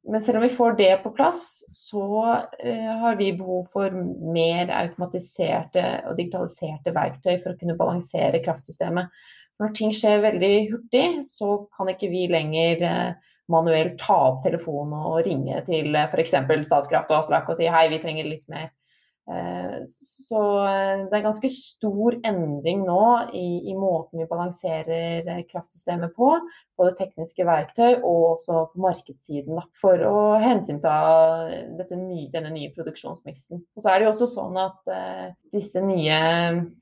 men 0.04 0.22
selv 0.22 0.38
om 0.38 0.44
vi 0.44 0.50
får 0.50 0.74
det 0.78 0.98
på 1.04 1.12
plass, 1.16 1.64
så 1.72 2.06
eh, 2.60 2.92
har 3.00 3.16
vi 3.16 3.34
behov 3.38 3.68
for 3.72 3.94
mer 4.36 4.72
automatiserte 4.76 5.84
og 6.10 6.18
digitaliserte 6.20 6.92
verktøy 6.96 7.38
for 7.38 7.54
å 7.54 7.60
kunne 7.60 7.78
balansere 7.80 8.42
kraftsystemet. 8.44 9.14
Når 9.62 9.76
ting 9.78 9.94
skjer 9.96 10.26
veldig 10.26 10.54
hurtig, 10.74 11.06
så 11.30 11.64
kan 11.78 11.92
ikke 11.94 12.12
vi 12.12 12.26
lenger 12.32 12.84
eh, 12.90 13.32
manuelt 13.54 13.96
ta 14.02 14.18
opp 14.34 14.44
telefonen 14.44 15.00
og 15.00 15.22
ringe 15.28 15.64
til 15.70 15.96
eh, 15.96 16.10
f.eks. 16.12 16.36
Statkraft 16.68 17.14
og 17.14 17.22
Aslak 17.22 17.54
og 17.54 17.62
si 17.62 17.72
hei, 17.72 17.88
vi 17.94 18.02
trenger 18.04 18.28
litt 18.28 18.46
mer 18.52 18.74
så 19.86 20.42
eh, 20.68 21.06
det 21.08 21.16
er 21.16 21.24
ganske 21.24 21.50
stor 21.54 22.18
endring 22.28 22.84
nå 22.84 23.06
i, 23.32 23.70
i, 23.72 23.76
måten 23.78 24.20
vi 24.20 24.28
balanserer 24.28 25.24
eh, 25.24 25.46
kraftsystemet 25.48 26.16
på. 26.18 26.34
Både 26.78 26.96
tekniske 26.98 27.46
verktøy 27.46 28.02
og 28.02 28.22
også 28.34 28.64
på 28.74 28.82
markedssiden. 28.84 29.56
Da, 29.60 29.64
for 29.80 30.02
å 30.10 30.22
hensynta 30.42 30.94
nye, 31.94 32.28
denne 32.34 32.50
nye 32.52 32.72
produksjonsmiksen. 32.74 33.62
Og 33.78 33.84
så 33.84 33.92
er 33.92 34.00
det 34.00 34.08
jo 34.08 34.14
også 34.16 34.30
sånn 34.34 34.58
at 34.58 34.90
uh, 34.90 35.28
disse 35.54 35.82
nye 35.86 36.18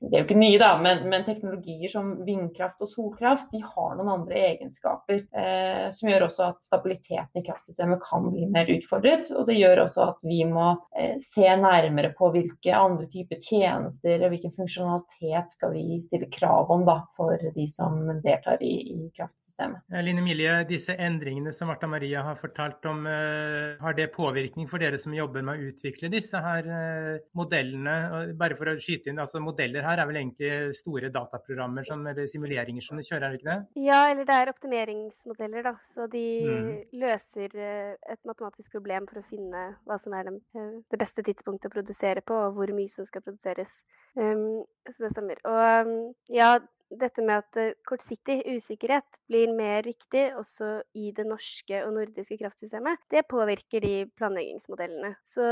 Det 0.00 0.14
er 0.14 0.22
jo 0.22 0.24
ikke 0.24 0.38
nye, 0.40 0.56
da, 0.60 0.70
men, 0.80 1.04
men, 1.12 1.26
teknologier 1.26 1.92
som 1.92 2.14
vindkraft 2.24 2.80
og 2.82 2.88
solkraft 2.88 3.52
de 3.52 3.60
har 3.60 3.98
noen 3.98 4.14
andre 4.14 4.40
egenskaper 4.48 5.20
uh, 5.36 5.92
som 5.92 6.08
gjør 6.08 6.26
også 6.30 6.48
at 6.48 6.64
stabiliteten 6.64 7.42
i 7.42 7.44
kraftsystemet 7.44 8.00
kan 8.08 8.30
bli 8.32 8.48
mer 8.48 8.72
utfordret. 8.72 9.28
Og 9.36 9.44
det 9.50 9.58
gjør 9.60 9.84
også 9.84 10.08
at 10.08 10.24
vi 10.24 10.40
må 10.48 10.72
uh, 10.80 11.14
se 11.20 11.52
nærmere 11.52 12.14
på 12.16 12.31
hvilke 12.34 12.74
andre 12.76 13.08
typer 13.12 13.40
tjenester 13.42 14.22
og 14.22 14.32
hvilken 14.34 14.54
funksjonalitet 14.56 15.56
skal 15.56 15.74
vi 15.74 16.00
stille 16.06 16.28
krav 16.32 16.70
om 16.72 16.84
da, 16.86 16.98
for 17.16 17.36
de 17.54 17.66
som 17.70 18.00
deltar 18.24 18.62
i, 18.64 18.72
i 18.92 19.10
kraftsystemet. 19.16 19.84
Line 20.02 20.24
Milje, 20.24 20.54
disse 20.68 20.96
endringene 20.96 21.52
som 21.54 21.70
Marta 21.70 21.88
Maria 21.90 22.24
har 22.26 22.38
fortalt 22.40 22.84
om, 22.90 23.04
eh, 23.06 23.78
har 23.82 23.96
det 23.98 24.10
påvirkning 24.14 24.68
for 24.70 24.82
dere 24.82 25.00
som 25.00 25.14
jobber 25.16 25.44
med 25.46 25.58
å 25.58 25.70
utvikle 25.70 26.10
disse 26.12 26.40
her 26.42 26.68
eh, 26.68 27.22
modellene? 27.38 28.34
Bare 28.38 28.56
for 28.58 28.72
å 28.72 28.76
skyte 28.80 29.12
inn, 29.12 29.20
altså 29.22 29.42
Modeller 29.42 29.84
her 29.86 30.02
er 30.02 30.08
vel 30.08 30.20
egentlig 30.20 30.76
store 30.78 31.10
dataprogrammer 31.12 31.86
som, 31.86 32.04
eller 32.06 32.28
simuleringer 32.30 32.84
som 32.84 32.98
du 32.98 33.04
kjører, 33.06 33.26
er 33.26 33.34
det 33.34 33.40
ikke 33.40 33.50
det? 33.50 33.84
Ja, 33.86 34.00
eller 34.10 34.28
det 34.28 34.38
er 34.38 34.52
optimeringsmodeller. 34.52 35.66
da, 35.66 35.74
Så 35.86 36.06
de 36.12 36.26
mm. 36.46 36.70
løser 37.02 37.56
eh, 37.58 37.94
et 38.14 38.22
matematisk 38.28 38.76
problem 38.76 39.08
for 39.10 39.22
å 39.22 39.26
finne 39.30 39.64
hva 39.88 39.98
som 40.00 40.16
er 40.16 40.28
det, 40.28 40.66
det 40.92 41.00
beste 41.00 41.24
tidspunktet 41.26 41.70
å 41.70 41.74
produsere 41.76 42.21
på, 42.26 42.38
hvor 42.56 42.74
mye 42.76 42.92
som 42.92 43.08
skal 43.08 43.24
produseres. 43.24 43.74
Um, 44.14 44.62
så 44.90 45.06
det 45.06 45.12
stemmer. 45.14 45.40
Og 45.48 45.86
um, 45.86 46.14
ja, 46.32 46.56
dette 47.00 47.22
med 47.24 47.40
at 47.40 47.58
eh, 47.60 47.74
kortsiktig 47.88 48.42
usikkerhet 48.52 49.06
blir 49.30 49.52
mer 49.56 49.84
viktig 49.86 50.24
også 50.36 50.82
i 50.98 51.10
det 51.16 51.24
norske 51.28 51.80
og 51.86 51.94
nordiske 51.96 52.36
kraftsystemet, 52.40 53.00
det 53.10 53.24
påvirker 53.30 53.84
de 53.84 53.94
planleggingsmodellene. 54.18 55.14
Så 55.24 55.46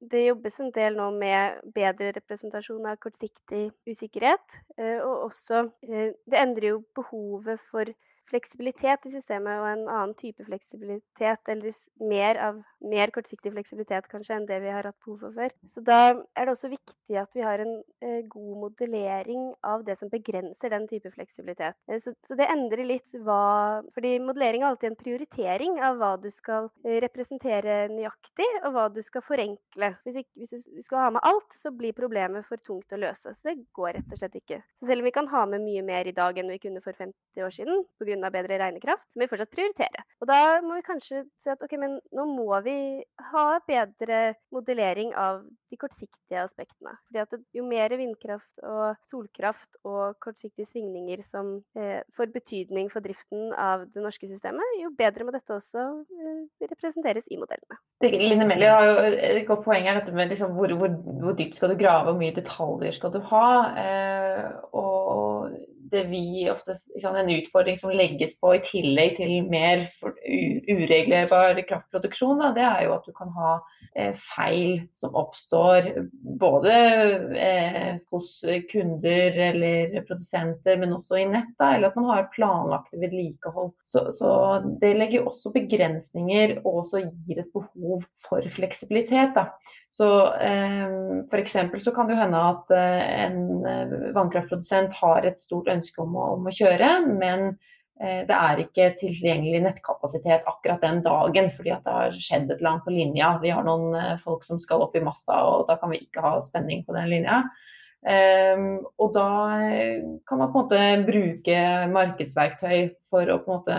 det 0.00 0.26
jobbes 0.28 0.60
en 0.62 0.72
del 0.76 0.98
nå 0.98 1.10
med 1.18 1.60
bedre 1.74 2.12
representasjon 2.18 2.86
av 2.90 3.00
kortsiktig 3.02 3.66
usikkerhet. 3.88 4.58
Eh, 4.78 5.00
og 5.00 5.30
også 5.30 5.66
eh, 5.88 6.12
Det 6.24 6.40
endrer 6.40 6.74
jo 6.74 6.82
behovet 6.96 7.62
for 7.70 7.90
fleksibilitet 8.34 9.06
i 9.08 9.14
systemet 9.14 9.62
og 9.62 9.70
en 9.70 9.86
annen 9.86 10.14
type 10.18 10.44
fleksibilitet, 10.44 11.54
eller 11.54 11.82
mer 12.02 12.40
av 12.50 12.62
mer 12.84 13.12
kortsiktig 13.14 13.52
fleksibilitet 13.54 14.08
kanskje 14.10 14.36
enn 14.36 14.46
det 14.48 14.60
vi 14.64 14.72
har 14.72 14.86
hatt 14.86 14.98
behov 15.04 15.22
for 15.24 15.36
før. 15.38 15.54
Så 15.72 15.82
da 15.84 15.98
er 16.12 16.46
det 16.46 16.52
også 16.52 16.70
viktig 16.72 17.18
at 17.20 17.30
vi 17.36 17.44
har 17.44 17.62
en 17.62 17.74
eh, 18.04 18.20
god 18.30 18.58
modellering 18.64 19.46
av 19.66 19.84
det 19.86 19.96
som 20.00 20.10
begrenser 20.12 20.72
den 20.74 20.86
type 20.90 21.10
fleksibilitet. 21.14 21.78
Eh, 21.88 22.00
så, 22.02 22.14
så, 22.26 22.36
det 22.38 22.50
endrer 22.52 22.84
litt 22.88 23.12
hva 23.24 23.82
Fordi 23.94 24.16
modellering 24.22 24.62
er 24.62 24.72
alltid 24.72 24.90
en 24.90 24.98
prioritering 24.98 25.78
av 25.84 25.98
hva 26.00 26.12
du 26.20 26.30
skal 26.34 26.68
eh, 26.84 26.98
representere 27.04 27.84
nøyaktig, 27.92 28.48
og 28.64 28.74
hva 28.76 28.88
du 28.92 29.00
skal 29.04 29.24
forenkle. 29.24 29.92
Hvis, 30.04 30.20
ikke, 30.22 30.32
hvis 30.42 30.68
du 30.68 30.84
skal 30.84 31.06
ha 31.06 31.10
med 31.16 31.24
alt, 31.26 31.56
så 31.56 31.72
blir 31.74 31.96
problemet 31.96 32.46
for 32.48 32.60
tungt 32.66 32.92
å 32.94 33.00
løse. 33.00 33.34
Så 33.34 33.50
det 33.50 33.68
går 33.76 33.94
rett 33.98 34.12
og 34.12 34.20
slett 34.20 34.38
ikke. 34.40 34.60
Så 34.78 34.88
selv 34.88 35.04
om 35.04 35.08
vi 35.08 35.14
kan 35.14 35.30
ha 35.32 35.44
med 35.48 35.64
mye 35.64 35.84
mer 35.86 36.08
i 36.08 36.16
dag 36.16 36.38
enn 36.40 36.52
vi 36.52 36.60
kunne 36.62 36.82
for 36.84 36.96
50 36.96 37.44
år 37.44 37.54
siden, 37.54 37.84
på 37.98 38.08
pga. 38.24 38.32
bedre 38.34 38.58
regnekraft, 38.60 39.04
så 39.08 39.18
må 39.18 39.26
vi 39.26 39.32
fortsatt 39.32 39.52
prioritere. 39.54 40.04
Og 40.22 40.28
da 40.30 40.40
må 40.64 40.78
vi 40.78 40.86
kanskje 40.86 41.24
si 41.40 41.52
at 41.52 41.62
ok, 41.64 41.76
men 41.80 41.98
nå 42.14 42.26
må 42.30 42.60
vi 42.64 42.76
ha 43.30 43.44
bedre 43.68 44.34
modellering 44.54 45.12
av 45.18 45.44
de 45.74 45.78
kortsiktige 45.80 46.42
aspektene. 46.42 46.94
Fordi 47.08 47.22
at 47.22 47.34
jo 47.56 47.64
mer 47.66 47.94
vindkraft 47.98 48.64
og 48.66 48.98
solkraft 49.10 49.80
og 49.84 50.16
kortsiktige 50.24 50.68
svingninger 50.68 51.22
som 51.26 51.56
eh, 51.78 52.00
får 52.16 52.32
betydning 52.34 52.90
for 52.92 53.04
driften 53.04 53.52
av 53.58 53.86
det 53.94 54.04
norske 54.04 54.28
systemet, 54.30 54.78
jo 54.80 54.92
bedre 54.98 55.26
må 55.26 55.34
dette 55.34 55.56
også 55.56 55.86
eh, 56.04 56.68
representeres 56.70 57.28
i 57.30 57.40
modellene. 57.40 57.80
Line 58.04 58.46
Melly 58.48 58.68
har 58.70 58.86
jo 58.86 58.94
et 59.14 59.46
godt 59.48 59.64
poeng 59.66 59.88
her, 59.88 59.98
dette 59.98 60.14
med 60.14 60.30
liksom 60.32 60.54
hvor, 60.58 60.72
hvor, 60.78 60.94
hvor, 61.22 61.36
dypt 61.38 61.58
skal 61.58 61.72
du 61.72 61.78
grave, 61.80 62.10
hvor 62.10 62.20
mye 62.20 62.36
detaljer 62.36 62.94
skal 62.94 63.14
du 63.14 63.20
ha. 63.32 63.48
Eh, 63.80 64.48
og 64.76 64.93
det 65.94 66.04
vi 66.10 66.50
ofte, 66.50 66.74
liksom, 66.94 67.16
En 67.16 67.30
utfordring 67.30 67.78
som 67.78 67.92
legges 67.94 68.36
på 68.40 68.54
i 68.56 68.62
tillegg 68.64 69.16
til 69.18 69.48
mer 69.50 69.86
ureglerbar 70.74 71.60
kraftproduksjon, 71.68 72.42
da, 72.42 72.50
det 72.56 72.64
er 72.66 72.84
jo 72.86 72.94
at 72.96 73.06
du 73.06 73.14
kan 73.16 73.30
ha 73.36 73.52
eh, 73.94 74.12
feil 74.34 74.82
som 74.96 75.14
oppstår 75.18 75.90
både 76.40 76.74
eh, 77.38 77.92
hos 78.12 78.36
kunder 78.70 79.38
eller 79.48 79.94
produsenter, 80.08 80.80
men 80.80 80.96
også 80.98 81.20
i 81.20 81.28
nett. 81.30 81.54
Da, 81.60 81.74
eller 81.76 81.92
at 81.92 82.00
man 82.00 82.10
har 82.10 82.28
planlagte 82.34 83.00
vedlikehold. 83.02 83.72
Så, 83.88 84.08
så 84.16 84.34
det 84.82 84.94
legger 84.98 85.28
også 85.28 85.54
begrensninger 85.54 86.58
og 86.64 86.84
også 86.84 87.06
gir 87.06 87.44
et 87.44 87.54
behov 87.54 88.04
for 88.26 88.54
fleksibilitet. 88.54 89.34
Da. 89.36 89.50
Så 89.94 90.34
eh, 90.34 90.88
F.eks. 91.30 91.56
så 91.80 91.92
kan 91.94 92.08
det 92.10 92.16
hende 92.18 92.40
at 92.48 92.72
eh, 92.74 93.02
en 93.26 93.66
eh, 93.68 93.92
vannkraftprodusent 94.16 94.96
har 94.98 95.26
et 95.28 95.38
stort 95.42 95.70
ønske 95.70 96.02
om 96.02 96.16
å, 96.18 96.32
om 96.34 96.48
å 96.50 96.54
kjøre, 96.54 96.88
men 97.12 97.44
eh, 98.02 98.24
det 98.26 98.34
er 98.34 98.62
ikke 98.64 98.88
tilgjengelig 98.98 99.60
nettkapasitet 99.68 100.48
akkurat 100.50 100.82
den 100.82 100.98
dagen 101.06 101.52
fordi 101.54 101.76
det 101.76 101.94
har 101.94 102.18
skjedd 102.18 102.50
et 102.50 102.56
eller 102.58 102.72
annet 102.72 102.88
på 102.88 102.96
linja. 102.96 103.28
Vi 103.44 103.54
har 103.54 103.68
noen 103.68 103.94
eh, 104.00 104.16
folk 104.24 104.42
som 104.46 104.58
skal 104.62 104.82
opp 104.82 104.98
i 104.98 105.04
masta, 105.04 105.38
og 105.46 105.68
da 105.70 105.78
kan 105.78 105.94
vi 105.94 106.02
ikke 106.02 106.26
ha 106.26 106.34
spenning 106.42 106.82
på 106.88 106.98
den 106.98 107.12
linja. 107.14 107.44
Um, 108.04 108.82
og 109.00 109.14
da 109.14 109.28
eh, 109.64 110.02
kan 110.28 110.36
man 110.36 110.50
på 110.52 110.60
en 110.60 110.66
måte 110.66 110.80
bruke 111.06 111.60
markedsverktøy 111.88 112.90
for 113.08 113.30
å 113.32 113.38
på 113.40 113.48
en 113.48 113.60
måte 113.62 113.76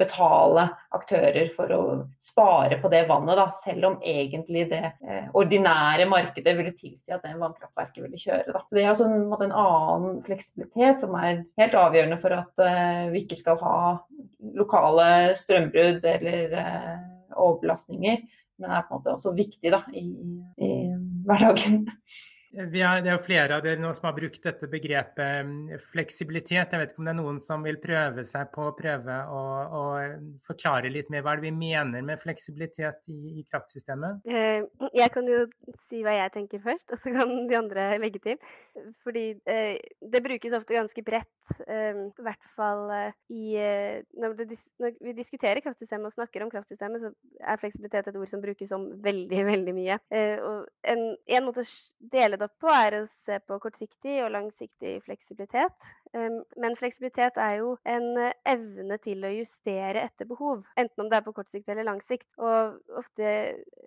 betale 0.00 0.64
aktører 0.96 1.52
for 1.54 1.70
å 1.76 1.82
spare 2.18 2.80
på 2.82 2.90
det 2.90 3.04
vannet, 3.06 3.38
da, 3.38 3.44
selv 3.62 3.86
om 3.86 3.94
egentlig 4.02 4.64
det 4.72 4.80
eh, 4.82 5.28
ordinære 5.38 6.08
markedet 6.10 6.56
ville 6.58 6.72
tilsi 6.74 7.14
at 7.14 7.22
det 7.22 7.36
vannkraftverket 7.38 8.02
ville 8.02 8.18
kjøre. 8.18 8.56
Da. 8.56 8.64
Så 8.64 8.74
Det 8.74 8.82
er 8.82 8.90
altså 8.90 9.06
en, 9.06 9.28
en, 9.36 9.54
annen 9.62 10.18
fleksibilitet 10.26 11.04
som 11.04 11.14
er 11.20 11.44
helt 11.60 11.76
avgjørende 11.78 12.18
for 12.24 12.34
at 12.34 12.64
eh, 12.64 13.04
vi 13.12 13.22
ikke 13.22 13.38
skal 13.38 13.60
ha 13.62 13.76
lokale 14.58 15.36
strømbrudd 15.38 16.02
eller 16.16 16.58
eh, 16.64 16.98
overbelastninger, 17.36 18.26
men 18.58 18.74
er 18.74 18.82
på 18.88 18.96
en 18.96 19.04
måte 19.04 19.14
også 19.14 19.36
viktig 19.38 19.70
da, 19.70 19.84
i, 19.94 20.08
i 20.66 20.72
hverdagen. 21.30 21.84
Er, 22.56 22.68
det 22.72 22.80
er 22.80 23.12
jo 23.12 23.20
flere 23.20 23.58
av 23.58 23.64
dere 23.64 23.80
nå 23.80 23.90
som 23.92 24.06
har 24.08 24.14
brukt 24.16 24.40
dette 24.40 24.68
begrepet 24.72 25.44
mm, 25.44 25.80
fleksibilitet. 25.90 26.72
Jeg 26.72 26.80
vet 26.80 26.92
ikke 26.94 27.02
om 27.02 27.08
det 27.08 27.12
er 27.12 27.18
noen 27.18 27.40
som 27.42 27.64
vil 27.66 27.76
prøve 27.82 28.24
seg 28.24 28.48
på 28.54 28.70
å 28.70 28.76
prøve 28.76 29.16
å, 29.28 29.42
å 29.68 29.82
forklare 30.46 30.88
litt 30.92 31.10
mer 31.12 31.26
hva 31.26 31.36
det 31.36 31.44
vi 31.44 31.52
mener 31.52 32.06
med 32.06 32.20
fleksibilitet 32.22 33.04
i, 33.12 33.18
i, 33.36 33.44
kraftsystemet? 33.50 34.24
Eh, 34.24 34.64
jeg 34.96 35.12
kan 35.12 35.28
jo 35.28 35.42
si 35.90 36.00
hva 36.06 36.16
jeg 36.16 36.32
tenker 36.38 36.62
først, 36.64 36.86
og 36.88 37.02
så 37.02 37.12
kan 37.12 37.34
de 37.50 37.58
andre 37.58 37.90
legge 38.00 38.22
til. 38.24 38.40
Fordi 39.04 39.26
eh, 39.50 39.76
det 40.00 40.24
brukes 40.24 40.56
ofte 40.56 40.78
ganske 40.78 41.04
bredt, 41.04 41.52
eh, 41.66 42.00
i 42.08 42.24
hvert 42.24 42.50
fall 42.56 42.88
i 43.28 43.58
når, 44.16 44.38
det, 44.40 44.58
når, 44.80 44.96
vi 45.04 45.16
diskuterer 45.18 45.60
kraftsystemet 45.64 46.08
og 46.08 46.16
snakker 46.16 46.46
om 46.46 46.52
kraftsystemet, 46.54 47.04
så 47.04 47.12
er 47.44 47.60
fleksibilitet 47.60 48.08
et 48.08 48.16
ord 48.16 48.32
som 48.32 48.40
brukes 48.40 48.72
om 48.72 48.88
veldig, 49.04 49.44
veldig 49.52 49.76
mye. 49.76 50.00
Og 50.48 50.88
en, 50.88 51.06
en 51.36 51.44
måte 51.44 51.66
å 51.66 51.70
dele 52.12 52.37
opp 52.46 52.54
på, 52.62 52.70
er 52.72 52.96
å 53.00 53.04
se 53.10 53.38
på 53.44 53.58
kortsiktig 53.62 54.18
og 54.24 54.32
langsiktig 54.34 54.98
fleksibilitet. 55.06 55.88
Men 56.12 56.76
fleksibilitet 56.78 57.38
er 57.40 57.58
jo 57.60 57.74
en 57.88 58.06
eh, 58.20 58.34
evne 58.48 58.98
til 59.02 59.24
å 59.26 59.32
justere 59.32 60.04
etter 60.06 60.28
behov, 60.28 60.64
enten 60.80 61.04
om 61.04 61.10
det 61.10 61.18
er 61.18 61.26
på 61.26 61.34
kort 61.36 61.50
sikt 61.52 61.68
eller 61.68 61.86
lang 61.86 62.00
sikt. 62.04 62.28
Og 62.40 62.78
ofte, 62.98 63.32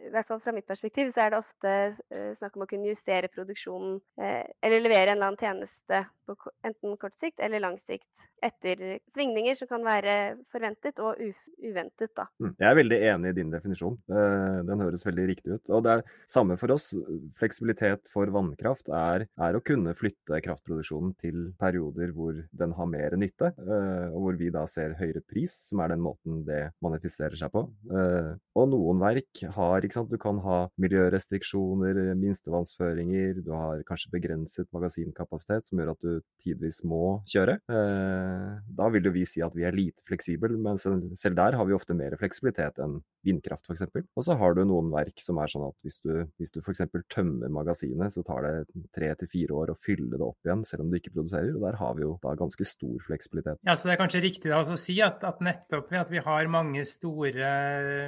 i 0.01 0.12
hvert 0.13 0.29
fall 0.29 0.41
fra 0.43 0.53
mitt 0.55 0.67
perspektiv, 0.69 1.12
så 1.13 1.25
er 1.25 1.34
det 1.34 1.41
ofte 1.41 1.75
eh, 2.12 2.31
snakk 2.38 2.57
om 2.57 2.65
å 2.65 2.69
kunne 2.69 2.91
justere 2.91 3.31
produksjonen 3.34 3.99
eh, 4.21 4.43
eller 4.62 4.84
levere 4.84 5.13
en 5.13 5.17
eller 5.17 5.31
annen 5.31 5.41
tjeneste 5.41 6.03
på 6.29 6.38
enten 6.67 6.95
kort 7.01 7.17
sikt 7.17 7.41
eller 7.43 7.63
lang 7.63 7.77
sikt 7.81 8.27
etter 8.45 8.99
svingninger 9.13 9.57
som 9.57 9.69
kan 9.69 9.84
være 9.86 10.15
forventet 10.53 11.01
og 11.03 11.19
uventet. 11.19 12.13
Da. 12.17 12.28
Mm, 12.41 12.53
jeg 12.53 12.67
er 12.69 12.78
veldig 12.78 12.99
enig 13.11 13.32
i 13.32 13.38
din 13.38 13.51
definisjon. 13.53 13.97
Den 14.07 14.82
høres 14.82 15.03
veldig 15.05 15.26
riktig 15.30 15.57
ut. 15.57 15.74
Og 15.74 15.84
det 15.86 15.97
er 15.97 16.05
samme 16.30 16.57
for 16.61 16.74
oss. 16.74 16.91
Fleksibilitet 17.38 18.09
for 18.11 18.32
vannkraft 18.34 18.89
er, 18.95 19.28
er 19.41 19.57
å 19.57 19.63
kunne 19.65 19.93
flytte 19.97 20.39
kraftproduksjonen 20.45 21.13
til 21.22 21.51
perioder 21.61 22.11
hvor 22.16 22.38
den 22.62 22.76
har 22.78 22.89
mer 22.89 23.16
nytte, 23.20 23.51
eh, 23.62 24.07
og 24.12 24.26
hvor 24.26 24.39
vi 24.39 24.51
da 24.53 24.66
ser 24.70 24.95
høyere 24.99 25.24
pris, 25.28 25.53
som 25.70 25.82
er 25.84 25.93
den 25.93 26.03
måten 26.03 26.41
det 26.47 26.62
manifesterer 26.84 27.38
seg 27.39 27.51
på. 27.53 27.66
Eh, 27.91 28.32
og 28.57 28.70
noen 28.72 29.01
verk 29.01 29.43
har, 29.55 29.86
ikke 29.86 29.99
sant, 29.99 30.12
du 30.12 30.22
kan 30.22 30.41
ha 30.45 30.59
miljørestriksjoner, 30.82 32.01
minstevannsføringer, 32.20 33.41
du 33.45 33.51
har 33.55 33.84
kanskje 33.88 34.14
begrenset 34.16 34.70
magasinkapasitet 34.76 35.70
som 35.70 35.82
gjør 35.82 35.93
at 35.95 36.05
du 36.05 36.20
tidvis 36.43 36.82
må 36.88 37.22
kjøre. 37.32 37.59
Eh, 37.72 38.49
da 38.78 38.91
vil 38.93 39.07
jo 39.07 39.16
vi 39.16 39.26
si 39.30 39.43
at 39.45 39.55
vi 39.57 39.66
er 39.68 39.78
lite 39.78 40.03
fleksible, 40.07 40.57
men 40.62 40.80
selv 40.82 41.39
der 41.39 41.57
har 41.57 41.68
vi 41.68 41.78
ofte 41.78 41.97
mer 41.97 42.18
fleksibilitet 42.20 42.82
enn 42.84 42.99
vindkraft 43.26 43.70
f.eks. 43.70 43.86
Og 44.18 44.26
så 44.26 44.36
har 44.39 44.55
du 44.57 44.64
noen 44.66 44.89
verk 44.93 45.22
som 45.22 45.39
er 45.41 45.51
sånn 45.51 45.68
at 45.68 45.78
hvis 45.86 45.99
du, 46.03 46.14
hvis 46.41 46.53
du 46.53 46.59
f.eks. 46.62 46.84
tømmer 47.12 47.51
magasinet, 47.53 48.14
så 48.14 48.24
tar 48.26 48.45
det 48.45 48.84
tre 48.95 49.12
til 49.20 49.32
fire 49.32 49.57
år 49.62 49.74
å 49.74 49.80
fylle 49.80 50.18
det 50.18 50.26
opp 50.26 50.47
igjen, 50.47 50.66
selv 50.68 50.86
om 50.86 50.91
du 50.91 50.97
ikke 50.99 51.14
produserer. 51.14 51.53
og 51.55 51.66
Der 51.68 51.80
har 51.82 51.97
vi 51.97 52.01
jo 52.06 52.16
da 52.24 52.34
ganske 52.39 52.66
stor 52.68 52.97
fleksibilitet. 53.06 53.60
Ja, 53.68 53.76
så 53.76 53.89
Det 53.89 53.95
er 53.95 54.02
kanskje 54.02 54.24
riktig 54.24 54.52
da 54.52 54.62
å 54.62 54.80
si 54.80 54.97
at, 55.04 55.24
at, 55.28 55.41
nettopp 55.43 55.91
ved 55.91 56.02
at 56.02 56.12
vi 56.14 56.24
har 56.24 56.52
mange 56.52 56.86
store 56.88 57.52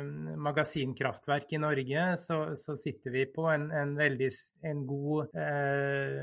mm, 0.05 0.33
magasinkraftverk 0.43 1.55
i 1.55 1.61
Norge, 1.61 2.05
så, 2.21 2.39
så 2.59 2.77
sitter 2.79 3.13
vi 3.13 3.25
på 3.29 3.47
en, 3.51 3.69
en 3.73 3.95
veldig 3.97 4.29
en 4.69 4.83
god 4.87 5.35
eh, 5.39 6.19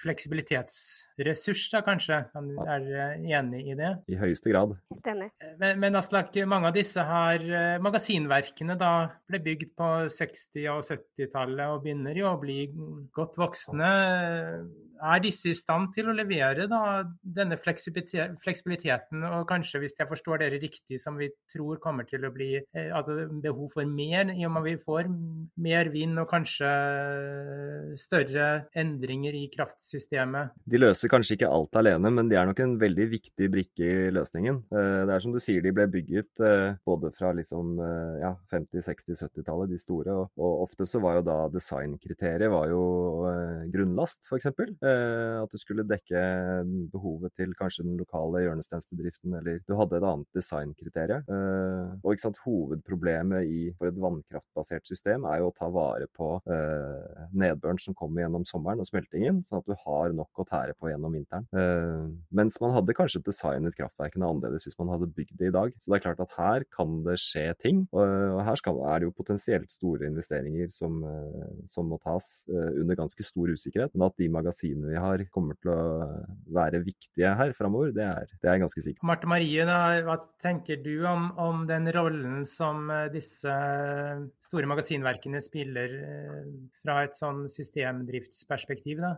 fleksibilitetsressurs, 0.00 1.66
da 1.74 1.82
kanskje. 1.86 2.20
Er 2.34 2.84
dere 2.86 3.08
enig 3.40 3.64
i 3.72 3.78
det? 3.78 3.92
I 4.10 4.18
høyeste 4.20 4.52
grad. 4.52 4.76
Helt 4.92 5.10
enig. 5.14 5.30
Men, 5.60 5.80
men 5.82 5.98
Aslak, 6.00 6.34
mange 6.48 6.70
av 6.70 6.76
disse 6.76 7.04
har 7.06 7.44
eh, 7.44 7.78
Magasinverkene 7.82 8.76
da 8.80 8.92
ble 9.28 9.42
bygd 9.44 9.74
på 9.78 9.90
60- 10.12 10.68
og 10.74 10.84
70-tallet 10.86 11.66
og 11.70 11.84
begynner 11.84 12.16
jo 12.18 12.30
å 12.30 12.38
bli 12.40 12.62
godt 13.16 13.38
voksne. 13.40 13.90
Er 15.00 15.20
disse 15.24 15.50
i 15.50 15.56
stand 15.56 15.94
til 15.94 16.10
å 16.10 16.14
levere 16.16 16.66
da, 16.70 17.02
denne 17.22 17.56
fleksibiliteten, 17.60 19.24
og 19.24 19.46
kanskje, 19.48 19.80
hvis 19.82 19.96
jeg 19.98 20.08
forstår 20.10 20.42
dere 20.42 20.60
riktig, 20.60 21.00
som 21.00 21.16
vi 21.18 21.30
tror 21.50 21.80
kommer 21.82 22.06
til 22.08 22.26
å 22.26 22.32
bli 22.34 22.52
eh, 22.60 22.90
altså 22.94 23.16
behov 23.42 23.72
for 23.72 23.88
mer, 23.88 24.32
i 24.34 24.44
og 24.48 24.54
med 24.54 24.66
vi 24.68 24.74
får 24.80 25.08
mer 25.64 25.90
vind 25.94 26.20
og 26.20 26.28
kanskje 26.30 26.70
større 28.00 28.48
endringer 28.76 29.36
i 29.36 29.46
kraftsystemet? 29.52 30.56
De 30.68 30.80
løser 30.80 31.12
kanskje 31.12 31.38
ikke 31.38 31.50
alt 31.50 31.80
alene, 31.80 32.12
men 32.12 32.30
de 32.30 32.38
er 32.38 32.50
nok 32.50 32.60
en 32.64 32.76
veldig 32.80 33.08
viktig 33.14 33.50
brikke 33.52 33.88
i 33.88 34.12
løsningen. 34.14 34.62
Eh, 34.68 35.00
det 35.08 35.16
er 35.16 35.24
som 35.24 35.34
du 35.34 35.40
sier, 35.42 35.64
de 35.64 35.74
ble 35.76 35.88
bygget 35.90 36.44
eh, 36.44 36.76
både 36.86 37.12
fra 37.16 37.32
liksom, 37.36 37.78
ja, 38.20 38.34
50-, 38.52 38.84
60-, 38.84 39.24
70-tallet, 39.24 39.72
de 39.72 39.80
store, 39.80 40.20
og, 40.20 40.48
ofte 40.60 40.84
så 40.88 41.00
var 41.02 41.18
jo 41.18 41.26
da 41.26 41.38
designkriteriet 41.52 42.50
var 42.52 42.68
jo 42.72 42.80
grunnlast, 43.72 44.26
f.eks. 44.28 44.50
Eh, 44.90 45.38
at 45.42 45.52
du 45.52 45.60
skulle 45.60 45.86
dekke 45.88 46.20
behovet 46.92 47.34
til 47.38 47.52
kanskje 47.58 47.84
den 47.86 47.98
lokale 48.00 48.44
hjørnesteinsbedriften, 48.44 49.34
eller 49.38 49.60
du 49.66 49.74
hadde 49.78 49.98
et 49.98 50.06
annet 50.06 50.36
designkriterium. 50.36 51.26
Eh, 51.30 51.94
og 52.02 52.14
ikke 52.14 52.26
sant, 52.26 52.40
hovedproblemet 52.44 53.48
i, 53.48 53.60
for 53.78 53.90
et 53.90 54.00
vannkraftbasert 54.00 54.88
system 54.88 55.26
er 55.30 55.40
jo 55.40 55.50
å 55.50 55.56
ta 55.56 55.70
vare 55.72 56.08
på 56.16 56.32
eh, 56.50 57.26
nedbøren 57.44 57.80
som 57.82 57.96
kommer 57.98 58.24
gjennom 58.24 58.46
sommeren 58.48 58.82
og 58.82 58.88
smeltingen, 58.88 59.42
sånn 59.48 59.62
at 59.62 59.70
du 59.70 59.76
har 59.84 60.14
nok 60.16 60.42
å 60.42 60.48
tære 60.48 60.76
på 60.78 60.90
gjennom 60.90 61.14
vinteren. 61.14 61.46
mens 62.34 62.56
man 62.62 62.72
hadde 62.74 62.94
kanskje 62.96 63.22
designet 63.24 63.76
kraftverkene 63.76 64.26
annerledes 64.26 64.64
hvis 64.66 64.78
man 64.78 64.90
hadde 64.92 65.08
bygd 65.14 65.36
det 65.40 65.50
i 65.50 65.54
dag. 65.54 65.72
Så 65.78 65.90
det 65.90 65.98
er 65.98 66.04
klart 66.04 66.22
at 66.22 66.34
her 66.36 66.64
kan 66.74 67.00
det 67.06 67.16
skje 67.22 67.46
ting, 67.60 67.82
og 67.94 68.40
her 68.46 68.58
skal, 68.58 68.80
er 68.90 69.00
det 69.00 69.08
jo 69.08 69.16
potensielt 69.16 69.72
store 69.72 70.08
investeringer 70.08 70.70
som, 70.72 71.00
som 71.70 71.88
må 71.90 71.98
tas 72.02 72.30
under 72.50 72.98
ganske 72.98 73.26
stor 73.26 73.52
usikkerhet. 73.52 73.94
Men 73.94 74.08
at 74.08 74.18
de 74.20 74.30
magasinene 74.32 74.79
verdiene 74.80 74.90
vi 74.90 74.98
har, 74.98 75.24
kommer 75.32 75.56
til 75.60 75.70
å 75.72 75.80
være 76.54 76.82
viktige 76.84 77.34
her 77.36 77.52
framover. 77.56 77.92
Det, 77.92 78.06
det, 78.40 78.48
er 78.48 78.56
jeg 78.56 78.64
ganske 78.64 78.82
sikker 78.84 79.00
på. 79.00 79.06
Marte 79.06 79.30
Marie, 79.30 79.64
da, 79.66 80.00
hva 80.06 80.18
tenker 80.42 80.80
du 80.82 81.06
om, 81.06 81.30
om, 81.38 81.66
den 81.68 81.90
rollen 81.92 82.46
som 82.46 82.90
eh, 82.90 83.08
disse 83.12 83.54
store 84.42 84.66
magasinverkene 84.70 85.40
spiller 85.44 85.96
eh, 86.00 86.44
fra 86.82 87.04
et 87.04 87.16
sånn 87.16 87.48
systemdriftsperspektiv? 87.50 89.00
da? 89.00 89.16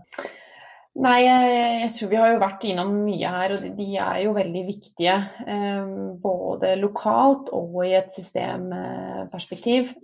Nei, 1.02 1.22
jeg, 1.24 1.92
tror 1.96 2.10
vi 2.10 2.18
har 2.20 2.34
jo 2.34 2.40
vært 2.42 2.64
innom 2.68 2.90
mye 3.06 3.28
her, 3.32 3.54
og 3.54 3.62
de, 3.78 3.86
er 3.96 4.18
jo 4.26 4.34
veldig 4.36 4.64
viktige. 4.68 5.16
Eh, 5.46 5.92
både 6.22 6.74
lokalt 6.80 7.52
og 7.56 7.82
i 7.86 7.94
et 7.96 8.12
systemperspektiv. 8.12 9.94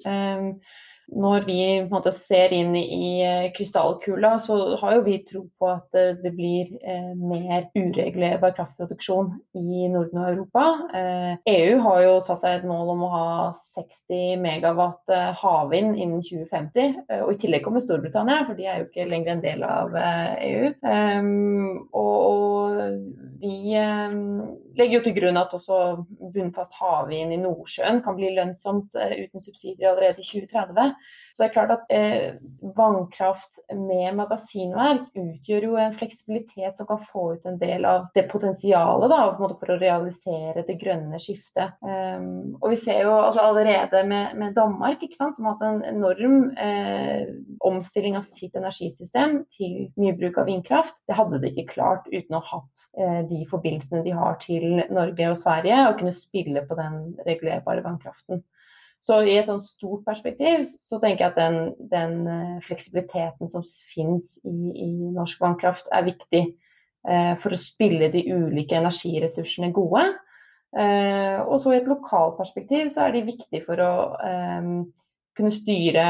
Eh, 1.08 1.18
når 1.18 1.44
vi 1.46 1.60
måte, 1.90 2.12
ser 2.12 2.52
inn 2.54 2.74
i 2.76 3.20
eh, 3.24 3.50
krystallkula, 3.56 4.38
så 4.38 4.76
har 4.80 4.96
jo 4.96 5.04
vi 5.06 5.18
tro 5.26 5.44
på 5.58 5.70
at 5.70 5.96
det 6.22 6.32
blir 6.36 6.70
eh, 6.82 7.14
mer 7.16 7.68
uregulerbar 7.74 8.54
kraftproduksjon 8.56 9.32
i 9.54 9.88
Norden 9.88 10.20
og 10.20 10.28
Europa. 10.32 10.64
Eh, 10.94 11.32
EU 11.54 11.78
har 11.84 12.02
jo 12.04 12.14
satt 12.24 12.42
seg 12.42 12.58
et 12.58 12.68
mål 12.68 12.94
om 12.94 13.06
å 13.06 13.12
ha 13.12 13.28
60 13.60 14.38
megawatt 14.44 15.14
eh, 15.14 15.32
havvind 15.40 15.96
innen 15.96 16.22
2050. 16.22 17.00
Eh, 17.08 17.22
og 17.24 17.34
I 17.34 17.40
tillegg 17.42 17.64
kommer 17.66 17.84
Storbritannia, 17.84 18.44
for 18.46 18.58
de 18.58 18.68
er 18.68 18.82
jo 18.82 18.88
ikke 18.88 19.08
lenger 19.08 19.36
en 19.36 19.44
del 19.44 19.64
av 19.66 19.96
EU. 19.98 20.72
Um, 20.82 21.88
og, 21.96 22.16
og 22.28 23.42
vi 23.42 23.74
legger 24.78 24.98
jo 24.98 25.04
til 25.04 25.16
grunn 25.18 25.40
at 25.40 25.54
også 25.56 25.78
bunnfast 26.34 26.76
havvind 26.78 27.34
i 27.34 27.40
Nordsjøen 27.42 28.02
kan 28.04 28.18
bli 28.18 28.32
lønnsomt 28.36 28.94
uten 28.94 29.42
subsidier 29.42 29.90
allerede 29.92 30.22
i 30.22 30.28
2030. 30.28 30.92
Så 31.38 31.44
det 31.44 31.52
er 31.52 31.54
klart 31.54 31.70
at 31.70 31.92
eh, 31.94 32.38
Vannkraft 32.74 33.60
med 33.70 34.16
magasinverk 34.18 35.04
utgjør 35.14 35.66
jo 35.68 35.76
en 35.78 35.92
fleksibilitet 35.94 36.80
som 36.80 36.88
kan 36.88 37.04
få 37.12 37.28
ut 37.36 37.46
en 37.46 37.60
del 37.60 37.86
av 37.86 38.08
det 38.18 38.24
potensialet 38.32 39.06
da, 39.12 39.20
for 39.38 39.70
å 39.70 39.76
realisere 39.78 40.64
det 40.66 40.74
grønne 40.80 41.20
skiftet. 41.22 41.78
Um, 41.86 42.56
og 42.58 42.74
Vi 42.74 42.80
ser 42.82 43.04
jo 43.04 43.14
altså, 43.20 43.44
allerede 43.46 44.02
med, 44.10 44.34
med 44.42 44.58
Danmark, 44.58 45.06
sant, 45.14 45.38
som 45.38 45.46
har 45.46 45.54
hatt 45.54 45.64
en 45.68 45.86
enorm 45.92 46.50
eh, 46.58 47.30
omstilling 47.70 48.18
av 48.18 48.26
sitt 48.26 48.58
energisystem 48.58 49.44
til 49.54 49.92
mye 49.94 50.18
bruk 50.18 50.42
av 50.42 50.50
vindkraft. 50.50 50.98
Det 51.06 51.22
hadde 51.22 51.38
de 51.46 51.54
ikke 51.54 51.76
klart 51.76 52.10
uten 52.10 52.34
å 52.34 52.42
ha 52.42 52.58
hatt 52.58 52.88
eh, 52.98 53.22
de 53.30 53.44
forbindelsene 53.46 54.02
de 54.10 54.18
har 54.18 54.42
til 54.42 54.82
Norge 54.90 55.30
og 55.30 55.38
Sverige, 55.38 55.84
og 55.86 56.02
kunne 56.02 56.18
spille 56.18 56.66
på 56.66 56.82
den 56.82 57.12
regulerbare 57.30 57.86
vannkraften. 57.86 58.42
Så 59.04 59.20
i 59.22 59.36
et 59.38 59.46
sånn 59.46 59.62
stort 59.62 60.02
perspektiv 60.08 60.64
så 60.68 60.98
tenker 60.98 61.24
jeg 61.24 61.32
at 61.32 61.38
den, 61.38 61.58
den 61.92 62.14
eh, 62.26 62.56
fleksibiliteten 62.66 63.50
som 63.50 63.62
finnes 63.92 64.34
i, 64.42 64.54
i, 64.74 64.88
norsk 65.14 65.42
vannkraft 65.44 65.86
er 65.94 66.08
viktig 66.08 66.42
eh, 66.42 67.34
for 67.38 67.54
å 67.54 67.60
spille 67.60 68.10
de 68.10 68.24
ulike 68.34 68.78
energiressursene 68.80 69.70
gode. 69.76 70.02
Eh, 70.76 71.38
og 71.46 71.62
så 71.62 71.72
i 71.72 71.78
et 71.78 71.88
lokalperspektiv 71.88 72.90
så 72.92 73.06
er 73.06 73.14
de 73.14 73.26
viktige 73.30 73.62
for 73.68 73.80
å 73.80 73.92
eh, 74.18 74.72
kunne 75.38 75.54
styre, 75.54 76.08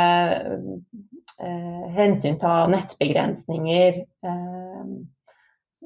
eh, 1.39 1.85
hensynta 1.99 2.63
nettbegrensninger. 2.73 4.03
Eh, 4.25 4.91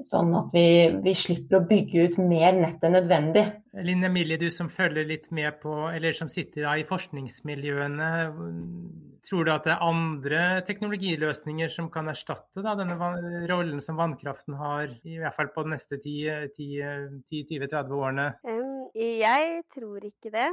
sånn 0.03 0.33
at 0.39 0.55
vi, 0.55 0.67
vi, 1.03 1.15
slipper 1.19 1.61
å 1.61 1.67
bygge 1.67 2.07
ut 2.07 2.23
mer 2.23 2.55
nett 2.57 2.85
enn 2.87 2.97
nødvendig. 2.97 3.45
Linn 3.73 4.05
Emilie, 4.05 4.37
du 4.37 4.51
som 4.53 4.69
følger 4.69 5.07
litt 5.09 5.31
med 5.33 5.57
på, 5.63 5.73
eller 5.89 6.13
som 6.13 6.29
sitter 6.29 6.67
i 6.77 6.85
forskningsmiljøene. 6.85 8.09
Tror 9.23 9.47
du 9.47 9.53
at 9.55 9.65
det 9.65 9.73
er 9.77 9.85
andre 9.87 10.41
teknologiløsninger 10.67 11.71
som 11.73 11.89
kan 11.95 12.11
erstatte 12.11 12.61
da, 12.65 12.75
denne 12.77 12.99
rollen 13.49 13.81
som 13.81 13.97
vannkraften 13.97 14.59
har, 14.59 14.91
i 15.07 15.21
hvert 15.23 15.37
fall 15.37 15.53
på 15.55 15.65
de 15.65 15.73
neste 15.77 16.01
10-20-30 16.03 17.97
årene? 17.97 18.27
Jeg 18.93 19.63
tror 19.73 20.05
ikke 20.05 20.29
det. 20.35 20.49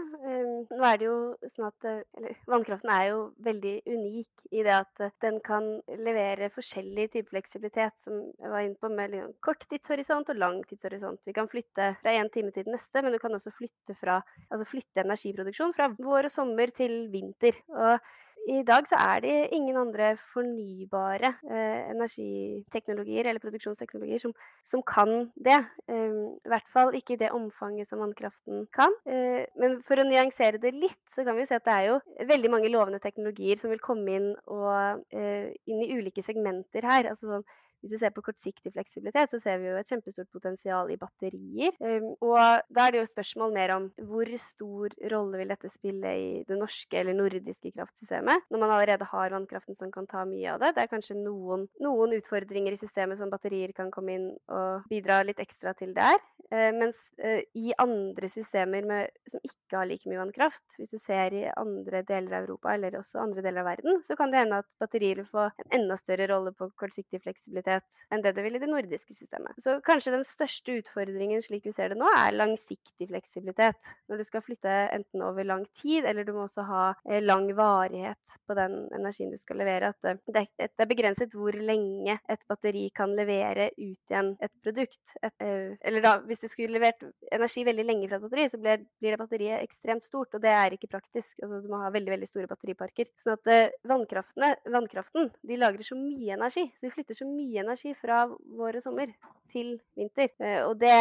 Nå 0.70 0.84
er 0.88 1.00
det 1.02 1.08
jo 1.10 1.18
sånn 1.50 1.68
at 1.68 1.88
eller, 1.90 2.38
Vannkraften 2.48 2.92
er 2.94 3.10
jo 3.10 3.18
veldig 3.44 3.74
unik 3.90 4.46
i 4.54 4.64
det 4.64 4.76
at 4.78 5.04
den 5.26 5.42
kan 5.44 5.68
levere 6.00 6.52
forskjellig 6.54 7.10
type 7.18 7.34
fleksibilitet, 7.34 7.98
som 8.06 8.22
jeg 8.40 8.54
var 8.54 8.64
inne 8.64 8.80
på, 8.80 8.92
med 8.94 9.18
kort 9.44 9.66
tidshorisont 9.68 10.32
og 10.32 10.40
lang 10.40 10.62
tidshorisont. 10.70 11.20
Vi 11.28 11.36
kan 11.36 11.50
flytte 11.52 11.92
fra 12.00 12.16
en 12.16 12.32
time 12.32 12.54
til 12.56 12.70
den 12.70 12.78
neste 12.78 13.04
men 13.04 13.09
du 13.14 13.20
kan 13.22 13.36
også 13.36 13.54
flytte, 13.56 13.96
fra, 14.00 14.20
altså 14.50 14.70
flytte 14.70 15.06
energiproduksjon 15.06 15.76
fra 15.78 15.92
vår 15.98 16.30
og 16.30 16.34
sommer 16.34 16.74
til 16.76 17.06
vinter. 17.14 17.58
Og 17.76 18.00
i 18.48 18.62
dag 18.64 18.88
så 18.88 18.98
er 18.98 19.20
det 19.24 19.34
ingen 19.54 19.78
andre 19.78 20.14
fornybare 20.34 21.34
eh, 21.52 21.90
energiteknologier 21.92 23.28
eller 23.28 23.44
produksjonsteknologier 23.44 24.22
som, 24.24 24.34
som 24.66 24.84
kan 24.88 25.30
det. 25.36 25.58
Eh, 25.92 26.16
I 26.40 26.52
hvert 26.54 26.72
fall 26.74 26.96
ikke 26.98 27.18
i 27.18 27.22
det 27.22 27.34
omfanget 27.36 27.90
som 27.90 28.02
vannkraften 28.02 28.66
kan. 28.76 28.96
Eh, 29.06 29.44
men 29.60 29.80
for 29.88 30.00
å 30.00 30.08
nyansere 30.08 30.62
det 30.62 30.74
litt, 30.78 31.02
så 31.14 31.26
kan 31.28 31.38
vi 31.38 31.48
se 31.50 31.60
at 31.60 31.68
det 31.68 31.76
er 31.76 31.90
jo 31.92 32.00
veldig 32.32 32.54
mange 32.56 32.72
lovende 32.72 33.02
teknologier 33.04 33.60
som 33.60 33.74
vil 33.74 33.84
komme 33.84 34.16
inn, 34.18 34.30
og, 34.48 35.04
eh, 35.12 35.52
inn 35.68 35.84
i 35.84 35.92
ulike 35.98 36.24
segmenter 36.26 36.88
her. 36.88 37.12
altså 37.12 37.28
sånn 37.36 37.50
hvis 37.82 37.94
du 37.94 38.00
ser 38.02 38.14
på 38.16 38.24
kortsiktig 38.26 38.74
fleksibilitet, 38.76 39.32
så 39.32 39.40
ser 39.42 39.60
vi 39.62 39.70
jo 39.70 39.78
et 39.80 39.90
kjempestort 39.90 40.30
potensial 40.36 40.92
i 40.92 40.98
batterier. 41.00 41.76
Um, 41.80 42.12
og 42.26 42.64
da 42.76 42.86
er 42.86 42.94
det 42.94 43.02
jo 43.02 43.10
spørsmål 43.10 43.54
mer 43.56 43.74
om 43.76 43.88
hvor 44.10 44.32
stor 44.44 44.96
rolle 45.14 45.40
vil 45.42 45.54
dette 45.54 45.72
spille 45.72 46.14
i 46.20 46.28
det 46.48 46.58
norske 46.60 47.00
eller 47.00 47.16
nordiske 47.18 47.72
kraftsystemet, 47.76 48.48
når 48.52 48.64
man 48.64 48.74
allerede 48.76 49.08
har 49.12 49.36
vannkraften 49.36 49.80
som 49.80 49.94
kan 49.96 50.10
ta 50.10 50.26
mye 50.28 50.56
av 50.56 50.64
det. 50.64 50.74
Det 50.76 50.84
er 50.84 50.92
kanskje 50.92 51.18
noen, 51.20 51.68
noen 51.84 52.18
utfordringer 52.20 52.76
i 52.76 52.82
systemet 52.82 53.22
som 53.22 53.32
batterier 53.32 53.74
kan 53.78 53.94
komme 53.94 54.18
inn 54.18 54.28
og 54.52 54.90
bidra 54.92 55.22
litt 55.28 55.40
ekstra 55.42 55.76
til 55.80 55.96
der. 55.96 56.20
Uh, 56.50 56.70
mens 56.76 57.06
uh, 57.24 57.40
i 57.56 57.72
andre 57.80 58.32
systemer 58.32 58.88
med, 58.90 59.16
som 59.30 59.44
ikke 59.46 59.78
har 59.78 59.88
like 59.88 60.10
mye 60.10 60.20
vannkraft, 60.26 60.66
hvis 60.76 60.96
du 60.96 61.00
ser 61.00 61.36
i 61.38 61.48
andre 61.56 62.04
deler 62.08 62.42
av 62.42 62.50
Europa 62.50 62.76
eller 62.76 63.00
også 63.00 63.24
andre 63.24 63.46
deler 63.46 63.64
av 63.64 63.72
verden, 63.72 64.04
så 64.04 64.20
kan 64.20 64.34
det 64.34 64.44
hende 64.44 64.64
at 64.64 64.70
batterier 64.82 65.22
vil 65.22 65.30
få 65.30 65.48
en 65.48 65.76
enda 65.80 65.96
større 66.00 66.28
rolle 66.32 66.52
på 66.58 66.72
kortsiktig 66.80 67.22
fleksibilitet 67.24 67.69
fleksibilitet 67.70 68.06
enn 68.10 68.24
det 68.24 68.34
det 68.36 68.44
vil 68.44 68.58
i 68.58 68.62
det 68.62 68.70
nordiske 68.70 69.14
systemet. 69.14 69.58
Så 69.62 69.80
kanskje 69.86 70.14
den 70.14 70.26
største 70.26 70.80
utfordringen 70.80 71.42
slik 71.42 71.66
vi 71.68 71.74
ser 71.74 71.92
det 71.92 72.00
nå, 72.00 72.08
er 72.10 72.36
langsiktig 72.36 73.08
fleksibilitet. 73.10 73.92
Når 74.10 74.18
du 74.18 74.26
skal 74.26 74.44
flytte 74.46 74.76
enten 74.96 75.24
over 75.26 75.46
lang 75.46 75.66
tid, 75.78 76.06
eller 76.06 76.26
du 76.26 76.34
må 76.34 76.46
også 76.48 76.66
ha 76.68 76.84
eh, 77.10 77.22
lang 77.22 77.50
varighet 77.56 78.38
på 78.48 78.58
den 78.58 78.88
energien 78.96 79.32
du 79.32 79.38
skal 79.38 79.60
levere. 79.62 79.92
At 79.94 80.22
det, 80.26 80.48
er 80.58 80.90
begrenset 80.90 81.34
hvor 81.36 81.54
lenge 81.54 82.18
et 82.30 82.46
batteri 82.50 82.90
kan 82.96 83.14
levere 83.18 83.70
ut 83.78 84.10
igjen 84.10 84.36
et 84.42 84.54
produkt. 84.64 85.16
Et, 85.22 85.36
eh, 85.46 85.76
eller 85.82 86.06
da, 86.06 86.16
hvis 86.26 86.46
du 86.46 86.50
skulle 86.52 86.78
levert 86.78 87.04
energi 87.32 87.66
veldig 87.68 87.86
lenge 87.86 88.10
fra 88.10 88.20
et 88.20 88.26
batteri, 88.26 88.48
så 88.50 88.62
blir, 88.62 88.86
det 89.04 89.20
batteriet 89.20 89.66
ekstremt 89.66 90.06
stort, 90.06 90.34
og 90.34 90.44
det 90.44 90.54
er 90.56 90.76
ikke 90.76 90.92
praktisk. 90.96 91.38
Altså, 91.44 91.62
du 91.64 91.70
må 91.72 91.84
ha 91.84 91.94
veldig, 91.94 92.16
veldig 92.16 92.32
store 92.32 92.50
batteriparker. 92.50 93.12
Så 93.20 93.36
at 93.38 93.54
eh, 93.54 93.78
vannkraften 93.90 95.30
de 95.46 95.60
lagrer 95.60 95.86
så 95.86 95.98
mye 96.00 96.34
energi, 96.36 96.66
så 96.80 96.88
de 96.88 96.94
flytter 96.94 97.18
så 97.18 97.28
mye 97.30 97.59
energi 97.62 97.94
fra 97.98 98.24
vår 98.30 98.80
og 98.80 98.86
sommer 98.86 99.14
til 99.50 99.72
vinter. 99.98 100.30
Eh, 100.44 100.62
og 100.66 100.76
det, 100.82 100.94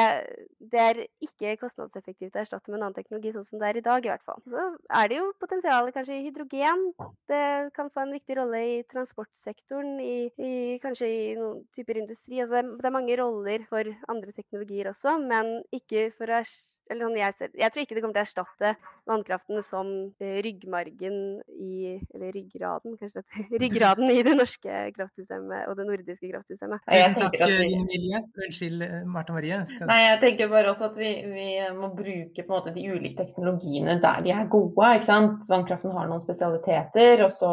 det, 0.72 0.80
er 0.80 1.00
ikke 1.24 1.56
kostnadseffektivt 1.60 2.36
å 2.36 2.42
erstatte 2.42 2.70
med 2.70 2.78
en 2.78 2.88
annen 2.88 2.96
teknologi 2.96 3.34
sånn 3.34 3.46
som 3.48 3.60
det 3.60 3.68
er 3.70 3.80
i 3.80 3.84
dag, 3.84 4.06
i 4.06 4.12
hvert 4.12 4.24
fall. 4.26 4.40
Så 4.48 4.64
er 5.00 5.10
det 5.10 5.20
jo 5.20 5.28
potensialet 5.42 5.96
kanskje 5.96 6.16
i 6.16 6.24
hydrogen. 6.26 6.86
Det 7.30 7.42
kan 7.76 7.92
få 7.92 8.04
en 8.04 8.16
viktig 8.16 8.38
rolle 8.40 8.62
i 8.64 8.78
transportsektoren, 8.92 9.98
i, 10.00 10.16
i 10.38 10.54
kanskje 10.82 11.10
i 11.12 11.22
noen 11.38 11.62
typer 11.76 12.00
industri. 12.02 12.40
Altså 12.42 12.62
det, 12.62 12.78
er, 12.78 12.96
mange 12.98 13.18
roller 13.20 13.68
for 13.68 13.92
andre 14.08 14.34
teknologier 14.36 14.90
også, 14.92 15.18
men 15.22 15.58
ikke 15.76 16.08
for 16.16 16.30
å 16.30 16.40
erstatte 16.40 16.77
sånn 16.88 17.16
jeg, 17.18 17.34
ser, 17.36 17.50
jeg 17.58 17.72
tror 17.72 17.84
ikke 17.84 17.96
det 17.96 18.02
kommer 18.04 18.16
til 18.16 18.22
å 18.22 18.26
erstatte 18.26 18.70
vannkraften 19.08 19.62
som 19.64 19.90
eh, 20.22 20.38
ryggmargen 20.44 21.18
i 21.58 21.96
Eller 22.14 22.32
ryggraden, 22.34 22.96
kanskje. 23.00 23.24
Ryggraden 23.62 24.12
i 24.12 24.22
det 24.26 24.34
norske 24.38 24.80
kraftsystemet 24.96 25.68
og 25.68 25.76
det 25.78 25.88
nordiske 25.88 26.30
kraftsystemet. 26.30 26.84
Tusen 26.88 27.18
takk, 27.18 27.36
Emilie. 27.48 28.22
Unnskyld, 28.46 28.84
eh, 28.86 29.02
Marta 29.08 29.36
Marie. 29.36 29.60
Skal... 29.70 29.88
Nei, 29.90 29.98
jeg 30.04 30.20
tenker 30.24 30.52
bare 30.52 30.72
også 30.72 30.88
at 30.90 31.00
vi, 31.00 31.12
vi, 31.32 31.48
må 31.78 31.92
bruke 31.96 32.44
på 32.44 32.46
en 32.46 32.54
måte 32.54 32.74
de 32.76 32.86
ulike 32.88 33.20
teknologiene 33.24 33.98
der 34.02 34.24
de 34.24 34.34
er 34.34 34.48
gode. 34.52 34.94
ikke 34.98 35.10
sant? 35.10 35.44
Vannkraften 35.50 35.94
har 35.96 36.08
noen 36.10 36.24
spesialiteter. 36.24 37.24
og 37.26 37.34
så 37.36 37.52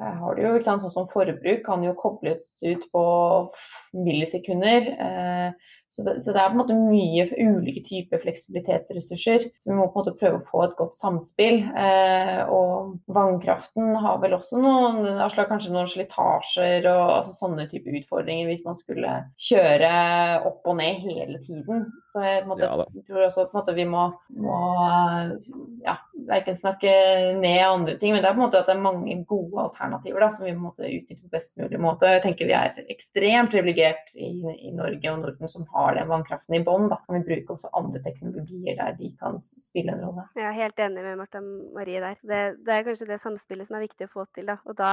eh, 0.00 0.16
har 0.20 0.36
du 0.36 0.44
jo, 0.44 0.56
ikke 0.58 0.70
sant, 0.70 0.84
sånn 0.84 0.96
som 0.98 1.08
Forbruk 1.12 1.64
kan 1.66 1.84
jo 1.86 1.96
kobles 1.98 2.44
ut 2.64 2.84
på 2.92 3.06
millisekunder. 3.96 4.92
Eh, 5.08 5.72
så 5.94 6.02
det, 6.02 6.14
så 6.24 6.32
det, 6.34 6.40
er 6.42 6.50
på 6.50 6.56
en 6.56 6.58
måte 6.58 6.74
mye 6.74 7.24
ulike 7.38 7.84
typer 7.86 8.18
fleksibilitetsressurser. 8.24 9.44
Så 9.54 9.70
vi 9.70 9.76
må 9.78 9.86
på 9.86 10.00
en 10.00 10.02
måte 10.02 10.16
prøve 10.18 10.40
å 10.40 10.48
få 10.48 10.64
et 10.64 10.74
godt 10.80 10.96
samspill. 10.98 11.60
Eh, 11.70 12.40
og 12.50 12.96
vannkraften 13.14 13.92
har 14.02 14.18
vel 14.24 14.34
også 14.34 14.58
noen, 14.58 15.06
kanskje 15.52 15.74
noen 15.74 15.90
slitasjer 15.92 16.88
og 16.90 17.04
altså 17.20 17.36
sånne 17.38 17.68
type 17.70 17.94
utfordringer 18.00 18.50
hvis 18.50 18.66
man 18.66 18.78
skulle 18.78 19.20
kjøre 19.38 19.92
opp 20.50 20.66
og 20.66 20.80
ned 20.82 21.06
hele 21.06 21.38
tiden. 21.46 21.86
Så 22.14 22.22
jeg, 22.22 22.44
måte, 22.46 22.62
ja, 22.62 22.84
tror 23.08 23.24
også 23.24 23.44
på 23.50 23.56
en 23.56 23.58
måte 23.58 23.72
vi 23.74 23.84
må, 23.90 24.04
må 24.38 24.58
ja, 25.82 25.96
verken 26.28 26.54
snakke 26.60 26.92
ned 27.40 27.58
andre 27.66 27.96
ting, 27.98 28.12
men 28.14 28.22
det 28.22 28.28
er 28.28 28.36
på 28.36 28.38
en 28.38 28.44
måte 28.44 28.60
at 28.60 28.68
det 28.70 28.76
er 28.76 28.84
mange 28.84 29.16
gode 29.26 29.64
alternativer 29.64 30.22
da, 30.22 30.28
som 30.36 30.46
vi 30.46 30.52
må 30.54 30.70
utnytte 30.76 31.18
på 31.18 31.32
best 31.32 31.58
mulig 31.58 31.80
måte. 31.82 32.12
Jeg 32.14 32.22
tenker 32.22 32.46
vi 32.46 32.54
er 32.54 32.78
ekstremt 32.86 33.50
privilegert 33.50 34.14
i, 34.14 34.30
i 34.54 34.70
Norge 34.76 35.10
og 35.10 35.24
Norden 35.24 35.50
som 35.50 35.66
har 35.74 35.98
den 35.98 36.12
vannkraften 36.12 36.54
i 36.54 36.62
bånn, 36.62 36.86
kan 36.94 37.18
vi 37.18 37.24
bruke 37.26 37.56
også 37.56 37.72
andre 37.74 38.04
teknologier 38.06 38.78
der 38.78 38.94
de 39.00 39.10
kan 39.18 39.42
spille 39.42 39.96
en 39.96 40.06
rolle. 40.06 40.28
Jeg 40.38 40.46
er 40.52 40.58
helt 40.60 40.86
enig 40.86 41.02
med 41.08 41.18
Marta 41.18 41.42
Marie 41.42 42.04
der. 42.04 42.22
Det, 42.22 42.44
det 42.62 42.76
er 42.76 42.86
kanskje 42.86 43.10
det 43.10 43.18
samspillet 43.26 43.66
som 43.66 43.80
er 43.80 43.88
viktig 43.88 44.06
å 44.06 44.14
få 44.20 44.28
til. 44.38 44.46
Da. 44.52 44.60
Og 44.70 44.78
da 44.78 44.92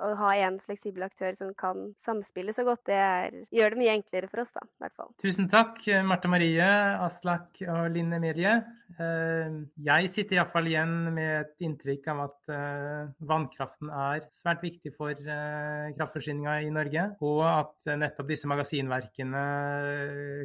å 0.00 0.12
ha 0.20 0.32
en 0.46 0.58
fleksibel 0.64 1.04
aktør 1.06 1.36
som 1.36 1.52
kan 1.58 1.90
samspille 2.00 2.54
så 2.56 2.64
godt, 2.66 2.84
det 2.90 2.98
er, 2.98 3.38
gjør 3.54 3.74
det 3.74 3.80
mye 3.82 3.96
enklere 3.98 4.30
for 4.32 4.44
oss, 4.44 4.52
da, 4.56 4.64
i 4.66 4.84
hvert 4.84 4.98
fall. 4.98 5.10
Tusen 5.22 5.50
takk, 5.52 5.82
Marte 6.06 6.30
Marie, 6.32 6.68
Aslak 7.06 7.62
og 7.68 7.90
Linn 7.94 8.14
Emilie. 8.16 8.58
Eh, 8.98 9.50
jeg 9.86 10.10
sitter 10.10 10.40
iallfall 10.40 10.66
igjen 10.70 10.94
med 11.14 11.30
et 11.36 11.64
inntrykk 11.66 12.08
av 12.10 12.22
at 12.24 12.50
eh, 12.52 13.10
vannkraften 13.30 13.90
er 13.94 14.26
svært 14.34 14.64
viktig 14.64 14.92
for 14.96 15.14
eh, 15.14 15.92
kraftforsyninga 15.96 16.56
i 16.66 16.72
Norge, 16.74 17.06
og 17.26 17.42
at 17.46 17.90
nettopp 18.00 18.32
disse 18.32 18.50
magasinverkene 18.50 19.44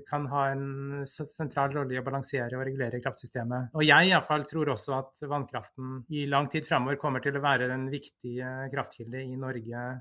kan 0.08 0.28
ha 0.32 0.46
en 0.54 0.68
sentral 1.10 1.74
rolle 1.74 1.96
i 1.96 2.00
å 2.00 2.06
balansere 2.06 2.60
og 2.60 2.66
regulere 2.68 3.02
kraftsystemet. 3.04 3.74
Og 3.76 3.86
jeg 3.88 4.12
iallfall 4.12 4.46
tror 4.50 4.74
også 4.76 4.98
at 5.00 5.26
vannkraften 5.30 6.04
i 6.14 6.26
lang 6.30 6.50
tid 6.52 6.68
framover 6.68 7.00
kommer 7.02 7.24
til 7.24 7.38
å 7.38 7.44
være 7.44 7.70
den 7.72 7.90
viktige 7.92 8.70
kraftkilde 8.74 9.24
i 9.24 9.36
Norge. 9.36 9.45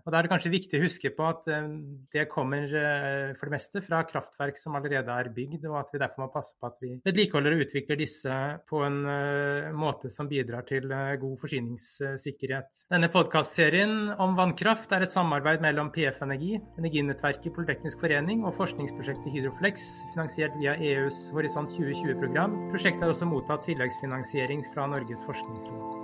Og 0.05 0.13
Da 0.13 0.19
er 0.19 0.27
det 0.27 0.33
kanskje 0.33 0.53
viktig 0.53 0.79
å 0.79 0.85
huske 0.85 1.11
på 1.15 1.27
at 1.29 1.49
eh, 1.53 1.69
det 2.15 2.27
kommer 2.33 2.65
eh, 2.65 3.33
for 3.39 3.49
det 3.49 3.57
meste 3.57 3.83
fra 3.85 4.03
kraftverk 4.09 4.59
som 4.61 4.77
allerede 4.79 5.13
er 5.13 5.31
bygd, 5.35 5.67
og 5.71 5.79
at 5.83 5.93
vi 5.95 6.01
derfor 6.03 6.25
må 6.25 6.31
passe 6.35 6.57
på 6.59 6.71
at 6.71 6.79
vi 6.83 6.93
vedlikeholder 7.05 7.57
og 7.57 7.65
utvikler 7.67 8.01
disse 8.01 8.39
på 8.71 8.83
en 8.87 9.01
eh, 9.11 9.71
måte 9.77 10.11
som 10.13 10.31
bidrar 10.31 10.67
til 10.69 10.89
god 10.89 11.37
forsyningssikkerhet. 11.43 12.85
Denne 12.93 13.11
podkastserien 13.13 14.15
om 14.23 14.37
vannkraft 14.39 14.93
er 14.95 15.07
et 15.07 15.15
samarbeid 15.15 15.65
mellom 15.65 15.93
PF 15.95 16.23
Energi, 16.27 16.55
Energinettverket 16.81 17.55
Politeknisk 17.55 18.03
forening 18.05 18.45
og 18.45 18.57
forskningsprosjektet 18.59 19.33
Hydroflex, 19.35 19.87
finansiert 20.15 20.57
via 20.61 20.77
EUs 20.79 21.29
Horisont 21.35 21.73
2020-program. 21.75 22.57
Prosjektet 22.73 23.07
har 23.07 23.15
også 23.15 23.31
mottatt 23.31 23.67
tilleggsfinansiering 23.69 24.65
fra 24.73 24.89
Norges 24.91 25.25
forskningsråd. 25.29 26.04